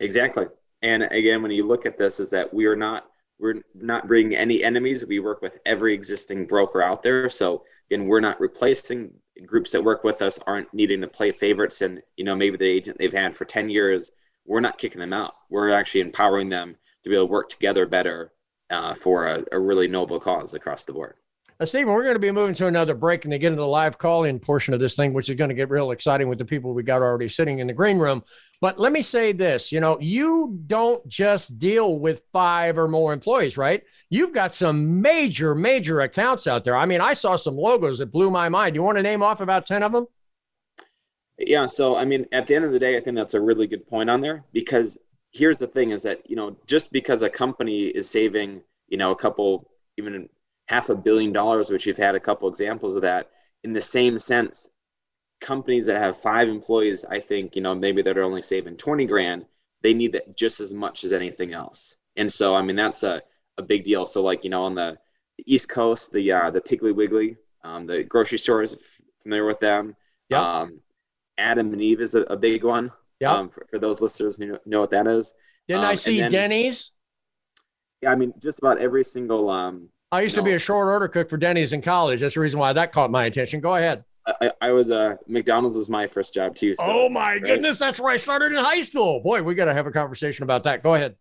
Exactly. 0.00 0.46
And 0.82 1.02
again, 1.02 1.42
when 1.42 1.50
you 1.50 1.66
look 1.66 1.84
at 1.84 1.98
this, 1.98 2.20
is 2.20 2.30
that 2.30 2.52
we 2.52 2.66
are 2.66 2.76
not 2.76 3.04
we're 3.40 3.62
not 3.74 4.08
bringing 4.08 4.34
any 4.34 4.64
enemies. 4.64 5.06
We 5.06 5.20
work 5.20 5.42
with 5.42 5.60
every 5.64 5.94
existing 5.94 6.46
broker 6.46 6.82
out 6.82 7.02
there. 7.02 7.28
So 7.28 7.64
again, 7.90 8.06
we're 8.06 8.20
not 8.20 8.40
replacing 8.40 9.12
groups 9.46 9.72
that 9.72 9.84
work 9.84 10.04
with 10.04 10.22
us 10.22 10.38
aren't 10.46 10.72
needing 10.74 11.00
to 11.00 11.08
play 11.08 11.32
favorites. 11.32 11.80
And 11.80 12.02
you 12.16 12.24
know 12.24 12.34
maybe 12.34 12.56
the 12.56 12.66
agent 12.66 12.98
they've 12.98 13.12
had 13.12 13.36
for 13.36 13.44
10 13.44 13.68
years 13.70 14.12
we're 14.46 14.60
not 14.60 14.78
kicking 14.78 15.00
them 15.00 15.12
out. 15.12 15.34
We're 15.50 15.70
actually 15.70 16.00
empowering 16.00 16.48
them 16.48 16.74
to 17.04 17.10
be 17.10 17.14
able 17.14 17.26
to 17.26 17.32
work 17.32 17.50
together 17.50 17.86
better 17.86 18.32
uh, 18.70 18.94
for 18.94 19.26
a, 19.26 19.44
a, 19.52 19.58
really 19.58 19.88
noble 19.88 20.18
cause 20.18 20.54
across 20.54 20.84
the 20.84 20.92
board 20.92 21.16
uh, 21.60 21.64
Stephen, 21.64 21.92
we're 21.92 22.04
going 22.04 22.14
to 22.14 22.20
be 22.20 22.30
moving 22.30 22.54
to 22.54 22.68
another 22.68 22.94
break 22.94 23.24
and 23.24 23.32
to 23.32 23.38
get 23.38 23.48
into 23.48 23.60
the 23.60 23.66
live 23.66 23.98
call-in 23.98 24.38
portion 24.38 24.74
of 24.74 24.80
this 24.80 24.94
thing, 24.94 25.12
which 25.12 25.28
is 25.28 25.34
going 25.34 25.48
to 25.48 25.54
get 25.54 25.70
real 25.70 25.90
exciting 25.90 26.28
with 26.28 26.38
the 26.38 26.44
people 26.44 26.72
we 26.72 26.84
got 26.84 27.02
already 27.02 27.28
sitting 27.28 27.58
in 27.58 27.66
the 27.66 27.72
green 27.72 27.98
room. 27.98 28.22
But 28.60 28.78
let 28.78 28.92
me 28.92 29.02
say 29.02 29.32
this, 29.32 29.72
you 29.72 29.80
know, 29.80 29.98
you 30.00 30.56
don't 30.66 31.06
just 31.08 31.58
deal 31.58 31.98
with 31.98 32.22
five 32.32 32.78
or 32.78 32.86
more 32.86 33.12
employees, 33.12 33.56
right? 33.56 33.82
You've 34.08 34.32
got 34.32 34.54
some 34.54 35.02
major, 35.02 35.54
major 35.54 36.02
accounts 36.02 36.46
out 36.46 36.64
there. 36.64 36.76
I 36.76 36.86
mean, 36.86 37.00
I 37.00 37.12
saw 37.12 37.34
some 37.34 37.56
logos 37.56 37.98
that 37.98 38.12
blew 38.12 38.30
my 38.30 38.48
mind. 38.48 38.76
You 38.76 38.84
want 38.84 38.98
to 38.98 39.02
name 39.02 39.22
off 39.22 39.40
about 39.40 39.66
10 39.66 39.82
of 39.82 39.90
them? 39.90 40.06
Yeah. 41.38 41.66
So, 41.66 41.96
I 41.96 42.04
mean, 42.04 42.24
at 42.30 42.46
the 42.46 42.54
end 42.54 42.66
of 42.66 42.72
the 42.72 42.78
day, 42.78 42.96
I 42.96 43.00
think 43.00 43.16
that's 43.16 43.34
a 43.34 43.40
really 43.40 43.66
good 43.66 43.86
point 43.86 44.10
on 44.10 44.20
there 44.20 44.44
because 44.52 44.96
here's 45.32 45.58
the 45.58 45.66
thing 45.66 45.90
is 45.90 46.04
that, 46.04 46.28
you 46.28 46.36
know, 46.36 46.56
just 46.66 46.92
because 46.92 47.22
a 47.22 47.30
company 47.30 47.86
is 47.86 48.08
saving, 48.08 48.62
you 48.88 48.96
know, 48.96 49.10
a 49.10 49.16
couple, 49.16 49.68
even 49.96 50.28
half 50.68 50.88
a 50.90 50.94
billion 50.94 51.32
dollars, 51.32 51.70
which 51.70 51.86
you've 51.86 51.96
had 51.96 52.14
a 52.14 52.20
couple 52.20 52.48
examples 52.48 52.94
of 52.94 53.02
that, 53.02 53.30
in 53.64 53.72
the 53.72 53.80
same 53.80 54.18
sense, 54.18 54.68
companies 55.40 55.86
that 55.86 56.00
have 56.00 56.16
five 56.16 56.48
employees, 56.48 57.04
I 57.04 57.20
think, 57.20 57.56
you 57.56 57.62
know, 57.62 57.74
maybe 57.74 58.02
that 58.02 58.18
are 58.18 58.22
only 58.24 58.42
saving 58.42 58.76
20 58.76 59.06
grand, 59.06 59.46
they 59.82 59.94
need 59.94 60.12
that 60.12 60.36
just 60.36 60.60
as 60.60 60.74
much 60.74 61.04
as 61.04 61.12
anything 61.12 61.52
else. 61.52 61.96
And 62.16 62.30
so, 62.30 62.54
I 62.54 62.62
mean, 62.62 62.76
that's 62.76 63.02
a, 63.02 63.22
a 63.56 63.62
big 63.62 63.84
deal. 63.84 64.04
So 64.06 64.22
like, 64.22 64.44
you 64.44 64.50
know, 64.50 64.64
on 64.64 64.74
the 64.74 64.98
East 65.46 65.68
Coast, 65.68 66.12
the, 66.12 66.32
uh, 66.32 66.50
the 66.50 66.60
Piggly 66.60 66.94
Wiggly, 66.94 67.36
um, 67.64 67.86
the 67.86 68.02
grocery 68.02 68.38
stores, 68.38 68.98
familiar 69.22 69.46
with 69.46 69.60
them. 69.60 69.94
Yeah. 70.28 70.42
Um, 70.42 70.80
Adam 71.38 71.72
and 71.72 71.80
Eve 71.80 72.00
is 72.00 72.14
a, 72.16 72.22
a 72.22 72.36
big 72.36 72.64
one. 72.64 72.90
Yeah. 73.20 73.32
Um, 73.32 73.48
for, 73.48 73.66
for 73.70 73.78
those 73.78 74.00
listeners 74.00 74.36
who 74.36 74.46
know, 74.46 74.58
know 74.66 74.80
what 74.80 74.90
that 74.90 75.06
is. 75.06 75.34
Didn't 75.68 75.84
Um, 75.84 75.90
I 75.90 75.94
see 75.94 76.20
then- 76.20 76.32
Denny's? 76.32 76.90
Yeah, 78.02 78.12
I 78.12 78.16
mean, 78.16 78.32
just 78.40 78.58
about 78.60 78.78
every 78.78 79.02
single. 79.04 79.48
Um, 79.50 79.88
I 80.10 80.22
used 80.22 80.34
to 80.36 80.42
be 80.42 80.54
a 80.54 80.58
short 80.58 80.88
order 80.88 81.08
cook 81.08 81.28
for 81.28 81.36
Denny's 81.36 81.72
in 81.72 81.82
college. 81.82 82.20
That's 82.20 82.34
the 82.34 82.40
reason 82.40 82.58
why 82.58 82.72
that 82.72 82.92
caught 82.92 83.10
my 83.10 83.26
attention. 83.26 83.60
Go 83.60 83.74
ahead. 83.74 84.04
I, 84.26 84.50
I 84.60 84.72
was 84.72 84.90
uh, 84.90 85.16
McDonald's 85.26 85.76
was 85.76 85.88
my 85.88 86.06
first 86.06 86.34
job 86.34 86.54
too. 86.54 86.74
so 86.76 86.84
oh 86.86 87.08
my 87.08 87.38
great. 87.38 87.44
goodness, 87.44 87.78
that's 87.78 87.98
where 87.98 88.12
I 88.12 88.16
started 88.16 88.52
in 88.52 88.62
high 88.62 88.82
school. 88.82 89.20
Boy, 89.20 89.42
we 89.42 89.54
got 89.54 89.66
to 89.66 89.74
have 89.74 89.86
a 89.86 89.90
conversation 89.90 90.42
about 90.42 90.64
that. 90.64 90.82
Go 90.82 90.94
ahead. 90.94 91.16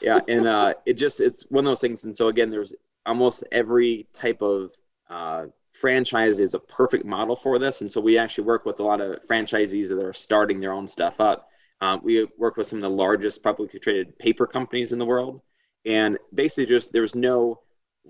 yeah 0.00 0.20
and 0.28 0.46
uh 0.46 0.72
it 0.86 0.94
just 0.94 1.20
it's 1.20 1.44
one 1.50 1.64
of 1.64 1.68
those 1.68 1.80
things 1.80 2.04
and 2.04 2.16
so 2.16 2.28
again 2.28 2.48
there's 2.48 2.74
almost 3.06 3.42
every 3.50 4.06
type 4.12 4.40
of 4.40 4.70
uh 5.10 5.46
franchise 5.72 6.38
is 6.38 6.54
a 6.54 6.60
perfect 6.60 7.04
model 7.04 7.34
for 7.34 7.58
this 7.58 7.80
and 7.80 7.90
so 7.90 8.00
we 8.00 8.16
actually 8.16 8.44
work 8.44 8.64
with 8.64 8.78
a 8.78 8.82
lot 8.82 9.00
of 9.00 9.18
franchisees 9.28 9.88
that 9.88 10.00
are 10.00 10.12
starting 10.12 10.60
their 10.60 10.72
own 10.72 10.86
stuff 10.86 11.20
up 11.20 11.48
um, 11.80 12.00
we 12.04 12.24
work 12.38 12.56
with 12.56 12.68
some 12.68 12.78
of 12.78 12.82
the 12.84 12.88
largest 12.88 13.42
publicly 13.42 13.80
traded 13.80 14.16
paper 14.20 14.46
companies 14.46 14.92
in 14.92 14.98
the 15.00 15.04
world 15.04 15.40
and 15.84 16.16
basically 16.32 16.66
just 16.66 16.92
there's 16.92 17.16
no 17.16 17.58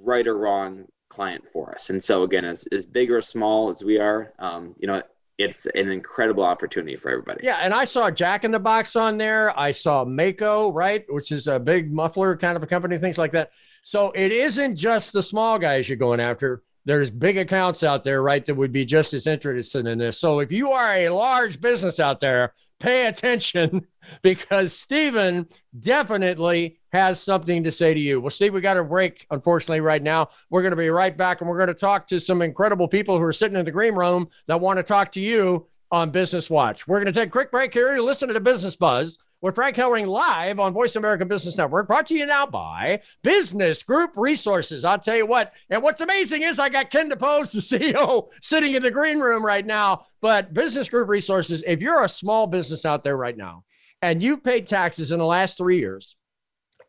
right 0.03 0.27
or 0.27 0.39
wrong 0.39 0.85
client 1.09 1.45
for 1.53 1.73
us 1.75 1.91
and 1.91 2.03
so 2.03 2.23
again 2.23 2.45
as, 2.45 2.67
as 2.73 2.87
big 2.87 3.11
or 3.11 3.21
small 3.21 3.69
as 3.69 3.85
we 3.85 3.99
are 3.99 4.33
um, 4.39 4.75
you 4.79 4.87
know 4.87 5.01
it's 5.39 5.67
an 5.67 5.91
incredible 5.91 6.45
opportunity 6.45 6.97
for 6.97 7.11
everybody 7.11 7.41
Yeah, 7.43 7.57
and 7.57 7.75
I 7.75 7.85
saw 7.85 8.11
Jack 8.11 8.45
in 8.45 8.53
the 8.53 8.61
Box 8.61 8.95
on 8.95 9.19
there. 9.19 9.59
I 9.59 9.73
saw 9.73 10.05
Mako, 10.05 10.73
right, 10.73 11.05
which 11.09 11.33
is 11.33 11.49
a 11.49 11.59
big 11.59 11.93
muffler 11.93 12.37
kind 12.37 12.57
of 12.57 12.63
a 12.63 12.67
company, 12.67 12.97
things 12.99 13.19
like 13.19 13.33
that. 13.33 13.51
So 13.83 14.13
it 14.13 14.31
isn't 14.31 14.77
just 14.77 15.13
the 15.13 15.23
small 15.23 15.59
guys 15.59 15.89
you're 15.89 15.97
going 15.97 16.21
after. 16.21 16.63
There's 16.85 17.11
big 17.11 17.39
accounts 17.39 17.83
out 17.83 18.05
there, 18.05 18.23
right, 18.23 18.45
that 18.47 18.55
would 18.55 18.71
be 18.71 18.85
just 18.85 19.15
as 19.15 19.27
interested 19.27 19.87
in 19.87 19.99
this. 19.99 20.19
So 20.19 20.41
if 20.41 20.53
you 20.53 20.71
are 20.71 20.95
a 20.95 21.09
large 21.09 21.61
business 21.61 21.99
out 21.99 22.21
there, 22.21 22.53
pay 22.85 23.07
attention 23.07 23.87
because 24.22 24.72
Stephen 24.72 25.49
definitely 25.80 26.78
has 26.93 27.20
something 27.20 27.64
to 27.64 27.72
say 27.72 27.95
to 27.95 28.01
you. 28.01 28.20
Well, 28.20 28.30
Steve, 28.30 28.53
we 28.53 28.61
got 28.61 28.76
a 28.76 28.85
break, 28.85 29.26
unfortunately, 29.30 29.80
right 29.80 30.03
now. 30.03 30.28
We're 30.51 30.62
going 30.62 30.72
to 30.72 30.76
be 30.76 30.91
right 30.91 31.16
back 31.16 31.41
and 31.41 31.49
we're 31.49 31.57
going 31.57 31.68
to 31.68 31.74
talk 31.74 32.07
to 32.09 32.20
some 32.20 32.43
incredible 32.43 32.87
people 32.87 33.18
who 33.18 33.24
are 33.24 33.32
sitting 33.32 33.57
in 33.57 33.64
the 33.64 33.72
green 33.72 33.95
room 33.95 34.28
that 34.47 34.61
want 34.61 34.76
to 34.76 34.82
talk 34.82 35.11
to 35.12 35.20
you 35.20 35.66
on 35.91 36.11
Business 36.11 36.51
Watch. 36.51 36.87
We're 36.87 37.01
going 37.01 37.12
to 37.12 37.18
take 37.18 37.28
a 37.28 37.32
quick 37.32 37.51
break 37.51 37.72
here. 37.72 37.95
You 37.95 38.03
listen 38.05 38.28
to 38.28 38.35
the 38.35 38.41
Business 38.41 38.76
Buzz 38.76 39.18
with 39.45 39.57
Frank 39.57 39.77
Hellring 39.77 40.07
live 40.07 40.59
on 40.59 40.73
Voice 40.73 40.97
America 40.97 41.27
Business 41.27 41.59
Network, 41.59 41.87
brought 41.87 42.07
to 42.07 42.15
you 42.15 42.25
now 42.25 42.47
by 42.47 43.03
Business 43.23 43.83
Group 43.83 44.13
Resources. 44.17 44.87
I'll 44.87 44.99
tell 44.99 45.19
you 45.19 45.27
what, 45.27 45.53
and 45.69 45.83
what's 45.83 46.01
amazing 46.01 46.45
is 46.45 46.59
I 46.59 46.71
got 46.71 46.91
Ken 46.91 47.11
DeBose, 47.11 47.53
the 47.53 47.79
CEO, 47.93 48.33
sitting 48.41 48.73
in 48.73 48.83
the 48.83 48.91
green 48.91 49.21
room 49.21 49.45
right 49.45 49.67
now. 49.67 50.07
But 50.23 50.55
Business 50.55 50.89
Group 50.89 51.11
Resources, 51.11 51.63
if 51.67 51.83
you're 51.83 52.05
a 52.05 52.09
small 52.09 52.47
business 52.47 52.87
out 52.87 53.05
there 53.05 53.19
right 53.19 53.37
now 53.37 53.65
and 54.01 54.23
you've 54.23 54.43
paid 54.43 54.67
taxes 54.67 55.13
in 55.13 55.19
the 55.19 55.27
last 55.27 55.59
three 55.59 55.77
years 55.77 56.17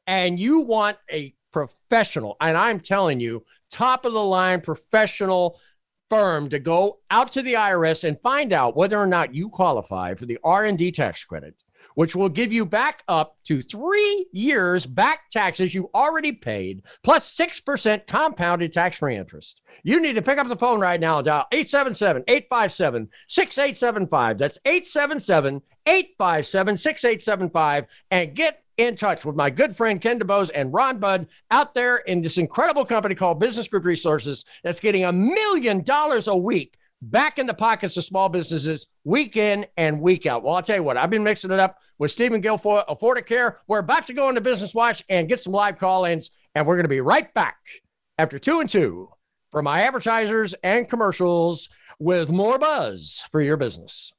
and 0.08 0.40
you 0.40 0.62
want 0.62 0.96
a 1.12 1.36
professional, 1.52 2.38
and 2.40 2.58
I'm 2.58 2.80
telling 2.80 3.20
you, 3.20 3.44
top 3.70 4.06
of 4.06 4.14
the 4.14 4.24
line 4.24 4.62
professional 4.62 5.60
firm 6.10 6.50
to 6.52 6.60
go 6.60 7.00
out 7.12 7.34
to 7.34 7.42
the 7.42 7.56
IRS 7.56 8.06
and 8.06 8.18
find 8.22 8.54
out 8.54 8.78
whether 8.78 8.98
or 8.98 9.08
not 9.08 9.36
you 9.36 9.50
qualify 9.50 10.16
for 10.16 10.26
the 10.26 10.40
R&D 10.42 10.94
tax 10.94 11.26
credit, 11.26 11.62
which 11.96 12.16
will 12.16 12.30
give 12.30 12.54
you 12.54 12.66
back 12.66 13.04
up 13.08 13.38
to 13.46 13.62
3 13.62 14.28
years 14.32 14.86
back 14.86 15.30
taxes 15.32 15.74
you 15.74 15.90
already 15.94 16.32
paid 16.32 16.84
plus 17.04 17.36
6% 17.36 18.08
compounded 18.08 18.72
tax-free 18.72 19.18
interest. 19.18 19.62
You 19.84 20.00
need 20.00 20.14
to 20.14 20.22
pick 20.22 20.38
up 20.38 20.48
the 20.48 20.56
phone 20.56 20.80
right 20.80 21.00
now 21.00 21.22
dial 21.22 21.48
877-857-6875. 21.52 24.38
That's 24.38 24.60
877-857-6875 25.88 27.86
and 28.12 28.36
get 28.36 28.62
in 28.78 28.96
touch 28.96 29.24
with 29.24 29.38
my 29.38 29.50
good 29.50 29.74
friend 29.76 30.02
Ken 30.02 30.20
DeBose 30.20 30.52
and 30.54 30.74
Ron 30.74 31.00
Budd 31.00 31.28
out 31.50 31.74
there 31.74 31.98
in 31.98 32.22
this 32.22 32.38
incredible 32.38 32.86
company 32.86 33.16
called 33.16 33.40
Business 33.40 33.70
Group 33.70 33.86
Resources 33.86 34.44
that's 34.64 34.82
getting 34.82 35.06
a 35.06 35.14
million 35.14 35.82
dollars 35.82 36.28
a 36.28 36.36
week 36.36 36.78
back 37.12 37.38
in 37.38 37.46
the 37.46 37.54
pockets 37.54 37.98
of 37.98 38.04
small 38.04 38.30
businesses 38.30 38.88
week 39.04 39.38
in 39.38 39.66
and 39.78 40.02
week 40.02 40.26
out. 40.26 40.44
Well, 40.44 40.56
I'll 40.56 40.62
tell 40.62 40.78
you 40.78 40.84
what, 40.84 40.98
I've 40.98 41.10
been 41.10 41.24
mixing 41.24 41.52
it 41.52 41.60
up 41.60 41.80
with 42.00 42.12
Stephen 42.12 42.42
Guilfoyle 42.42 43.26
Care. 43.26 43.60
We're 43.68 43.80
about 43.80 44.08
to 44.08 44.14
go 44.14 44.30
into 44.30 44.42
Business 44.42 44.74
Watch 44.74 45.04
and 45.10 45.30
get 45.30 45.40
some 45.40 45.54
live 45.54 45.78
call 45.78 46.06
ins, 46.06 46.32
and 46.56 46.66
we're 46.66 46.76
going 46.76 46.86
to 46.86 46.90
be 46.90 47.02
right 47.02 47.32
back 47.34 47.58
after 48.18 48.40
two 48.40 48.60
and 48.60 48.70
two 48.70 49.10
for 49.52 49.62
my 49.62 49.82
advertisers 49.84 50.56
and 50.64 50.90
commercials 50.90 51.70
with 52.00 52.32
more 52.32 52.58
buzz 52.58 53.24
for 53.32 53.42
your 53.42 53.58
business. 53.58 54.12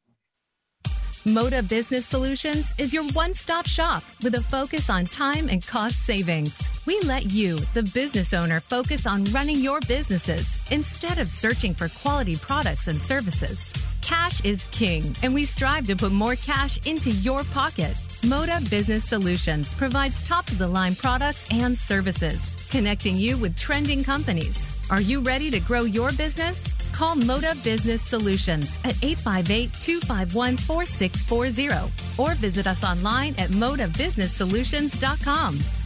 Moda 1.26 1.68
Business 1.68 2.06
Solutions 2.06 2.72
is 2.78 2.94
your 2.94 3.02
one 3.08 3.34
stop 3.34 3.66
shop 3.66 4.04
with 4.22 4.36
a 4.36 4.42
focus 4.42 4.88
on 4.88 5.04
time 5.04 5.48
and 5.48 5.66
cost 5.66 6.04
savings. 6.04 6.68
We 6.86 7.00
let 7.00 7.32
you, 7.32 7.56
the 7.74 7.82
business 7.92 8.32
owner, 8.32 8.60
focus 8.60 9.08
on 9.08 9.24
running 9.24 9.58
your 9.58 9.80
businesses 9.88 10.56
instead 10.70 11.18
of 11.18 11.28
searching 11.28 11.74
for 11.74 11.88
quality 11.88 12.36
products 12.36 12.86
and 12.86 13.02
services. 13.02 13.72
Cash 14.02 14.44
is 14.44 14.66
king, 14.70 15.16
and 15.24 15.34
we 15.34 15.44
strive 15.44 15.88
to 15.88 15.96
put 15.96 16.12
more 16.12 16.36
cash 16.36 16.78
into 16.86 17.10
your 17.10 17.42
pocket. 17.42 17.94
Moda 18.22 18.60
Business 18.70 19.04
Solutions 19.04 19.74
provides 19.74 20.24
top 20.24 20.46
of 20.46 20.58
the 20.58 20.68
line 20.68 20.94
products 20.94 21.48
and 21.50 21.76
services, 21.76 22.68
connecting 22.70 23.16
you 23.16 23.36
with 23.36 23.56
trending 23.56 24.04
companies. 24.04 24.75
Are 24.88 25.00
you 25.00 25.20
ready 25.20 25.50
to 25.50 25.58
grow 25.58 25.80
your 25.80 26.12
business? 26.12 26.72
Call 26.92 27.16
Moda 27.16 27.60
Business 27.64 28.02
Solutions 28.02 28.78
at 28.84 28.94
858 29.02 29.72
251 29.74 30.56
4640 30.56 31.92
or 32.22 32.36
visit 32.36 32.68
us 32.68 32.84
online 32.84 33.34
at 33.38 33.50
modabusinesssolutions.com. 33.50 35.85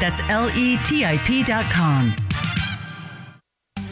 That's 0.00 0.20
L 0.28 0.50
E 0.50 0.76
T 0.84 1.04
I 1.04 1.18
P.com. 1.18 2.14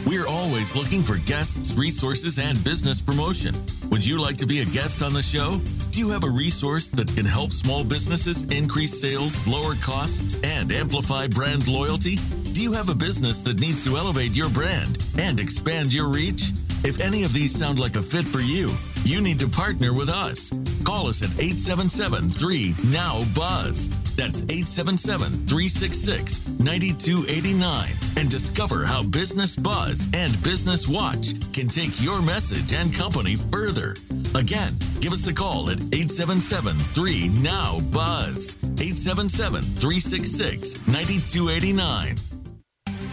We're 0.05 0.27
always 0.27 0.75
looking 0.75 1.01
for 1.01 1.17
guests, 1.25 1.75
resources, 1.77 2.37
and 2.37 2.63
business 2.63 3.01
promotion. 3.01 3.55
Would 3.89 4.05
you 4.05 4.21
like 4.21 4.37
to 4.37 4.45
be 4.45 4.59
a 4.59 4.65
guest 4.65 5.01
on 5.01 5.13
the 5.13 5.23
show? 5.23 5.59
Do 5.89 5.99
you 5.99 6.11
have 6.11 6.23
a 6.23 6.29
resource 6.29 6.89
that 6.89 7.07
can 7.15 7.25
help 7.25 7.51
small 7.51 7.83
businesses 7.83 8.43
increase 8.51 9.01
sales, 9.01 9.47
lower 9.47 9.73
costs, 9.75 10.39
and 10.43 10.71
amplify 10.71 11.27
brand 11.27 11.67
loyalty? 11.67 12.17
Do 12.53 12.61
you 12.61 12.71
have 12.73 12.89
a 12.89 12.95
business 12.95 13.41
that 13.43 13.59
needs 13.59 13.83
to 13.85 13.97
elevate 13.97 14.35
your 14.35 14.49
brand 14.49 15.03
and 15.17 15.39
expand 15.39 15.91
your 15.91 16.07
reach? 16.09 16.51
If 16.83 17.01
any 17.01 17.23
of 17.23 17.33
these 17.33 17.57
sound 17.57 17.79
like 17.79 17.95
a 17.95 18.01
fit 18.01 18.27
for 18.27 18.41
you, 18.41 18.71
you 19.05 19.21
need 19.21 19.39
to 19.39 19.47
partner 19.47 19.91
with 19.91 20.09
us. 20.09 20.51
Call 20.83 21.07
us 21.07 21.23
at 21.23 21.31
877 21.31 22.29
3 22.29 22.75
Now 22.91 23.23
Buzz. 23.33 23.89
That's 24.15 24.43
877 24.43 25.47
366 25.47 26.47
9289 26.59 27.89
and 28.17 28.29
discover 28.29 28.85
how 28.85 29.03
Business 29.03 29.55
Buzz 29.55 30.07
and 30.13 30.31
Business 30.43 30.87
Watch 30.87 31.33
can 31.53 31.67
take 31.67 32.01
your 32.01 32.21
message 32.21 32.73
and 32.73 32.93
company 32.93 33.35
further. 33.35 33.95
Again, 34.33 34.73
give 35.01 35.13
us 35.13 35.27
a 35.27 35.33
call 35.33 35.69
at 35.69 35.79
877 35.93 36.75
3 36.75 37.29
Now 37.43 37.79
Buzz. 37.91 38.57
877 38.63 39.61
366 39.61 40.87
9289. 40.87 42.15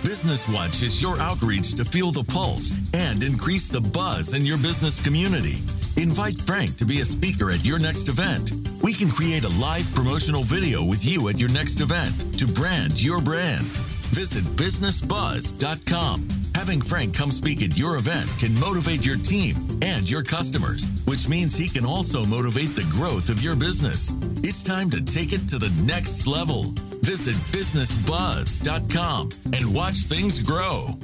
Business 0.05 0.49
Watch 0.49 0.83
is 0.83 1.01
your 1.01 1.19
outreach 1.21 1.75
to 1.75 1.85
feel 1.85 2.11
the 2.11 2.25
pulse 2.25 2.73
and 2.95 3.23
increase 3.23 3.69
the 3.69 3.81
buzz 3.81 4.35
in 4.35 4.45
your 4.45 4.59
business 4.59 5.01
community. 5.01 5.57
Invite 5.97 6.39
Frank 6.39 6.77
to 6.77 6.85
be 6.85 7.01
a 7.01 7.05
speaker 7.05 7.51
at 7.51 7.65
your 7.65 7.79
next 7.79 8.09
event. 8.09 8.53
We 8.83 8.93
can 8.93 9.09
create 9.09 9.45
a 9.45 9.61
live 9.61 9.93
promotional 9.95 10.43
video 10.43 10.83
with 10.85 11.05
you 11.05 11.29
at 11.29 11.39
your 11.39 11.51
next 11.51 11.81
event 11.81 12.39
to 12.39 12.47
brand 12.47 13.03
your 13.03 13.21
brand. 13.21 13.65
Visit 14.13 14.45
bizznessbuzz.com. 14.57 16.29
Having 16.55 16.81
Frank 16.83 17.15
come 17.17 17.33
speak 17.33 17.63
at 17.63 17.79
your 17.79 17.97
event 17.97 18.29
can 18.39 18.59
motivate 18.61 19.05
your 19.05 19.17
team 19.17 19.57
and 19.83 20.09
your 20.09 20.23
customers, 20.23 20.87
which 21.07 21.29
means 21.29 21.57
he 21.57 21.69
can 21.69 21.87
also 21.87 22.25
motivate 22.25 22.77
the 22.77 22.89
growth 22.91 23.31
of 23.31 23.43
your 23.43 23.57
business. 23.57 24.13
It's 24.45 24.63
time 24.63 24.91
to 24.91 25.05
take 25.05 25.33
it 25.33 25.49
to 25.49 25.59
the 25.59 25.71
next 25.83 26.27
level. 26.27 26.65
Visit 27.03 27.37
bizznessbuzz.com 27.53 29.31
and 29.55 29.75
watch 29.75 29.97
things 29.97 30.39
grow. 30.39 30.97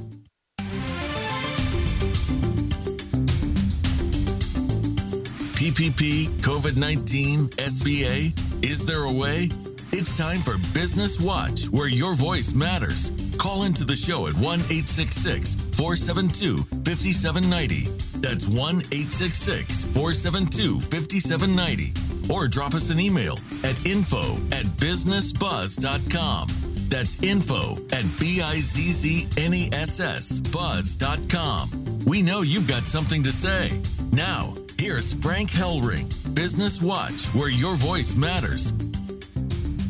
PPP, 5.58 6.28
COVID 6.40 6.76
19, 6.76 7.48
SBA? 7.58 8.64
Is 8.64 8.86
there 8.86 9.02
a 9.02 9.12
way? 9.12 9.48
It's 9.90 10.16
time 10.16 10.38
for 10.38 10.56
Business 10.72 11.20
Watch, 11.20 11.64
where 11.70 11.88
your 11.88 12.14
voice 12.14 12.54
matters. 12.54 13.10
Call 13.38 13.64
into 13.64 13.84
the 13.84 13.96
show 13.96 14.28
at 14.28 14.34
1 14.34 14.44
866 14.70 15.56
472 15.74 16.58
5790. 16.86 17.90
That's 18.20 18.46
1 18.46 18.54
866 18.54 19.86
472 19.86 20.78
5790. 20.78 22.32
Or 22.32 22.46
drop 22.46 22.74
us 22.74 22.90
an 22.90 23.00
email 23.00 23.36
at 23.64 23.84
info 23.84 24.36
at 24.54 24.66
bizznessbuzz.com. 24.78 26.48
That's 26.88 27.20
info 27.24 27.76
at 27.90 28.04
B 28.20 28.40
I 28.40 28.60
Z 28.60 28.92
Z 28.92 29.26
N 29.36 29.52
E 29.54 29.70
S 29.72 29.98
S 29.98 30.38
buzz.com. 30.38 31.68
We 32.06 32.22
know 32.22 32.42
you've 32.42 32.68
got 32.68 32.86
something 32.86 33.24
to 33.24 33.32
say. 33.32 33.72
Now, 34.12 34.54
here's 34.80 35.12
Frank 35.14 35.50
Hellring, 35.50 36.06
Business 36.34 36.80
Watch, 36.80 37.28
where 37.34 37.50
your 37.50 37.74
voice 37.74 38.14
matters. 38.14 38.72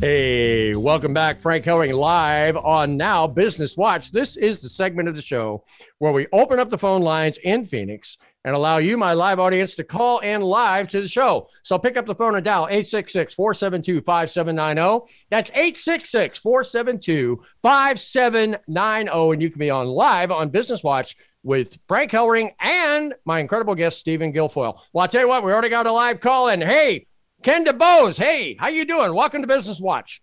Hey, 0.01 0.75
welcome 0.77 1.13
back. 1.13 1.41
Frank 1.41 1.65
Hellring 1.65 1.93
live 1.93 2.57
on 2.57 2.97
Now 2.97 3.27
Business 3.27 3.77
Watch. 3.77 4.13
This 4.13 4.37
is 4.37 4.63
the 4.63 4.69
segment 4.69 5.09
of 5.09 5.17
the 5.17 5.23
show 5.23 5.65
where 5.99 6.13
we 6.13 6.27
open 6.33 6.59
up 6.59 6.71
the 6.71 6.79
phone 6.79 7.03
lines 7.03 7.39
in 7.39 7.67
Phoenix 7.67 8.17
and 8.45 8.55
allow 8.55 8.79
you, 8.79 8.97
my 8.97 9.13
live 9.13 9.41
audience, 9.41 9.75
to 9.75 9.85
call 9.85 10.21
in 10.21 10.41
live 10.41 10.89
to 10.89 11.01
the 11.03 11.09
show. 11.09 11.49
So 11.65 11.79
pick 11.79 11.97
up 11.97 12.07
the 12.07 12.15
phone 12.15 12.37
and 12.37 12.45
dial 12.45 12.65
866 12.65 13.35
472 13.35 14.01
5790. 14.03 15.13
That's 15.31 15.51
866 15.51 16.39
472 16.39 17.43
5790. 17.63 19.33
And 19.33 19.43
you 19.43 19.51
can 19.51 19.59
be 19.59 19.71
on 19.71 19.87
live 19.89 20.31
on 20.31 20.49
Business 20.49 20.83
Watch 20.83 21.17
with 21.43 21.79
Frank 21.87 22.11
Hellring 22.11 22.51
and 22.61 23.15
my 23.25 23.39
incredible 23.41 23.75
guest, 23.75 23.99
Stephen 23.99 24.33
Guilfoyle. 24.33 24.81
Well, 24.93 25.03
I'll 25.03 25.09
tell 25.09 25.23
you 25.23 25.29
what, 25.29 25.45
we 25.45 25.53
already 25.53 25.69
got 25.69 25.87
a 25.87 25.93
live 25.93 26.21
call 26.21 26.49
in. 26.49 26.61
Hey, 26.61 27.07
Ken 27.43 27.65
DeBose, 27.65 28.19
hey, 28.19 28.57
how 28.59 28.69
you 28.69 28.85
doing? 28.85 29.15
Welcome 29.15 29.43
to 29.43 29.49
Business 29.49 29.81
Watch. 29.81 30.21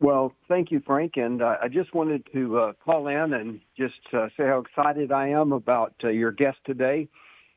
Well, 0.00 0.32
thank 0.48 0.70
you, 0.70 0.82
Frank. 0.84 1.16
And 1.16 1.42
uh, 1.42 1.56
I 1.62 1.68
just 1.68 1.94
wanted 1.94 2.26
to 2.32 2.58
uh, 2.58 2.72
call 2.84 3.08
in 3.08 3.32
and 3.32 3.60
just 3.76 4.00
uh, 4.12 4.28
say 4.36 4.44
how 4.44 4.58
excited 4.58 5.10
I 5.12 5.28
am 5.28 5.52
about 5.52 5.94
uh, 6.04 6.08
your 6.08 6.30
guest 6.30 6.58
today. 6.64 7.08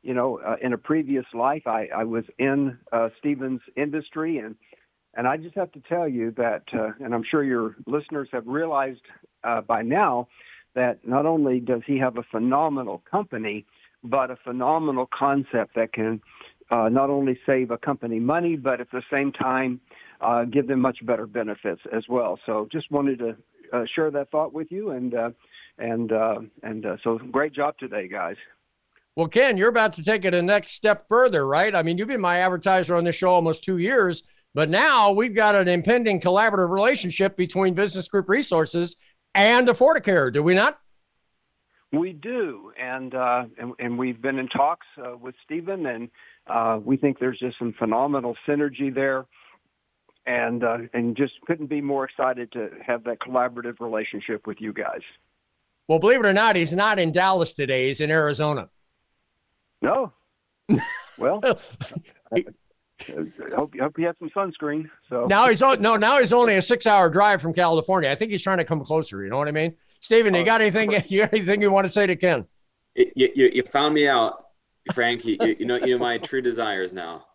You 0.01 0.13
know, 0.13 0.39
uh, 0.39 0.55
in 0.61 0.73
a 0.73 0.77
previous 0.77 1.25
life, 1.33 1.67
I, 1.67 1.89
I 1.93 2.05
was 2.05 2.23
in 2.39 2.77
uh, 2.91 3.09
Stephen's 3.19 3.61
industry, 3.75 4.37
and 4.37 4.55
and 5.15 5.27
I 5.27 5.35
just 5.35 5.55
have 5.55 5.71
to 5.73 5.81
tell 5.89 6.07
you 6.07 6.31
that, 6.37 6.63
and 6.71 7.13
I'm 7.13 7.23
sure 7.23 7.43
your 7.43 7.75
listeners 7.87 8.29
have 8.31 8.45
realized 8.45 9.01
by 9.65 9.81
now 9.81 10.27
that 10.77 10.99
not 11.07 11.25
only 11.25 11.59
does 11.59 11.81
he 11.87 11.97
have 11.97 12.17
a 12.17 12.23
phenomenal 12.23 13.01
company, 13.09 13.65
but 14.03 14.29
a 14.29 14.35
phenomenal 14.35 15.09
concept 15.11 15.73
that 15.73 15.91
can 15.91 16.21
uh, 16.69 16.87
not 16.87 17.09
only 17.09 17.37
save 17.47 17.71
a 17.71 17.79
company 17.79 18.19
money, 18.19 18.55
but 18.55 18.79
at 18.79 18.91
the 18.91 19.01
same 19.11 19.31
time 19.31 19.81
uh, 20.21 20.43
give 20.43 20.67
them 20.67 20.79
much 20.79 21.03
better 21.03 21.25
benefits 21.25 21.81
as 21.91 22.03
well. 22.07 22.39
So 22.45 22.67
just 22.71 22.91
wanted 22.91 23.17
to 23.19 23.35
uh, 23.73 23.85
share 23.95 24.11
that 24.11 24.29
thought 24.29 24.53
with 24.53 24.71
you, 24.71 24.91
and 24.91 25.15
uh, 25.15 25.31
and 25.79 26.11
uh, 26.11 26.41
and 26.61 26.85
uh, 26.85 26.97
so 27.03 27.17
great 27.17 27.53
job 27.53 27.75
today, 27.79 28.07
guys. 28.07 28.35
Well, 29.15 29.27
Ken, 29.27 29.57
you're 29.57 29.69
about 29.69 29.93
to 29.93 30.03
take 30.03 30.25
it 30.25 30.35
a 30.35 30.43
next 30.43 30.73
step 30.73 31.07
further, 31.09 31.47
right? 31.47 31.73
I 31.73 31.81
mean, 31.81 31.97
you've 31.97 32.07
been 32.07 32.21
my 32.21 32.37
advertiser 32.37 32.95
on 32.95 33.03
this 33.03 33.15
show 33.15 33.31
almost 33.31 33.63
two 33.63 33.79
years, 33.79 34.21
but 34.53 34.69
now 34.69 35.11
we've 35.11 35.33
got 35.33 35.55
an 35.55 35.67
impending 35.67 36.21
collaborative 36.21 36.69
relationship 36.69 37.35
between 37.35 37.73
Business 37.73 38.07
Group 38.07 38.29
Resources 38.29 38.95
and 39.35 39.67
Affordacare, 39.67 40.31
do 40.31 40.43
we 40.43 40.53
not? 40.53 40.79
We 41.91 42.11
do, 42.11 42.73
and 42.77 43.15
uh, 43.15 43.45
and, 43.57 43.73
and, 43.79 43.97
we've 43.97 44.21
been 44.21 44.39
in 44.39 44.49
talks 44.49 44.85
uh, 44.97 45.15
with 45.15 45.35
Stephen, 45.45 45.85
and 45.85 46.09
uh, 46.45 46.79
we 46.83 46.97
think 46.97 47.17
there's 47.17 47.39
just 47.39 47.57
some 47.57 47.73
phenomenal 47.79 48.35
synergy 48.45 48.93
there, 48.93 49.25
and 50.25 50.65
uh, 50.65 50.79
and 50.93 51.15
just 51.15 51.39
couldn't 51.45 51.67
be 51.67 51.79
more 51.79 52.03
excited 52.03 52.51
to 52.51 52.71
have 52.85 53.05
that 53.05 53.19
collaborative 53.19 53.79
relationship 53.79 54.45
with 54.45 54.59
you 54.59 54.73
guys. 54.73 54.99
Well, 55.87 55.99
believe 55.99 56.19
it 56.19 56.25
or 56.25 56.33
not, 56.33 56.57
he's 56.57 56.73
not 56.73 56.99
in 56.99 57.13
Dallas 57.13 57.53
today. 57.53 57.87
He's 57.87 58.01
in 58.01 58.11
Arizona. 58.11 58.69
No. 59.81 60.11
Well, 61.17 61.41
hope, 63.55 63.73
I 63.75 63.83
hope 63.83 63.97
he 63.97 64.03
have 64.03 64.15
some 64.19 64.29
sunscreen. 64.29 64.89
So 65.09 65.25
now 65.27 65.47
he's 65.49 65.61
on, 65.61 65.81
no. 65.81 65.95
Now 65.95 66.19
he's 66.19 66.33
only 66.33 66.55
a 66.55 66.61
six-hour 66.61 67.09
drive 67.09 67.41
from 67.41 67.53
California. 67.53 68.09
I 68.09 68.15
think 68.15 68.31
he's 68.31 68.41
trying 68.41 68.57
to 68.57 68.65
come 68.65 68.83
closer. 68.83 69.23
You 69.23 69.29
know 69.29 69.37
what 69.37 69.47
I 69.47 69.51
mean, 69.51 69.75
Stephen? 69.99 70.33
You 70.33 70.41
uh, 70.41 70.45
got 70.45 70.61
anything? 70.61 70.91
You 71.09 71.21
got 71.21 71.33
anything 71.33 71.61
you 71.61 71.71
want 71.71 71.87
to 71.87 71.93
say 71.93 72.07
to 72.07 72.15
Ken? 72.15 72.45
You, 72.95 73.29
you, 73.35 73.51
you 73.53 73.63
found 73.63 73.93
me 73.93 74.07
out. 74.07 74.43
Frank. 74.93 75.25
You, 75.25 75.37
you 75.41 75.65
know, 75.65 75.77
you 75.77 75.97
know 75.97 76.03
my 76.03 76.17
true 76.17 76.41
desires 76.41 76.93
now. 76.93 77.25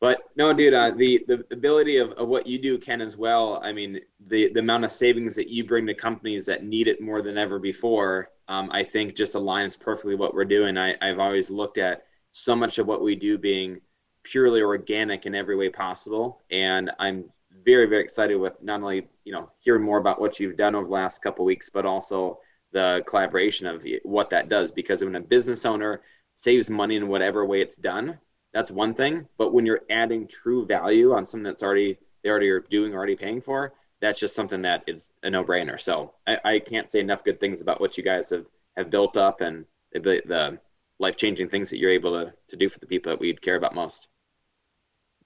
But 0.00 0.22
no, 0.36 0.52
dude, 0.52 0.74
uh, 0.74 0.90
the 0.90 1.24
the 1.28 1.44
ability 1.52 1.98
of, 1.98 2.10
of 2.12 2.26
what 2.28 2.46
you 2.46 2.58
do, 2.58 2.76
Ken, 2.76 3.00
as 3.00 3.16
well. 3.16 3.60
I 3.62 3.72
mean, 3.72 4.00
the 4.20 4.52
the 4.52 4.60
amount 4.60 4.84
of 4.84 4.90
savings 4.90 5.36
that 5.36 5.48
you 5.48 5.64
bring 5.64 5.86
to 5.86 5.94
companies 5.94 6.44
that 6.46 6.64
need 6.64 6.88
it 6.88 7.00
more 7.00 7.22
than 7.22 7.38
ever 7.38 7.58
before, 7.58 8.30
um, 8.48 8.68
I 8.72 8.82
think 8.82 9.14
just 9.14 9.34
aligns 9.34 9.78
perfectly 9.78 10.16
what 10.16 10.34
we're 10.34 10.44
doing. 10.44 10.76
I, 10.76 10.96
I've 11.00 11.20
always 11.20 11.50
looked 11.50 11.78
at 11.78 12.02
so 12.32 12.56
much 12.56 12.78
of 12.78 12.86
what 12.86 13.02
we 13.02 13.14
do 13.14 13.38
being 13.38 13.80
purely 14.24 14.62
organic 14.62 15.26
in 15.26 15.34
every 15.34 15.56
way 15.56 15.68
possible, 15.68 16.40
and 16.50 16.90
I'm 16.98 17.24
very 17.64 17.86
very 17.86 18.02
excited 18.02 18.36
with 18.36 18.62
not 18.62 18.80
only 18.80 19.08
you 19.24 19.32
know 19.32 19.50
hearing 19.60 19.82
more 19.82 19.98
about 19.98 20.20
what 20.20 20.40
you've 20.40 20.56
done 20.56 20.74
over 20.74 20.86
the 20.86 20.92
last 20.92 21.22
couple 21.22 21.44
weeks, 21.44 21.68
but 21.68 21.86
also 21.86 22.38
the 22.72 23.02
collaboration 23.06 23.66
of 23.66 23.84
what 24.02 24.30
that 24.30 24.48
does. 24.48 24.72
Because 24.72 25.04
when 25.04 25.16
a 25.16 25.20
business 25.20 25.64
owner 25.66 26.00
saves 26.34 26.70
money 26.70 26.96
in 26.96 27.08
whatever 27.08 27.44
way 27.44 27.60
it's 27.60 27.76
done, 27.76 28.18
that's 28.52 28.70
one 28.70 28.94
thing. 28.94 29.28
But 29.38 29.52
when 29.52 29.66
you're 29.66 29.82
adding 29.90 30.26
true 30.26 30.66
value 30.66 31.12
on 31.12 31.24
something 31.24 31.44
that's 31.44 31.62
already 31.62 31.98
they 32.22 32.30
already 32.30 32.50
are 32.50 32.60
doing, 32.60 32.94
already 32.94 33.16
paying 33.16 33.40
for, 33.40 33.74
that's 34.00 34.18
just 34.18 34.34
something 34.34 34.62
that 34.62 34.84
is 34.86 35.12
a 35.22 35.30
no-brainer. 35.30 35.80
So 35.80 36.14
I, 36.26 36.38
I 36.44 36.58
can't 36.58 36.90
say 36.90 37.00
enough 37.00 37.24
good 37.24 37.40
things 37.40 37.62
about 37.62 37.80
what 37.80 37.96
you 37.98 38.04
guys 38.04 38.30
have 38.30 38.46
have 38.76 38.90
built 38.90 39.16
up 39.16 39.40
and 39.42 39.66
the, 39.92 40.22
the 40.24 40.58
life-changing 40.98 41.48
things 41.48 41.68
that 41.70 41.78
you're 41.78 41.90
able 41.90 42.12
to 42.12 42.32
to 42.48 42.56
do 42.56 42.68
for 42.68 42.78
the 42.78 42.86
people 42.86 43.10
that 43.10 43.20
we 43.20 43.34
care 43.34 43.56
about 43.56 43.74
most. 43.74 44.08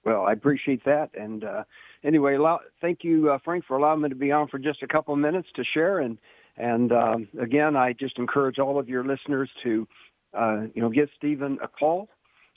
Well, 0.07 0.25
I 0.25 0.31
appreciate 0.31 0.85
that. 0.85 1.09
And 1.15 1.43
uh, 1.43 1.65
anyway, 2.01 2.35
allow, 2.35 2.61
thank 2.79 3.03
you, 3.03 3.29
uh, 3.29 3.39
Frank, 3.43 3.65
for 3.65 3.75
allowing 3.75 3.99
me 3.99 4.07
to 4.07 4.15
be 4.15 4.31
on 4.31 4.47
for 4.47 4.57
just 4.57 4.81
a 4.81 4.87
couple 4.87 5.13
of 5.13 5.19
minutes 5.19 5.49
to 5.55 5.65
share. 5.65 5.99
And 5.99 6.17
and 6.55 6.93
um, 6.93 7.27
again, 7.39 7.75
I 7.75 7.91
just 7.91 8.17
encourage 8.17 8.57
all 8.57 8.79
of 8.79 8.87
your 8.87 9.03
listeners 9.03 9.49
to 9.63 9.85
uh, 10.33 10.61
you 10.73 10.81
know, 10.81 10.89
give 10.89 11.09
Stephen 11.17 11.59
a 11.61 11.67
call 11.67 12.07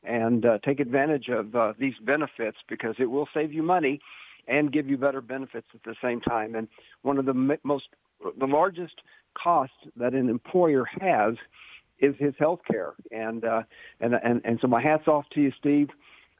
and 0.04 0.46
uh, 0.46 0.58
take 0.64 0.78
advantage 0.78 1.28
of 1.28 1.56
uh, 1.56 1.72
these 1.76 1.94
benefits 2.02 2.58
because 2.68 2.94
it 3.00 3.06
will 3.06 3.28
save 3.34 3.52
you 3.52 3.64
money 3.64 4.00
and 4.46 4.72
give 4.72 4.88
you 4.88 4.96
better 4.96 5.20
benefits 5.20 5.66
at 5.74 5.82
the 5.82 5.96
same 6.00 6.20
time. 6.20 6.54
And 6.54 6.68
one 7.02 7.18
of 7.18 7.26
the 7.26 7.34
most, 7.64 7.88
the 8.38 8.46
largest 8.46 9.02
costs 9.34 9.74
that 9.96 10.14
an 10.14 10.28
employer 10.28 10.84
has 11.00 11.34
is 11.98 12.14
his 12.16 12.34
health 12.38 12.60
care. 12.70 12.94
And, 13.10 13.44
uh, 13.44 13.62
and, 14.00 14.14
and, 14.14 14.40
and 14.44 14.60
so 14.62 14.68
my 14.68 14.80
hat's 14.80 15.08
off 15.08 15.24
to 15.34 15.40
you, 15.40 15.52
Steve. 15.58 15.88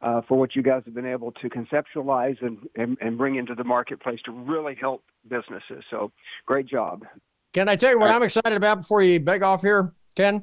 Uh, 0.03 0.23
for 0.27 0.39
what 0.39 0.57
you 0.57 0.63
guys 0.63 0.81
have 0.87 0.95
been 0.95 1.05
able 1.05 1.31
to 1.31 1.51
conceptualize 1.51 2.41
and, 2.41 2.57
and, 2.75 2.97
and 3.03 3.19
bring 3.19 3.35
into 3.35 3.55
the 3.55 3.63
marketplace 3.63 4.19
to 4.25 4.33
really 4.33 4.75
help 4.75 5.05
businesses. 5.29 5.85
So 5.91 6.11
great 6.47 6.65
job. 6.65 7.05
Can 7.53 7.69
I 7.69 7.77
tell 7.77 7.91
you 7.91 7.99
what 7.99 8.11
I'm 8.11 8.23
excited 8.23 8.55
about 8.55 8.79
before 8.79 9.03
you 9.03 9.21
beg 9.21 9.43
off 9.43 9.61
here, 9.61 9.93
Ken? 10.17 10.43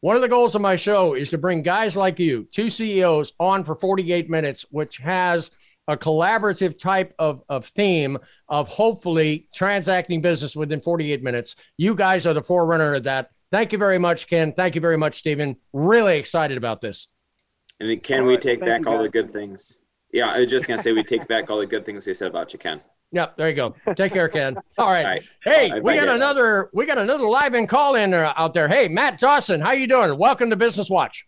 One 0.00 0.14
of 0.14 0.22
the 0.22 0.28
goals 0.28 0.54
of 0.54 0.60
my 0.60 0.76
show 0.76 1.14
is 1.14 1.30
to 1.30 1.38
bring 1.38 1.62
guys 1.62 1.96
like 1.96 2.20
you, 2.20 2.46
two 2.52 2.70
CEOs, 2.70 3.32
on 3.40 3.64
for 3.64 3.74
48 3.74 4.30
minutes, 4.30 4.64
which 4.70 4.98
has 4.98 5.50
a 5.88 5.96
collaborative 5.96 6.78
type 6.78 7.14
of, 7.18 7.42
of 7.48 7.66
theme 7.66 8.18
of 8.48 8.68
hopefully 8.68 9.48
transacting 9.54 10.20
business 10.20 10.54
within 10.54 10.80
48 10.80 11.22
minutes. 11.22 11.56
You 11.76 11.94
guys 11.94 12.26
are 12.26 12.34
the 12.34 12.42
forerunner 12.42 12.94
of 12.94 13.04
that. 13.04 13.30
Thank 13.50 13.72
you 13.72 13.78
very 13.78 13.98
much, 13.98 14.26
Ken. 14.26 14.52
Thank 14.52 14.74
you 14.74 14.80
very 14.80 14.98
much, 14.98 15.14
Stephen. 15.14 15.56
Really 15.72 16.18
excited 16.18 16.58
about 16.58 16.80
this. 16.80 17.08
And 17.80 18.02
can 18.02 18.20
all 18.20 18.26
we 18.26 18.34
right. 18.34 18.40
take 18.40 18.60
Thank 18.60 18.84
back 18.84 18.86
all 18.86 19.02
the 19.02 19.08
good 19.08 19.30
things? 19.30 19.80
Yeah, 20.12 20.30
I 20.30 20.40
was 20.40 20.50
just 20.50 20.66
going 20.66 20.78
to 20.78 20.82
say 20.82 20.92
we 20.92 21.02
take 21.02 21.28
back 21.28 21.50
all 21.50 21.58
the 21.58 21.66
good 21.66 21.84
things 21.84 22.04
they 22.04 22.14
said 22.14 22.28
about 22.28 22.52
you, 22.52 22.58
Ken. 22.58 22.80
Yep, 23.12 23.36
there 23.36 23.48
you 23.48 23.54
go. 23.54 23.74
Take 23.94 24.12
care, 24.12 24.28
Ken. 24.28 24.56
All 24.78 24.90
right. 24.90 25.04
All 25.04 25.10
right. 25.12 25.22
Hey, 25.44 25.70
right, 25.70 25.82
we 25.82 25.94
got 25.94 26.08
another 26.08 26.68
that. 26.72 26.76
we 26.76 26.86
got 26.86 26.98
another 26.98 27.24
live 27.24 27.54
in 27.54 27.68
call 27.68 27.94
in 27.94 28.12
uh, 28.12 28.34
out 28.36 28.52
there. 28.52 28.66
Hey, 28.66 28.88
Matt 28.88 29.20
Dawson, 29.20 29.60
how 29.60 29.70
you 29.70 29.86
doing? 29.86 30.18
Welcome 30.18 30.50
to 30.50 30.56
Business 30.56 30.90
Watch. 30.90 31.24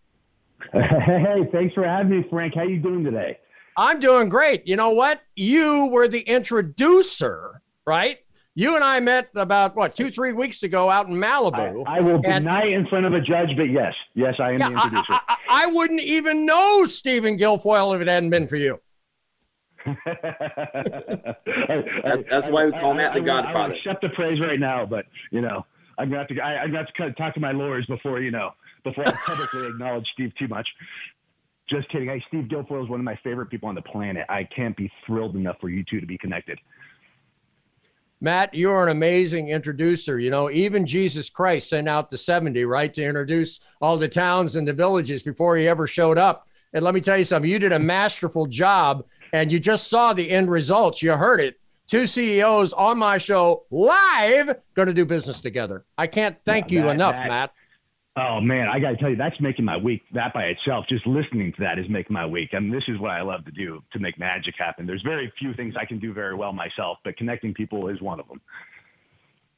Hey, 0.73 1.49
thanks 1.53 1.75
for 1.75 1.85
having 1.85 2.11
me, 2.11 2.27
Frank. 2.29 2.57
How 2.57 2.65
you 2.65 2.81
doing 2.81 3.05
today? 3.05 3.39
I'm 3.77 4.01
doing 4.01 4.29
great. 4.29 4.67
You 4.67 4.75
know 4.75 4.91
what? 4.91 5.21
You 5.37 5.87
were 5.87 6.09
the 6.09 6.21
introducer, 6.23 7.63
right? 7.87 8.19
You 8.59 8.75
and 8.75 8.83
I 8.83 8.99
met 8.99 9.29
about 9.37 9.77
what 9.77 9.95
two, 9.95 10.11
three 10.11 10.33
weeks 10.33 10.65
ago 10.65 10.91
out 10.91 11.07
in 11.07 11.15
Malibu. 11.15 11.85
I, 11.87 11.99
I 11.99 12.01
will 12.01 12.21
deny 12.21 12.65
in 12.65 12.89
front 12.89 13.07
of 13.07 13.13
a 13.13 13.21
judge, 13.21 13.57
but 13.57 13.71
yes, 13.71 13.95
yes, 14.15 14.35
I 14.41 14.51
am 14.51 14.59
yeah, 14.59 14.71
the 14.71 14.75
introducer. 14.75 15.13
I, 15.13 15.21
I, 15.29 15.37
I, 15.49 15.67
wouldn't 15.67 16.01
even 16.01 16.45
know 16.45 16.85
Stephen 16.87 17.39
Guilfoyle 17.39 17.95
if 17.95 18.03
it 18.03 18.09
hadn't 18.09 18.31
been 18.31 18.49
for 18.49 18.57
you. 18.57 18.81
that's, 22.03 22.25
that's 22.29 22.51
why 22.51 22.67
we 22.67 22.73
call 22.73 22.95
Matt 22.95 23.15
the 23.15 23.21
Godfather. 23.21 23.75
I, 23.75 23.77
accept 23.77 24.03
the 24.03 24.09
praise 24.09 24.41
right 24.41 24.59
now, 24.59 24.85
but 24.85 25.07
you 25.31 25.41
know, 25.41 25.65
I'm 25.97 26.09
gonna 26.09 26.23
have 26.23 26.29
to. 26.29 26.41
I, 26.41 26.63
I'm 26.63 26.73
gonna 26.73 26.85
have 26.85 27.13
to 27.13 27.13
talk 27.13 27.35
to 27.35 27.41
my 27.41 27.53
lawyers 27.53 27.87
before 27.87 28.21
you 28.21 28.33
know 28.33 28.55
before 28.83 29.07
I 29.07 29.13
publicly 29.13 29.67
acknowledge 29.69 30.09
Steve 30.15 30.33
too 30.37 30.49
much. 30.49 30.67
Just 31.69 31.89
kidding. 31.91 32.09
Hey, 32.09 32.25
Steve 32.27 32.47
Guilfoyle 32.47 32.83
is 32.83 32.91
one 32.91 32.99
of 32.99 33.05
my 33.05 33.21
favorite 33.23 33.51
people 33.51 33.69
on 33.69 33.77
the 33.77 33.83
planet. 33.83 34.27
I 34.29 34.43
can't 34.43 34.77
be 34.77 34.91
thrilled 35.07 35.37
enough 35.37 35.59
for 35.61 35.69
you 35.69 35.85
two 35.89 36.01
to 36.01 36.07
be 36.07 36.19
connected. 36.19 36.59
Matt, 38.21 38.53
you're 38.53 38.83
an 38.83 38.91
amazing 38.91 39.49
introducer. 39.49 40.19
You 40.19 40.31
know, 40.31 40.51
even 40.51 40.87
Jesus 40.87 41.31
Christ 41.31 41.71
sent 41.71 41.89
out 41.89 42.11
the 42.11 42.17
70, 42.17 42.65
right, 42.65 42.93
to 42.95 43.05
introduce 43.05 43.61
all 43.81 43.97
the 43.97 44.09
towns 44.09 44.57
and 44.57 44.67
the 44.67 44.73
villages 44.73 45.23
before 45.23 45.57
he 45.57 45.69
ever 45.69 45.87
showed 45.87 46.19
up. 46.19 46.49
And 46.73 46.85
let 46.85 46.95
me 46.95 47.01
tell 47.01 47.17
you 47.17 47.25
something, 47.25 47.51
you 47.51 47.59
did 47.59 47.73
a 47.73 47.79
masterful 47.79 48.47
job 48.47 49.07
and 49.33 49.51
you 49.51 49.59
just 49.59 49.89
saw 49.89 50.13
the 50.13 50.29
end 50.29 50.51
results. 50.51 51.03
You 51.03 51.13
heard 51.13 51.41
it. 51.41 51.59
Two 51.87 52.07
CEOs 52.07 52.75
on 52.75 52.99
my 52.99 53.17
show 53.17 53.65
live 53.71 54.55
going 54.75 54.89
to 54.89 54.95
do 54.95 55.07
business 55.07 55.41
together. 55.41 55.87
I 55.97 56.07
can't 56.07 56.37
thank 56.45 56.71
you 56.71 56.91
enough, 56.91 57.15
that, 57.15 57.29
Matt. 57.29 57.53
Oh 58.21 58.41
man, 58.41 58.67
I 58.69 58.81
got 58.81 58.91
to 58.91 58.97
tell 58.97 59.11
you, 59.11 59.17
that's 59.17 59.41
making 59.41 59.65
my 59.65 59.77
week. 59.77 60.03
That 60.13 60.35
by 60.35 60.47
itself, 60.47 60.87
just 60.89 61.07
listening 61.07 61.53
to 61.53 61.61
that 61.61 61.79
is 61.79 61.89
making 61.89 62.15
my 62.15 62.27
week. 62.27 62.51
I 62.53 62.59
mean, 62.59 62.73
this 62.73 62.83
is 62.89 62.99
what 62.99 63.13
I 63.13 63.23
love 63.23 63.45
to 63.45 63.53
do 63.53 63.81
to 63.93 64.01
make 64.01 64.19
magic 64.19 64.57
happen. 64.59 64.87
There's 64.87 65.03
very 65.03 65.33
few 65.39 65.55
things 65.55 65.75
I 65.79 65.85
can 65.85 66.01
do 66.01 66.13
very 66.13 66.35
well 66.35 66.53
myself, 66.53 66.99
but 67.05 67.17
connecting 67.17 67.55
people 67.55 67.87
is 67.89 68.01
one 68.01 68.19
of 68.19 68.27
them. 68.27 68.41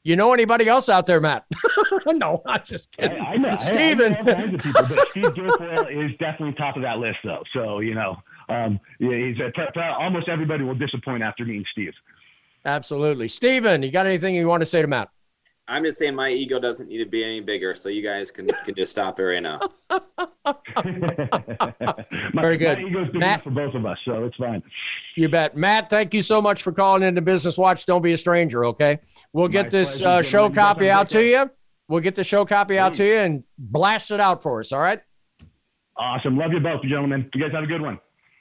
You 0.03 0.15
know 0.15 0.31
anybody 0.33 0.67
else 0.67 0.89
out 0.89 1.07
there, 1.07 1.19
Matt? 1.19 1.45
no, 2.05 2.41
I'm 2.45 2.61
just 2.63 2.95
kidding. 2.95 3.19
I, 3.19 3.33
I 3.33 3.37
know, 3.37 3.57
Steven. 3.57 4.15
I, 4.15 4.19
I 4.19 4.47
people, 4.49 4.85
but 4.87 5.07
Steve 5.09 5.25
is 5.25 6.11
definitely 6.19 6.53
top 6.53 6.75
of 6.75 6.83
that 6.83 6.99
list, 6.99 7.19
though. 7.23 7.43
So 7.53 7.79
you 7.79 7.95
know, 7.95 8.17
um, 8.49 8.79
yeah, 8.99 9.17
he's 9.17 9.39
a, 9.39 9.81
almost 9.93 10.29
everybody 10.29 10.63
will 10.63 10.75
disappoint 10.75 11.23
after 11.23 11.45
meeting 11.45 11.65
Steve. 11.71 11.93
Absolutely, 12.65 13.27
Steven. 13.27 13.81
You 13.81 13.91
got 13.91 14.05
anything 14.05 14.35
you 14.35 14.47
want 14.47 14.61
to 14.61 14.67
say 14.67 14.83
to 14.83 14.87
Matt? 14.87 15.09
I'm 15.71 15.85
just 15.85 15.97
saying 15.97 16.15
my 16.15 16.29
ego 16.29 16.59
doesn't 16.59 16.89
need 16.89 16.97
to 16.97 17.05
be 17.05 17.23
any 17.23 17.39
bigger, 17.39 17.73
so 17.73 17.87
you 17.87 18.03
guys 18.03 18.29
can, 18.29 18.45
can 18.65 18.75
just 18.75 18.91
stop 18.91 19.17
it 19.19 19.23
right 19.23 19.41
now. 19.41 19.57
Very 22.33 22.57
good. 22.57 22.79
My 22.79 22.87
ego's 22.87 23.07
big 23.07 23.21
Matt, 23.21 23.41
for 23.41 23.51
both 23.51 23.73
of 23.73 23.85
us, 23.85 23.97
so 24.03 24.25
it's 24.25 24.35
fine. 24.35 24.61
You 25.15 25.29
bet. 25.29 25.55
Matt, 25.55 25.89
thank 25.89 26.13
you 26.13 26.21
so 26.21 26.41
much 26.41 26.61
for 26.61 26.73
calling 26.73 27.03
into 27.03 27.21
Business 27.21 27.57
Watch. 27.57 27.85
Don't 27.85 28.01
be 28.01 28.11
a 28.11 28.17
stranger, 28.17 28.65
okay? 28.65 28.99
We'll 29.31 29.47
get 29.47 29.67
my 29.67 29.69
this 29.69 30.01
uh, 30.01 30.21
show 30.21 30.49
copy 30.49 30.89
out 30.89 31.07
to 31.11 31.23
you. 31.23 31.49
We'll 31.87 32.01
get 32.01 32.15
the 32.15 32.25
show 32.25 32.43
copy 32.43 32.77
out 32.77 32.93
to 32.95 33.05
you 33.05 33.15
and 33.15 33.43
blast 33.57 34.11
it 34.11 34.19
out 34.19 34.43
for 34.43 34.59
us, 34.59 34.73
all 34.73 34.81
right? 34.81 34.99
Awesome. 35.95 36.37
Love 36.37 36.51
you 36.51 36.59
both, 36.59 36.81
gentlemen. 36.83 37.29
You 37.33 37.41
guys 37.41 37.53
have 37.53 37.63
a 37.63 37.67
good 37.67 37.81
one. 37.81 37.97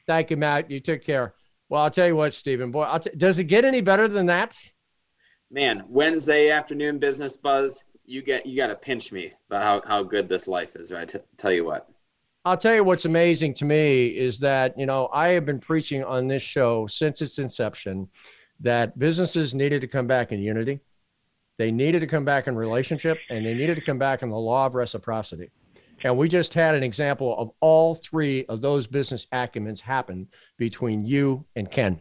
Thank 0.08 0.30
you, 0.30 0.36
Matt. 0.36 0.68
You 0.68 0.80
took 0.80 1.04
care. 1.04 1.34
Well, 1.68 1.82
I'll 1.82 1.90
tell 1.90 2.08
you 2.08 2.16
what, 2.16 2.34
Stephen, 2.34 2.72
boy, 2.72 2.98
t- 2.98 3.10
does 3.16 3.38
it 3.38 3.44
get 3.44 3.64
any 3.64 3.80
better 3.80 4.08
than 4.08 4.26
that? 4.26 4.56
Man, 5.50 5.84
Wednesday 5.88 6.50
afternoon 6.50 6.98
business 6.98 7.36
buzz, 7.36 7.84
you 8.04 8.22
get 8.22 8.46
you 8.46 8.56
got 8.56 8.68
to 8.68 8.76
pinch 8.76 9.12
me 9.12 9.32
about 9.48 9.62
how, 9.62 9.88
how 9.88 10.02
good 10.02 10.28
this 10.28 10.48
life 10.48 10.76
is. 10.76 10.92
Right? 10.92 11.08
T- 11.08 11.18
tell 11.36 11.52
you 11.52 11.64
what. 11.64 11.88
I'll 12.44 12.56
tell 12.56 12.74
you 12.74 12.82
what's 12.82 13.04
amazing 13.04 13.52
to 13.54 13.64
me 13.64 14.06
is 14.06 14.40
that 14.40 14.78
you 14.78 14.86
know 14.86 15.08
I 15.12 15.28
have 15.28 15.44
been 15.44 15.60
preaching 15.60 16.02
on 16.04 16.26
this 16.26 16.42
show 16.42 16.86
since 16.86 17.20
its 17.20 17.38
inception 17.38 18.08
that 18.60 18.98
businesses 18.98 19.54
needed 19.54 19.80
to 19.80 19.86
come 19.86 20.06
back 20.06 20.32
in 20.32 20.40
unity, 20.40 20.80
they 21.58 21.70
needed 21.70 22.00
to 22.00 22.06
come 22.06 22.24
back 22.24 22.46
in 22.46 22.56
relationship, 22.56 23.18
and 23.30 23.44
they 23.44 23.54
needed 23.54 23.74
to 23.76 23.80
come 23.80 23.98
back 23.98 24.22
in 24.22 24.30
the 24.30 24.36
law 24.36 24.66
of 24.66 24.74
reciprocity. 24.74 25.50
And 26.02 26.16
we 26.16 26.28
just 26.28 26.54
had 26.54 26.74
an 26.74 26.82
example 26.82 27.36
of 27.38 27.50
all 27.60 27.94
three 27.94 28.46
of 28.46 28.62
those 28.62 28.86
business 28.86 29.26
acumens 29.34 29.80
happen 29.80 30.28
between 30.56 31.04
you 31.04 31.44
and 31.56 31.70
Ken. 31.70 32.00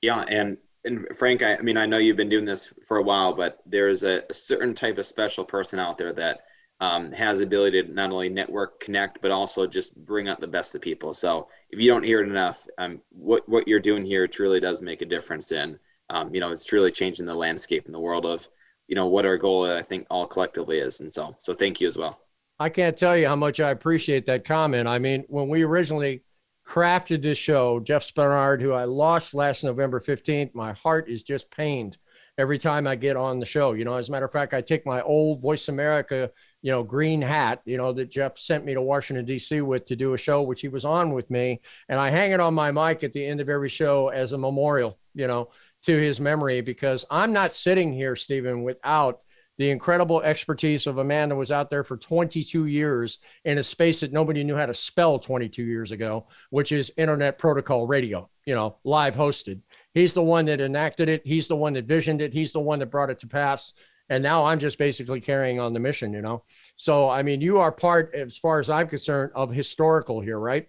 Yeah, 0.00 0.24
and 0.28 0.56
and 0.84 1.06
Frank, 1.16 1.42
I, 1.42 1.56
I, 1.56 1.60
mean, 1.60 1.76
I 1.76 1.86
know 1.86 1.98
you've 1.98 2.16
been 2.16 2.28
doing 2.28 2.44
this 2.44 2.72
for 2.86 2.98
a 2.98 3.02
while, 3.02 3.32
but 3.32 3.58
there's 3.66 4.04
a, 4.04 4.22
a 4.30 4.34
certain 4.34 4.74
type 4.74 4.98
of 4.98 5.06
special 5.06 5.44
person 5.44 5.78
out 5.78 5.98
there 5.98 6.12
that 6.12 6.40
um, 6.80 7.10
has 7.12 7.38
the 7.38 7.44
ability 7.44 7.82
to 7.82 7.92
not 7.92 8.10
only 8.10 8.28
network, 8.28 8.80
connect, 8.80 9.20
but 9.20 9.30
also 9.30 9.66
just 9.66 9.96
bring 10.04 10.28
out 10.28 10.40
the 10.40 10.46
best 10.46 10.74
of 10.74 10.80
people. 10.80 11.12
So 11.12 11.48
if 11.70 11.80
you 11.80 11.90
don't 11.90 12.04
hear 12.04 12.20
it 12.20 12.28
enough, 12.28 12.64
um, 12.78 13.00
what 13.10 13.48
what 13.48 13.66
you're 13.66 13.80
doing 13.80 14.04
here 14.04 14.28
truly 14.28 14.60
does 14.60 14.80
make 14.80 15.02
a 15.02 15.06
difference. 15.06 15.50
In 15.50 15.78
um, 16.10 16.32
you 16.32 16.40
know, 16.40 16.52
it's 16.52 16.64
truly 16.64 16.92
changing 16.92 17.26
the 17.26 17.34
landscape 17.34 17.86
in 17.86 17.92
the 17.92 17.98
world 17.98 18.24
of 18.24 18.48
you 18.86 18.94
know 18.94 19.06
what 19.06 19.26
our 19.26 19.36
goal 19.36 19.64
I 19.64 19.82
think 19.82 20.06
all 20.08 20.26
collectively 20.26 20.78
is. 20.78 21.00
And 21.00 21.12
so, 21.12 21.34
so 21.38 21.52
thank 21.52 21.80
you 21.80 21.88
as 21.88 21.98
well. 21.98 22.20
I 22.60 22.68
can't 22.68 22.96
tell 22.96 23.16
you 23.16 23.26
how 23.28 23.36
much 23.36 23.60
I 23.60 23.70
appreciate 23.70 24.26
that 24.26 24.44
comment. 24.44 24.88
I 24.88 24.98
mean, 24.98 25.24
when 25.28 25.48
we 25.48 25.62
originally 25.62 26.22
crafted 26.68 27.22
this 27.22 27.38
show. 27.38 27.80
Jeff 27.80 28.04
Spenard, 28.04 28.60
who 28.60 28.72
I 28.72 28.84
lost 28.84 29.32
last 29.32 29.64
November 29.64 30.00
15th, 30.00 30.54
my 30.54 30.74
heart 30.74 31.08
is 31.08 31.22
just 31.22 31.50
pained 31.50 31.96
every 32.36 32.58
time 32.58 32.86
I 32.86 32.94
get 32.94 33.16
on 33.16 33.40
the 33.40 33.46
show. 33.46 33.72
You 33.72 33.86
know, 33.86 33.96
as 33.96 34.10
a 34.10 34.12
matter 34.12 34.26
of 34.26 34.32
fact, 34.32 34.52
I 34.52 34.60
take 34.60 34.84
my 34.84 35.00
old 35.00 35.40
Voice 35.40 35.68
America, 35.68 36.30
you 36.60 36.70
know, 36.70 36.82
green 36.82 37.22
hat, 37.22 37.62
you 37.64 37.78
know, 37.78 37.92
that 37.94 38.10
Jeff 38.10 38.36
sent 38.38 38.66
me 38.66 38.74
to 38.74 38.82
Washington, 38.82 39.24
D.C. 39.24 39.62
with 39.62 39.86
to 39.86 39.96
do 39.96 40.12
a 40.12 40.18
show, 40.18 40.42
which 40.42 40.60
he 40.60 40.68
was 40.68 40.84
on 40.84 41.12
with 41.12 41.30
me. 41.30 41.62
And 41.88 41.98
I 41.98 42.10
hang 42.10 42.32
it 42.32 42.40
on 42.40 42.52
my 42.52 42.70
mic 42.70 43.02
at 43.02 43.14
the 43.14 43.24
end 43.24 43.40
of 43.40 43.48
every 43.48 43.70
show 43.70 44.08
as 44.08 44.34
a 44.34 44.38
memorial, 44.38 44.98
you 45.14 45.26
know, 45.26 45.48
to 45.84 45.98
his 45.98 46.20
memory, 46.20 46.60
because 46.60 47.06
I'm 47.10 47.32
not 47.32 47.54
sitting 47.54 47.94
here, 47.94 48.14
Stephen, 48.14 48.62
without 48.62 49.20
the 49.58 49.70
incredible 49.70 50.22
expertise 50.22 50.86
of 50.86 50.98
a 50.98 51.04
man 51.04 51.28
that 51.28 51.36
was 51.36 51.50
out 51.50 51.68
there 51.68 51.82
for 51.82 51.96
22 51.96 52.66
years 52.66 53.18
in 53.44 53.58
a 53.58 53.62
space 53.62 54.00
that 54.00 54.12
nobody 54.12 54.44
knew 54.44 54.56
how 54.56 54.66
to 54.66 54.72
spell 54.72 55.18
22 55.18 55.64
years 55.64 55.90
ago, 55.90 56.26
which 56.50 56.70
is 56.70 56.92
internet 56.96 57.38
protocol 57.38 57.86
radio, 57.86 58.28
you 58.46 58.54
know, 58.54 58.76
live 58.84 59.16
hosted. 59.16 59.60
He's 59.94 60.14
the 60.14 60.22
one 60.22 60.44
that 60.46 60.60
enacted 60.60 61.08
it. 61.08 61.22
He's 61.26 61.48
the 61.48 61.56
one 61.56 61.72
that 61.72 61.86
visioned 61.86 62.22
it. 62.22 62.32
He's 62.32 62.52
the 62.52 62.60
one 62.60 62.78
that 62.78 62.86
brought 62.86 63.10
it 63.10 63.18
to 63.18 63.26
pass. 63.26 63.74
And 64.08 64.22
now 64.22 64.46
I'm 64.46 64.60
just 64.60 64.78
basically 64.78 65.20
carrying 65.20 65.60
on 65.60 65.72
the 65.72 65.80
mission, 65.80 66.12
you 66.12 66.22
know? 66.22 66.44
So, 66.76 67.10
I 67.10 67.22
mean, 67.22 67.40
you 67.40 67.58
are 67.58 67.72
part, 67.72 68.14
as 68.14 68.38
far 68.38 68.60
as 68.60 68.70
I'm 68.70 68.88
concerned, 68.88 69.32
of 69.34 69.50
historical 69.50 70.20
here, 70.20 70.38
right? 70.38 70.68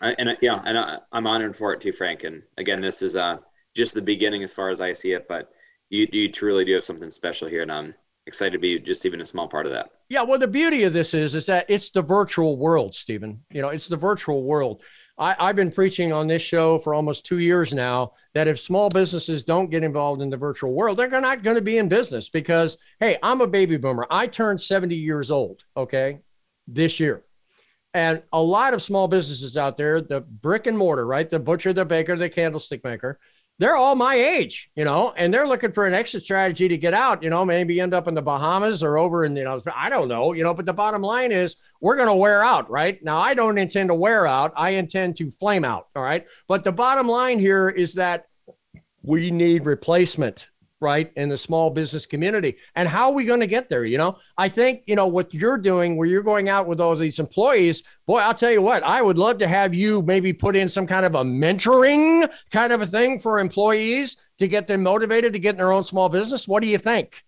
I, 0.00 0.14
and 0.18 0.36
yeah, 0.40 0.60
and 0.64 0.78
I, 0.78 0.98
am 1.12 1.26
honored 1.26 1.54
for 1.54 1.72
it 1.72 1.80
too, 1.80 1.92
Frank. 1.92 2.24
And 2.24 2.42
again, 2.58 2.80
this 2.80 3.00
is 3.02 3.16
uh, 3.16 3.38
just 3.74 3.94
the 3.94 4.02
beginning 4.02 4.42
as 4.42 4.52
far 4.52 4.70
as 4.70 4.80
I 4.80 4.92
see 4.92 5.12
it, 5.12 5.28
but 5.28 5.50
you 5.90 6.06
you 6.12 6.30
truly 6.30 6.64
do 6.64 6.74
have 6.74 6.84
something 6.84 7.10
special 7.10 7.48
here, 7.48 7.62
and 7.62 7.72
I'm 7.72 7.94
excited 8.26 8.52
to 8.52 8.58
be 8.58 8.78
just 8.78 9.06
even 9.06 9.20
a 9.20 9.26
small 9.26 9.48
part 9.48 9.66
of 9.66 9.72
that. 9.72 9.90
Yeah, 10.08 10.22
well, 10.22 10.38
the 10.38 10.48
beauty 10.48 10.84
of 10.84 10.92
this 10.92 11.14
is 11.14 11.34
is 11.34 11.46
that 11.46 11.66
it's 11.68 11.90
the 11.90 12.02
virtual 12.02 12.56
world, 12.56 12.94
Stephen. 12.94 13.42
You 13.50 13.62
know, 13.62 13.68
it's 13.68 13.88
the 13.88 13.96
virtual 13.96 14.42
world. 14.42 14.82
I, 15.18 15.34
I've 15.38 15.56
been 15.56 15.72
preaching 15.72 16.12
on 16.12 16.26
this 16.26 16.42
show 16.42 16.78
for 16.78 16.94
almost 16.94 17.24
two 17.24 17.38
years 17.38 17.72
now 17.72 18.12
that 18.34 18.48
if 18.48 18.60
small 18.60 18.90
businesses 18.90 19.44
don't 19.44 19.70
get 19.70 19.82
involved 19.82 20.20
in 20.20 20.30
the 20.30 20.36
virtual 20.36 20.74
world, 20.74 20.98
they're 20.98 21.08
not 21.08 21.42
going 21.42 21.56
to 21.56 21.62
be 21.62 21.78
in 21.78 21.88
business 21.88 22.28
because, 22.28 22.76
hey, 23.00 23.16
I'm 23.22 23.40
a 23.40 23.46
baby 23.46 23.78
boomer. 23.78 24.06
I 24.10 24.26
turned 24.26 24.60
70 24.60 24.94
years 24.94 25.30
old, 25.30 25.64
okay, 25.76 26.18
this 26.66 27.00
year. 27.00 27.22
And 27.94 28.22
a 28.30 28.42
lot 28.42 28.74
of 28.74 28.82
small 28.82 29.08
businesses 29.08 29.56
out 29.56 29.78
there, 29.78 30.02
the 30.02 30.20
brick 30.20 30.66
and 30.66 30.76
mortar, 30.76 31.06
right? 31.06 31.30
The 31.30 31.40
butcher, 31.40 31.72
the 31.72 31.86
baker, 31.86 32.14
the 32.14 32.28
candlestick 32.28 32.84
maker, 32.84 33.18
they're 33.58 33.76
all 33.76 33.94
my 33.94 34.14
age, 34.14 34.70
you 34.76 34.84
know, 34.84 35.14
and 35.16 35.32
they're 35.32 35.46
looking 35.46 35.72
for 35.72 35.86
an 35.86 35.94
exit 35.94 36.24
strategy 36.24 36.68
to 36.68 36.76
get 36.76 36.92
out, 36.92 37.22
you 37.22 37.30
know, 37.30 37.44
maybe 37.44 37.80
end 37.80 37.94
up 37.94 38.06
in 38.06 38.14
the 38.14 38.20
Bahamas 38.20 38.82
or 38.82 38.98
over 38.98 39.24
in, 39.24 39.34
you 39.34 39.44
know, 39.44 39.60
I 39.74 39.88
don't 39.88 40.08
know, 40.08 40.34
you 40.34 40.44
know, 40.44 40.52
but 40.52 40.66
the 40.66 40.74
bottom 40.74 41.00
line 41.00 41.32
is 41.32 41.56
we're 41.80 41.96
going 41.96 42.08
to 42.08 42.14
wear 42.14 42.44
out, 42.44 42.70
right? 42.70 43.02
Now, 43.02 43.18
I 43.18 43.32
don't 43.32 43.56
intend 43.56 43.88
to 43.88 43.94
wear 43.94 44.26
out. 44.26 44.52
I 44.56 44.70
intend 44.70 45.16
to 45.16 45.30
flame 45.30 45.64
out. 45.64 45.88
All 45.96 46.02
right. 46.02 46.26
But 46.48 46.64
the 46.64 46.72
bottom 46.72 47.08
line 47.08 47.38
here 47.38 47.70
is 47.70 47.94
that 47.94 48.26
we 49.02 49.30
need 49.30 49.64
replacement 49.64 50.48
right 50.80 51.10
in 51.16 51.28
the 51.28 51.36
small 51.36 51.70
business 51.70 52.06
community. 52.06 52.56
And 52.74 52.88
how 52.88 53.08
are 53.08 53.14
we 53.14 53.24
going 53.24 53.40
to 53.40 53.46
get 53.46 53.68
there 53.68 53.84
you 53.84 53.98
know? 53.98 54.18
I 54.36 54.48
think 54.48 54.82
you 54.86 54.96
know 54.96 55.06
what 55.06 55.32
you're 55.32 55.58
doing 55.58 55.96
where 55.96 56.06
you're 56.06 56.22
going 56.22 56.48
out 56.48 56.66
with 56.66 56.80
all 56.80 56.94
these 56.96 57.18
employees 57.18 57.82
boy 58.06 58.18
i'll 58.18 58.34
tell 58.34 58.50
you 58.50 58.62
what 58.62 58.82
i 58.82 59.02
would 59.02 59.18
love 59.18 59.38
to 59.38 59.48
have 59.48 59.74
you 59.74 60.02
maybe 60.02 60.32
put 60.32 60.56
in 60.56 60.68
some 60.68 60.86
kind 60.86 61.04
of 61.06 61.14
a 61.14 61.22
mentoring 61.22 62.28
kind 62.50 62.72
of 62.72 62.82
a 62.82 62.86
thing 62.86 63.18
for 63.18 63.38
employees 63.38 64.16
to 64.38 64.48
get 64.48 64.66
them 64.66 64.82
motivated 64.82 65.32
to 65.32 65.38
get 65.38 65.50
in 65.50 65.56
their 65.56 65.72
own 65.72 65.84
small 65.84 66.08
business. 66.08 66.46
What 66.46 66.62
do 66.62 66.68
you 66.68 66.78
think? 66.78 67.22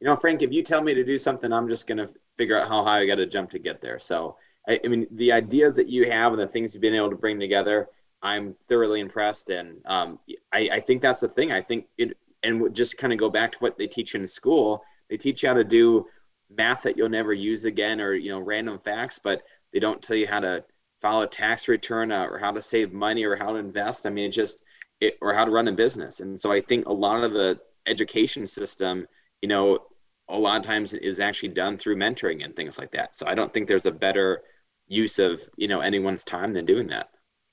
You 0.00 0.06
know 0.06 0.16
frank 0.16 0.42
if 0.42 0.52
you 0.52 0.62
tell 0.62 0.82
me 0.82 0.94
to 0.94 1.04
do 1.04 1.18
something 1.18 1.52
i'm 1.52 1.68
just 1.68 1.86
going 1.86 1.98
to 1.98 2.08
figure 2.36 2.58
out 2.58 2.68
how 2.68 2.82
high 2.82 3.00
i 3.00 3.06
got 3.06 3.16
to 3.16 3.26
jump 3.26 3.50
to 3.50 3.58
get 3.58 3.80
there. 3.80 3.98
So 3.98 4.36
I, 4.68 4.80
I 4.84 4.88
mean 4.88 5.06
the 5.12 5.32
ideas 5.32 5.76
that 5.76 5.88
you 5.88 6.10
have 6.10 6.32
and 6.32 6.40
the 6.40 6.46
things 6.46 6.74
you've 6.74 6.82
been 6.82 6.94
able 6.94 7.10
to 7.10 7.16
bring 7.16 7.38
together 7.38 7.88
I'm 8.22 8.54
thoroughly 8.68 9.00
impressed, 9.00 9.48
and 9.48 9.78
um, 9.86 10.18
I, 10.52 10.68
I, 10.72 10.80
think 10.80 11.00
that's 11.00 11.20
the 11.20 11.28
thing. 11.28 11.52
I 11.52 11.62
think 11.62 11.86
it 11.96 12.18
and 12.42 12.74
just 12.74 12.98
kind 12.98 13.12
of 13.12 13.18
go 13.18 13.28
back 13.28 13.52
to 13.52 13.58
what 13.58 13.76
they 13.78 13.86
teach 13.86 14.14
in 14.14 14.26
school. 14.26 14.82
They 15.08 15.16
teach 15.16 15.42
you 15.42 15.48
how 15.48 15.54
to 15.54 15.64
do 15.64 16.06
math 16.56 16.82
that 16.82 16.96
you'll 16.96 17.08
never 17.08 17.32
use 17.32 17.64
again 17.64 18.00
or 18.00 18.14
you 18.14 18.30
know 18.30 18.40
random 18.40 18.78
facts 18.78 19.18
but 19.18 19.42
they 19.72 19.78
don't 19.78 20.02
tell 20.02 20.16
you 20.16 20.26
how 20.26 20.40
to 20.40 20.64
file 21.00 21.22
a 21.22 21.26
tax 21.26 21.68
return 21.68 22.12
uh, 22.12 22.24
or 22.24 22.38
how 22.38 22.50
to 22.50 22.60
save 22.60 22.92
money 22.92 23.24
or 23.24 23.36
how 23.36 23.52
to 23.52 23.56
invest. 23.56 24.06
I 24.06 24.10
mean 24.10 24.28
it 24.28 24.32
just 24.32 24.64
it, 25.00 25.16
or 25.22 25.32
how 25.32 25.44
to 25.44 25.50
run 25.50 25.68
a 25.68 25.72
business. 25.72 26.20
And 26.20 26.38
so 26.38 26.52
i 26.52 26.60
think 26.60 26.86
a 26.86 26.92
lot 26.92 27.22
of 27.22 27.32
the 27.32 27.58
education 27.86 28.46
system 28.46 29.06
you 29.42 29.48
know 29.48 29.78
a 30.28 30.38
lot 30.38 30.58
of 30.58 30.64
times 30.64 30.92
is 30.94 31.18
actually 31.18 31.48
done 31.48 31.76
through 31.76 31.96
mentoring 31.96 32.44
and 32.44 32.54
things 32.54 32.78
like 32.78 32.90
that. 32.92 33.14
So 33.14 33.26
i 33.26 33.34
don't 33.34 33.52
think 33.52 33.68
there's 33.68 33.86
a 33.86 33.92
better 33.92 34.42
use 34.88 35.18
of 35.18 35.40
you 35.56 35.68
know 35.68 35.80
anyone's 35.80 36.24
time 36.24 36.52
than 36.52 36.66
doing 36.66 36.88
that. 36.88 37.10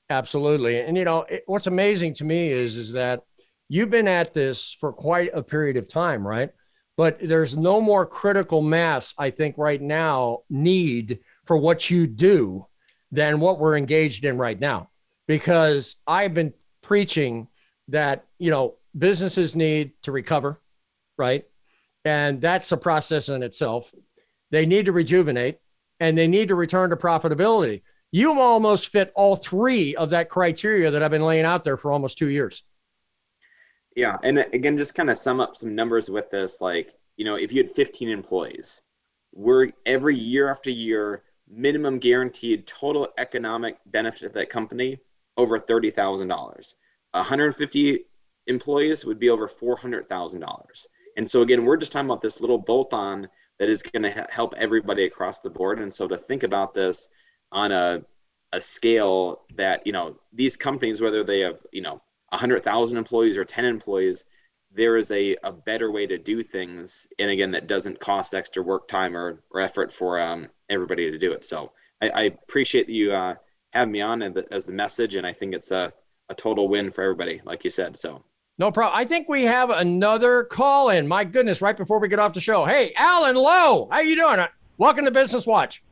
Absolutely. 0.10 0.82
And 0.82 0.98
you 0.98 1.06
know 1.06 1.22
it, 1.24 1.44
what's 1.46 1.68
amazing 1.68 2.16
to 2.16 2.24
me 2.24 2.52
is 2.52 2.78
is 2.78 2.92
that 2.94 3.24
you've 3.70 3.90
been 3.90 4.08
at 4.08 4.34
this 4.34 4.76
for 4.80 4.92
quite 4.94 5.30
a 5.34 5.44
period 5.44 5.78
of 5.78 5.88
time 5.88 6.26
right 6.26 6.52
but 6.98 7.20
there's 7.22 7.56
no 7.56 7.80
more 7.80 8.08
critical 8.08 8.62
mass, 8.62 9.14
I 9.20 9.30
think, 9.30 9.58
right 9.58 9.82
now, 9.82 10.40
need 10.50 11.20
for 11.46 11.56
what 11.56 11.92
you 11.92 12.08
do 12.08 12.66
than 13.12 13.40
what 13.40 13.60
we're 13.60 13.78
engaged 13.78 14.26
in 14.26 14.38
right 14.38 14.60
now. 14.60 14.90
Because 15.28 15.98
I've 16.08 16.34
been 16.34 16.54
preaching 16.82 17.48
that, 17.90 18.26
you 18.40 18.50
know, 18.50 18.76
businesses 18.98 19.56
need 19.56 19.92
to 20.02 20.12
recover, 20.12 20.60
right? 21.18 21.46
And 22.04 22.42
that's 22.42 22.72
a 22.72 22.78
process 22.78 23.30
in 23.30 23.44
itself. 23.44 23.94
They 24.50 24.66
need 24.66 24.86
to 24.86 24.92
rejuvenate 24.92 25.60
and 26.00 26.18
they 26.18 26.28
need 26.28 26.48
to 26.48 26.56
return 26.56 26.90
to 26.90 26.96
profitability. 26.96 27.84
You 28.12 28.40
almost 28.40 28.92
fit 28.92 29.12
all 29.16 29.36
three 29.36 29.96
of 29.96 30.10
that 30.12 30.30
criteria 30.30 30.90
that 30.90 31.04
I've 31.04 31.12
been 31.12 31.26
laying 31.26 31.46
out 31.46 31.64
there 31.64 31.78
for 31.78 31.92
almost 31.92 32.18
two 32.18 32.30
years. 32.30 32.64
Yeah, 33.98 34.16
and 34.22 34.38
again, 34.54 34.78
just 34.78 34.94
kind 34.94 35.10
of 35.10 35.18
sum 35.18 35.40
up 35.40 35.56
some 35.56 35.74
numbers 35.74 36.12
with 36.12 36.30
this. 36.30 36.62
Like, 36.62 36.94
you 37.18 37.26
know, 37.26 37.34
if 37.36 37.52
you 37.52 37.64
had 37.64 37.72
15 37.72 38.10
employees, 38.10 38.84
we're 39.34 39.72
every 39.88 40.16
year 40.16 40.52
after 40.52 40.70
year, 40.70 41.24
minimum 41.50 41.98
guaranteed 41.98 42.68
total 42.68 43.08
economic 43.18 43.80
benefit 43.88 44.22
of 44.22 44.34
that 44.34 44.52
company 44.52 45.00
over 45.36 45.58
thirty 45.58 45.90
thousand 45.90 46.28
dollars. 46.28 46.76
150 47.14 48.06
employees 48.46 49.04
would 49.04 49.18
be 49.18 49.32
over 49.32 49.48
four 49.48 49.76
hundred 49.76 50.08
thousand 50.08 50.42
dollars. 50.42 50.86
And 51.18 51.28
so 51.30 51.42
again, 51.42 51.66
we're 51.66 51.78
just 51.78 51.92
talking 51.92 52.08
about 52.08 52.22
this 52.22 52.40
little 52.40 52.60
bolt-on 52.60 53.28
that 53.58 53.68
is 53.68 53.82
going 53.82 54.04
to 54.04 54.12
ha- 54.12 54.28
help 54.30 54.54
everybody 54.58 55.06
across 55.06 55.40
the 55.40 55.50
board. 55.50 55.80
And 55.80 55.92
so 55.92 56.08
to 56.08 56.18
think 56.18 56.44
about 56.44 56.76
this 56.76 57.10
on 57.52 57.72
a 57.72 58.04
a 58.54 58.62
scale 58.62 59.42
that 59.56 59.88
you 59.88 59.92
know 59.92 60.20
these 60.34 60.56
companies, 60.56 61.02
whether 61.02 61.24
they 61.24 61.40
have 61.40 61.66
you 61.72 61.82
know 61.82 62.00
100,000 62.30 62.98
employees 62.98 63.38
or 63.38 63.44
10 63.44 63.66
employees, 63.66 64.26
there 64.72 64.98
is 64.98 65.12
a, 65.12 65.36
a 65.44 65.52
better 65.52 65.92
way 65.92 66.06
to 66.06 66.18
do 66.18 66.44
things. 66.44 67.08
And 67.20 67.32
again, 67.32 67.52
that 67.52 67.68
doesn't 67.68 68.00
cost 68.00 68.34
extra 68.34 68.62
work 68.62 68.88
time 68.88 69.16
or, 69.16 69.44
or 69.52 69.62
effort 69.62 69.94
for 69.94 70.20
um, 70.20 70.48
everybody 70.70 71.10
to 71.10 71.18
do 71.18 71.32
it. 71.32 71.46
So 71.46 71.72
I, 72.02 72.10
I 72.10 72.22
appreciate 72.24 72.90
you 72.90 73.14
uh, 73.14 73.36
having 73.72 73.92
me 73.92 74.02
on 74.02 74.22
as 74.22 74.34
the, 74.34 74.46
as 74.52 74.66
the 74.66 74.74
message. 74.74 75.16
And 75.16 75.26
I 75.26 75.34
think 75.34 75.54
it's 75.54 75.72
a, 75.72 75.94
a 76.30 76.36
total 76.36 76.68
win 76.68 76.92
for 76.92 77.04
everybody, 77.04 77.42
like 77.46 77.64
you 77.64 77.70
said. 77.70 77.96
So 77.96 78.24
no 78.58 78.72
problem. 78.72 78.98
I 79.00 79.06
think 79.06 79.30
we 79.30 79.44
have 79.44 79.70
another 79.70 80.44
call 80.44 80.90
in. 80.90 81.08
My 81.08 81.24
goodness, 81.24 81.62
right 81.62 81.78
before 81.78 82.00
we 82.00 82.08
get 82.08 82.20
off 82.20 82.34
the 82.34 82.42
show. 82.42 82.66
Hey, 82.66 82.94
Alan 82.98 83.36
Lowe, 83.36 83.88
how 83.92 84.00
you 84.00 84.16
doing? 84.16 84.46
Welcome 84.78 85.06
to 85.06 85.12
Business 85.12 85.48
Watch. 85.48 85.84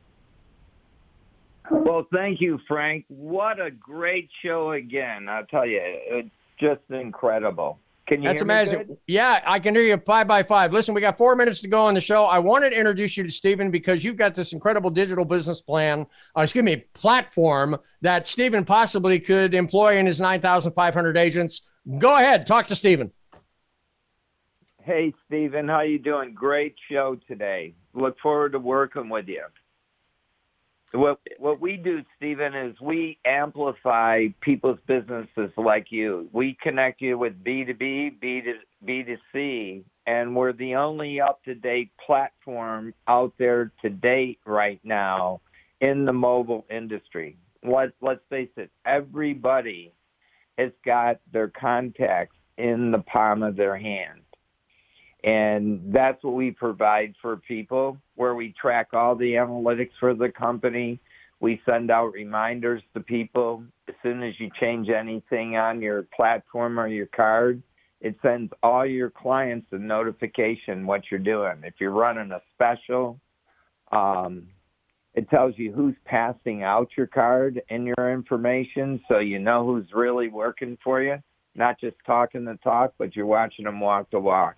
Well, 1.70 2.06
thank 2.12 2.40
you, 2.40 2.58
Frank. 2.68 3.04
What 3.08 3.60
a 3.60 3.70
great 3.70 4.30
show 4.42 4.72
again. 4.72 5.28
I'll 5.28 5.46
tell 5.46 5.66
you, 5.66 5.80
it's 5.82 6.30
just 6.58 6.80
incredible. 6.90 7.78
Can 8.06 8.22
you 8.22 8.28
That's 8.28 8.42
amazing. 8.42 8.96
Yeah, 9.08 9.42
I 9.44 9.58
can 9.58 9.74
hear 9.74 9.82
you 9.82 10.00
five 10.06 10.28
by 10.28 10.44
five. 10.44 10.72
Listen, 10.72 10.94
we 10.94 11.00
got 11.00 11.18
four 11.18 11.34
minutes 11.34 11.60
to 11.62 11.68
go 11.68 11.80
on 11.80 11.94
the 11.94 12.00
show. 12.00 12.24
I 12.24 12.38
wanted 12.38 12.70
to 12.70 12.76
introduce 12.76 13.16
you 13.16 13.24
to 13.24 13.30
Stephen 13.30 13.70
because 13.72 14.04
you've 14.04 14.16
got 14.16 14.34
this 14.34 14.52
incredible 14.52 14.90
digital 14.90 15.24
business 15.24 15.60
plan, 15.60 16.06
uh, 16.36 16.42
excuse 16.42 16.64
me, 16.64 16.84
platform 16.94 17.76
that 18.02 18.28
Stephen 18.28 18.64
possibly 18.64 19.18
could 19.18 19.54
employ 19.54 19.96
in 19.96 20.06
his 20.06 20.20
9,500 20.20 21.16
agents. 21.16 21.62
Go 21.98 22.16
ahead, 22.16 22.46
talk 22.46 22.68
to 22.68 22.76
Stephen. 22.76 23.10
Hey, 24.84 25.12
Stephen, 25.26 25.66
how 25.66 25.80
you 25.80 25.98
doing? 25.98 26.32
Great 26.32 26.76
show 26.88 27.18
today. 27.26 27.74
Look 27.92 28.20
forward 28.20 28.52
to 28.52 28.60
working 28.60 29.08
with 29.08 29.26
you. 29.26 29.42
What 30.92 31.20
what 31.38 31.60
we 31.60 31.76
do, 31.76 32.02
Stephen, 32.16 32.54
is 32.54 32.80
we 32.80 33.18
amplify 33.26 34.26
people's 34.40 34.78
businesses 34.86 35.50
like 35.56 35.90
you. 35.90 36.28
We 36.32 36.56
connect 36.62 37.00
you 37.00 37.18
with 37.18 37.42
B 37.42 37.64
two 37.64 37.74
B, 37.74 38.10
B 38.20 38.40
to 38.42 38.54
B 38.84 39.02
to 39.02 39.16
C, 39.32 39.84
and 40.06 40.34
we're 40.34 40.52
the 40.52 40.76
only 40.76 41.20
up 41.20 41.42
to 41.44 41.54
date 41.54 41.90
platform 42.04 42.94
out 43.08 43.32
there 43.38 43.72
to 43.82 43.90
date 43.90 44.38
right 44.46 44.80
now 44.84 45.40
in 45.80 46.04
the 46.04 46.12
mobile 46.12 46.64
industry. 46.70 47.36
Let 47.64 47.90
let's 48.00 48.20
face 48.30 48.50
it, 48.56 48.70
everybody 48.84 49.92
has 50.58 50.70
got 50.84 51.20
their 51.32 51.48
contacts 51.48 52.36
in 52.58 52.90
the 52.90 53.00
palm 53.00 53.42
of 53.42 53.56
their 53.56 53.76
hand. 53.76 54.20
And 55.24 55.92
that's 55.92 56.22
what 56.22 56.34
we 56.34 56.52
provide 56.52 57.14
for 57.20 57.36
people, 57.36 57.98
where 58.16 58.34
we 58.34 58.54
track 58.60 58.88
all 58.92 59.14
the 59.14 59.32
analytics 59.34 59.90
for 60.00 60.14
the 60.14 60.28
company. 60.28 60.98
We 61.40 61.60
send 61.66 61.90
out 61.90 62.12
reminders 62.12 62.82
to 62.94 63.00
people 63.00 63.62
as 63.88 63.94
soon 64.02 64.22
as 64.22 64.34
you 64.40 64.50
change 64.58 64.88
anything 64.88 65.56
on 65.56 65.80
your 65.80 66.04
platform 66.14 66.80
or 66.80 66.88
your 66.88 67.06
card. 67.06 67.62
It 68.00 68.16
sends 68.22 68.52
all 68.62 68.84
your 68.84 69.10
clients 69.10 69.68
a 69.72 69.78
notification 69.78 70.86
what 70.86 71.02
you're 71.10 71.20
doing. 71.20 71.56
If 71.62 71.74
you're 71.78 71.90
running 71.92 72.32
a 72.32 72.40
special, 72.54 73.20
um, 73.92 74.48
it 75.14 75.28
tells 75.30 75.54
you 75.56 75.72
who's 75.72 75.94
passing 76.04 76.62
out 76.62 76.88
your 76.96 77.06
card 77.06 77.62
and 77.70 77.86
your 77.86 78.12
information 78.12 79.00
so 79.08 79.18
you 79.18 79.38
know 79.38 79.64
who's 79.64 79.86
really 79.94 80.28
working 80.28 80.76
for 80.84 81.02
you, 81.02 81.16
not 81.54 81.80
just 81.80 81.96
talking 82.06 82.44
the 82.44 82.58
talk, 82.62 82.92
but 82.98 83.16
you're 83.16 83.26
watching 83.26 83.64
them 83.64 83.80
walk 83.80 84.10
the 84.10 84.20
walk. 84.20 84.56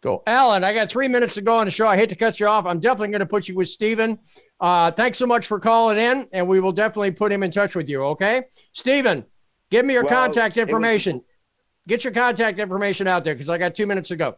Go. 0.00 0.22
Alan, 0.28 0.62
I 0.62 0.72
got 0.72 0.88
three 0.88 1.08
minutes 1.08 1.34
to 1.34 1.42
go 1.42 1.56
on 1.56 1.66
the 1.66 1.72
show. 1.72 1.86
I 1.86 1.96
hate 1.96 2.08
to 2.10 2.14
cut 2.14 2.38
you 2.38 2.46
off. 2.46 2.66
I'm 2.66 2.78
definitely 2.78 3.08
going 3.08 3.20
to 3.20 3.26
put 3.26 3.48
you 3.48 3.56
with 3.56 3.68
Stephen. 3.68 4.18
Uh, 4.60 4.92
thanks 4.92 5.18
so 5.18 5.26
much 5.26 5.46
for 5.46 5.58
calling 5.58 5.98
in, 5.98 6.28
and 6.32 6.46
we 6.46 6.60
will 6.60 6.72
definitely 6.72 7.10
put 7.10 7.32
him 7.32 7.42
in 7.42 7.50
touch 7.50 7.74
with 7.74 7.88
you. 7.88 8.04
Okay, 8.04 8.42
Stephen, 8.72 9.24
give 9.70 9.84
me 9.84 9.94
your 9.94 10.04
well, 10.04 10.10
contact 10.10 10.56
information. 10.56 11.16
Was... 11.16 11.24
Get 11.88 12.04
your 12.04 12.12
contact 12.12 12.60
information 12.60 13.08
out 13.08 13.24
there 13.24 13.34
because 13.34 13.50
I 13.50 13.58
got 13.58 13.74
two 13.74 13.86
minutes 13.86 14.08
to 14.08 14.16
go. 14.16 14.36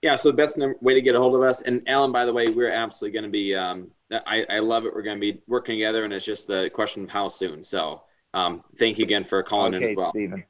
Yeah, 0.00 0.16
so 0.16 0.30
the 0.30 0.36
best 0.36 0.58
way 0.80 0.94
to 0.94 1.02
get 1.02 1.14
a 1.14 1.18
hold 1.18 1.34
of 1.34 1.42
us, 1.42 1.62
and 1.62 1.82
Alan, 1.86 2.10
by 2.10 2.24
the 2.24 2.32
way, 2.32 2.48
we're 2.48 2.70
absolutely 2.70 3.12
going 3.12 3.24
to 3.24 3.30
be. 3.30 3.54
Um, 3.54 3.90
I, 4.26 4.46
I 4.48 4.58
love 4.58 4.86
it. 4.86 4.94
We're 4.94 5.02
going 5.02 5.16
to 5.16 5.20
be 5.20 5.40
working 5.46 5.76
together, 5.76 6.04
and 6.04 6.12
it's 6.12 6.24
just 6.24 6.46
the 6.46 6.70
question 6.72 7.04
of 7.04 7.10
how 7.10 7.28
soon. 7.28 7.62
So, 7.62 8.02
um, 8.34 8.62
thank 8.78 8.98
you 8.98 9.04
again 9.04 9.24
for 9.24 9.42
calling 9.42 9.74
okay, 9.74 9.84
in 9.84 9.90
as 9.90 9.96
well. 9.96 10.10
Stephen. 10.10 10.44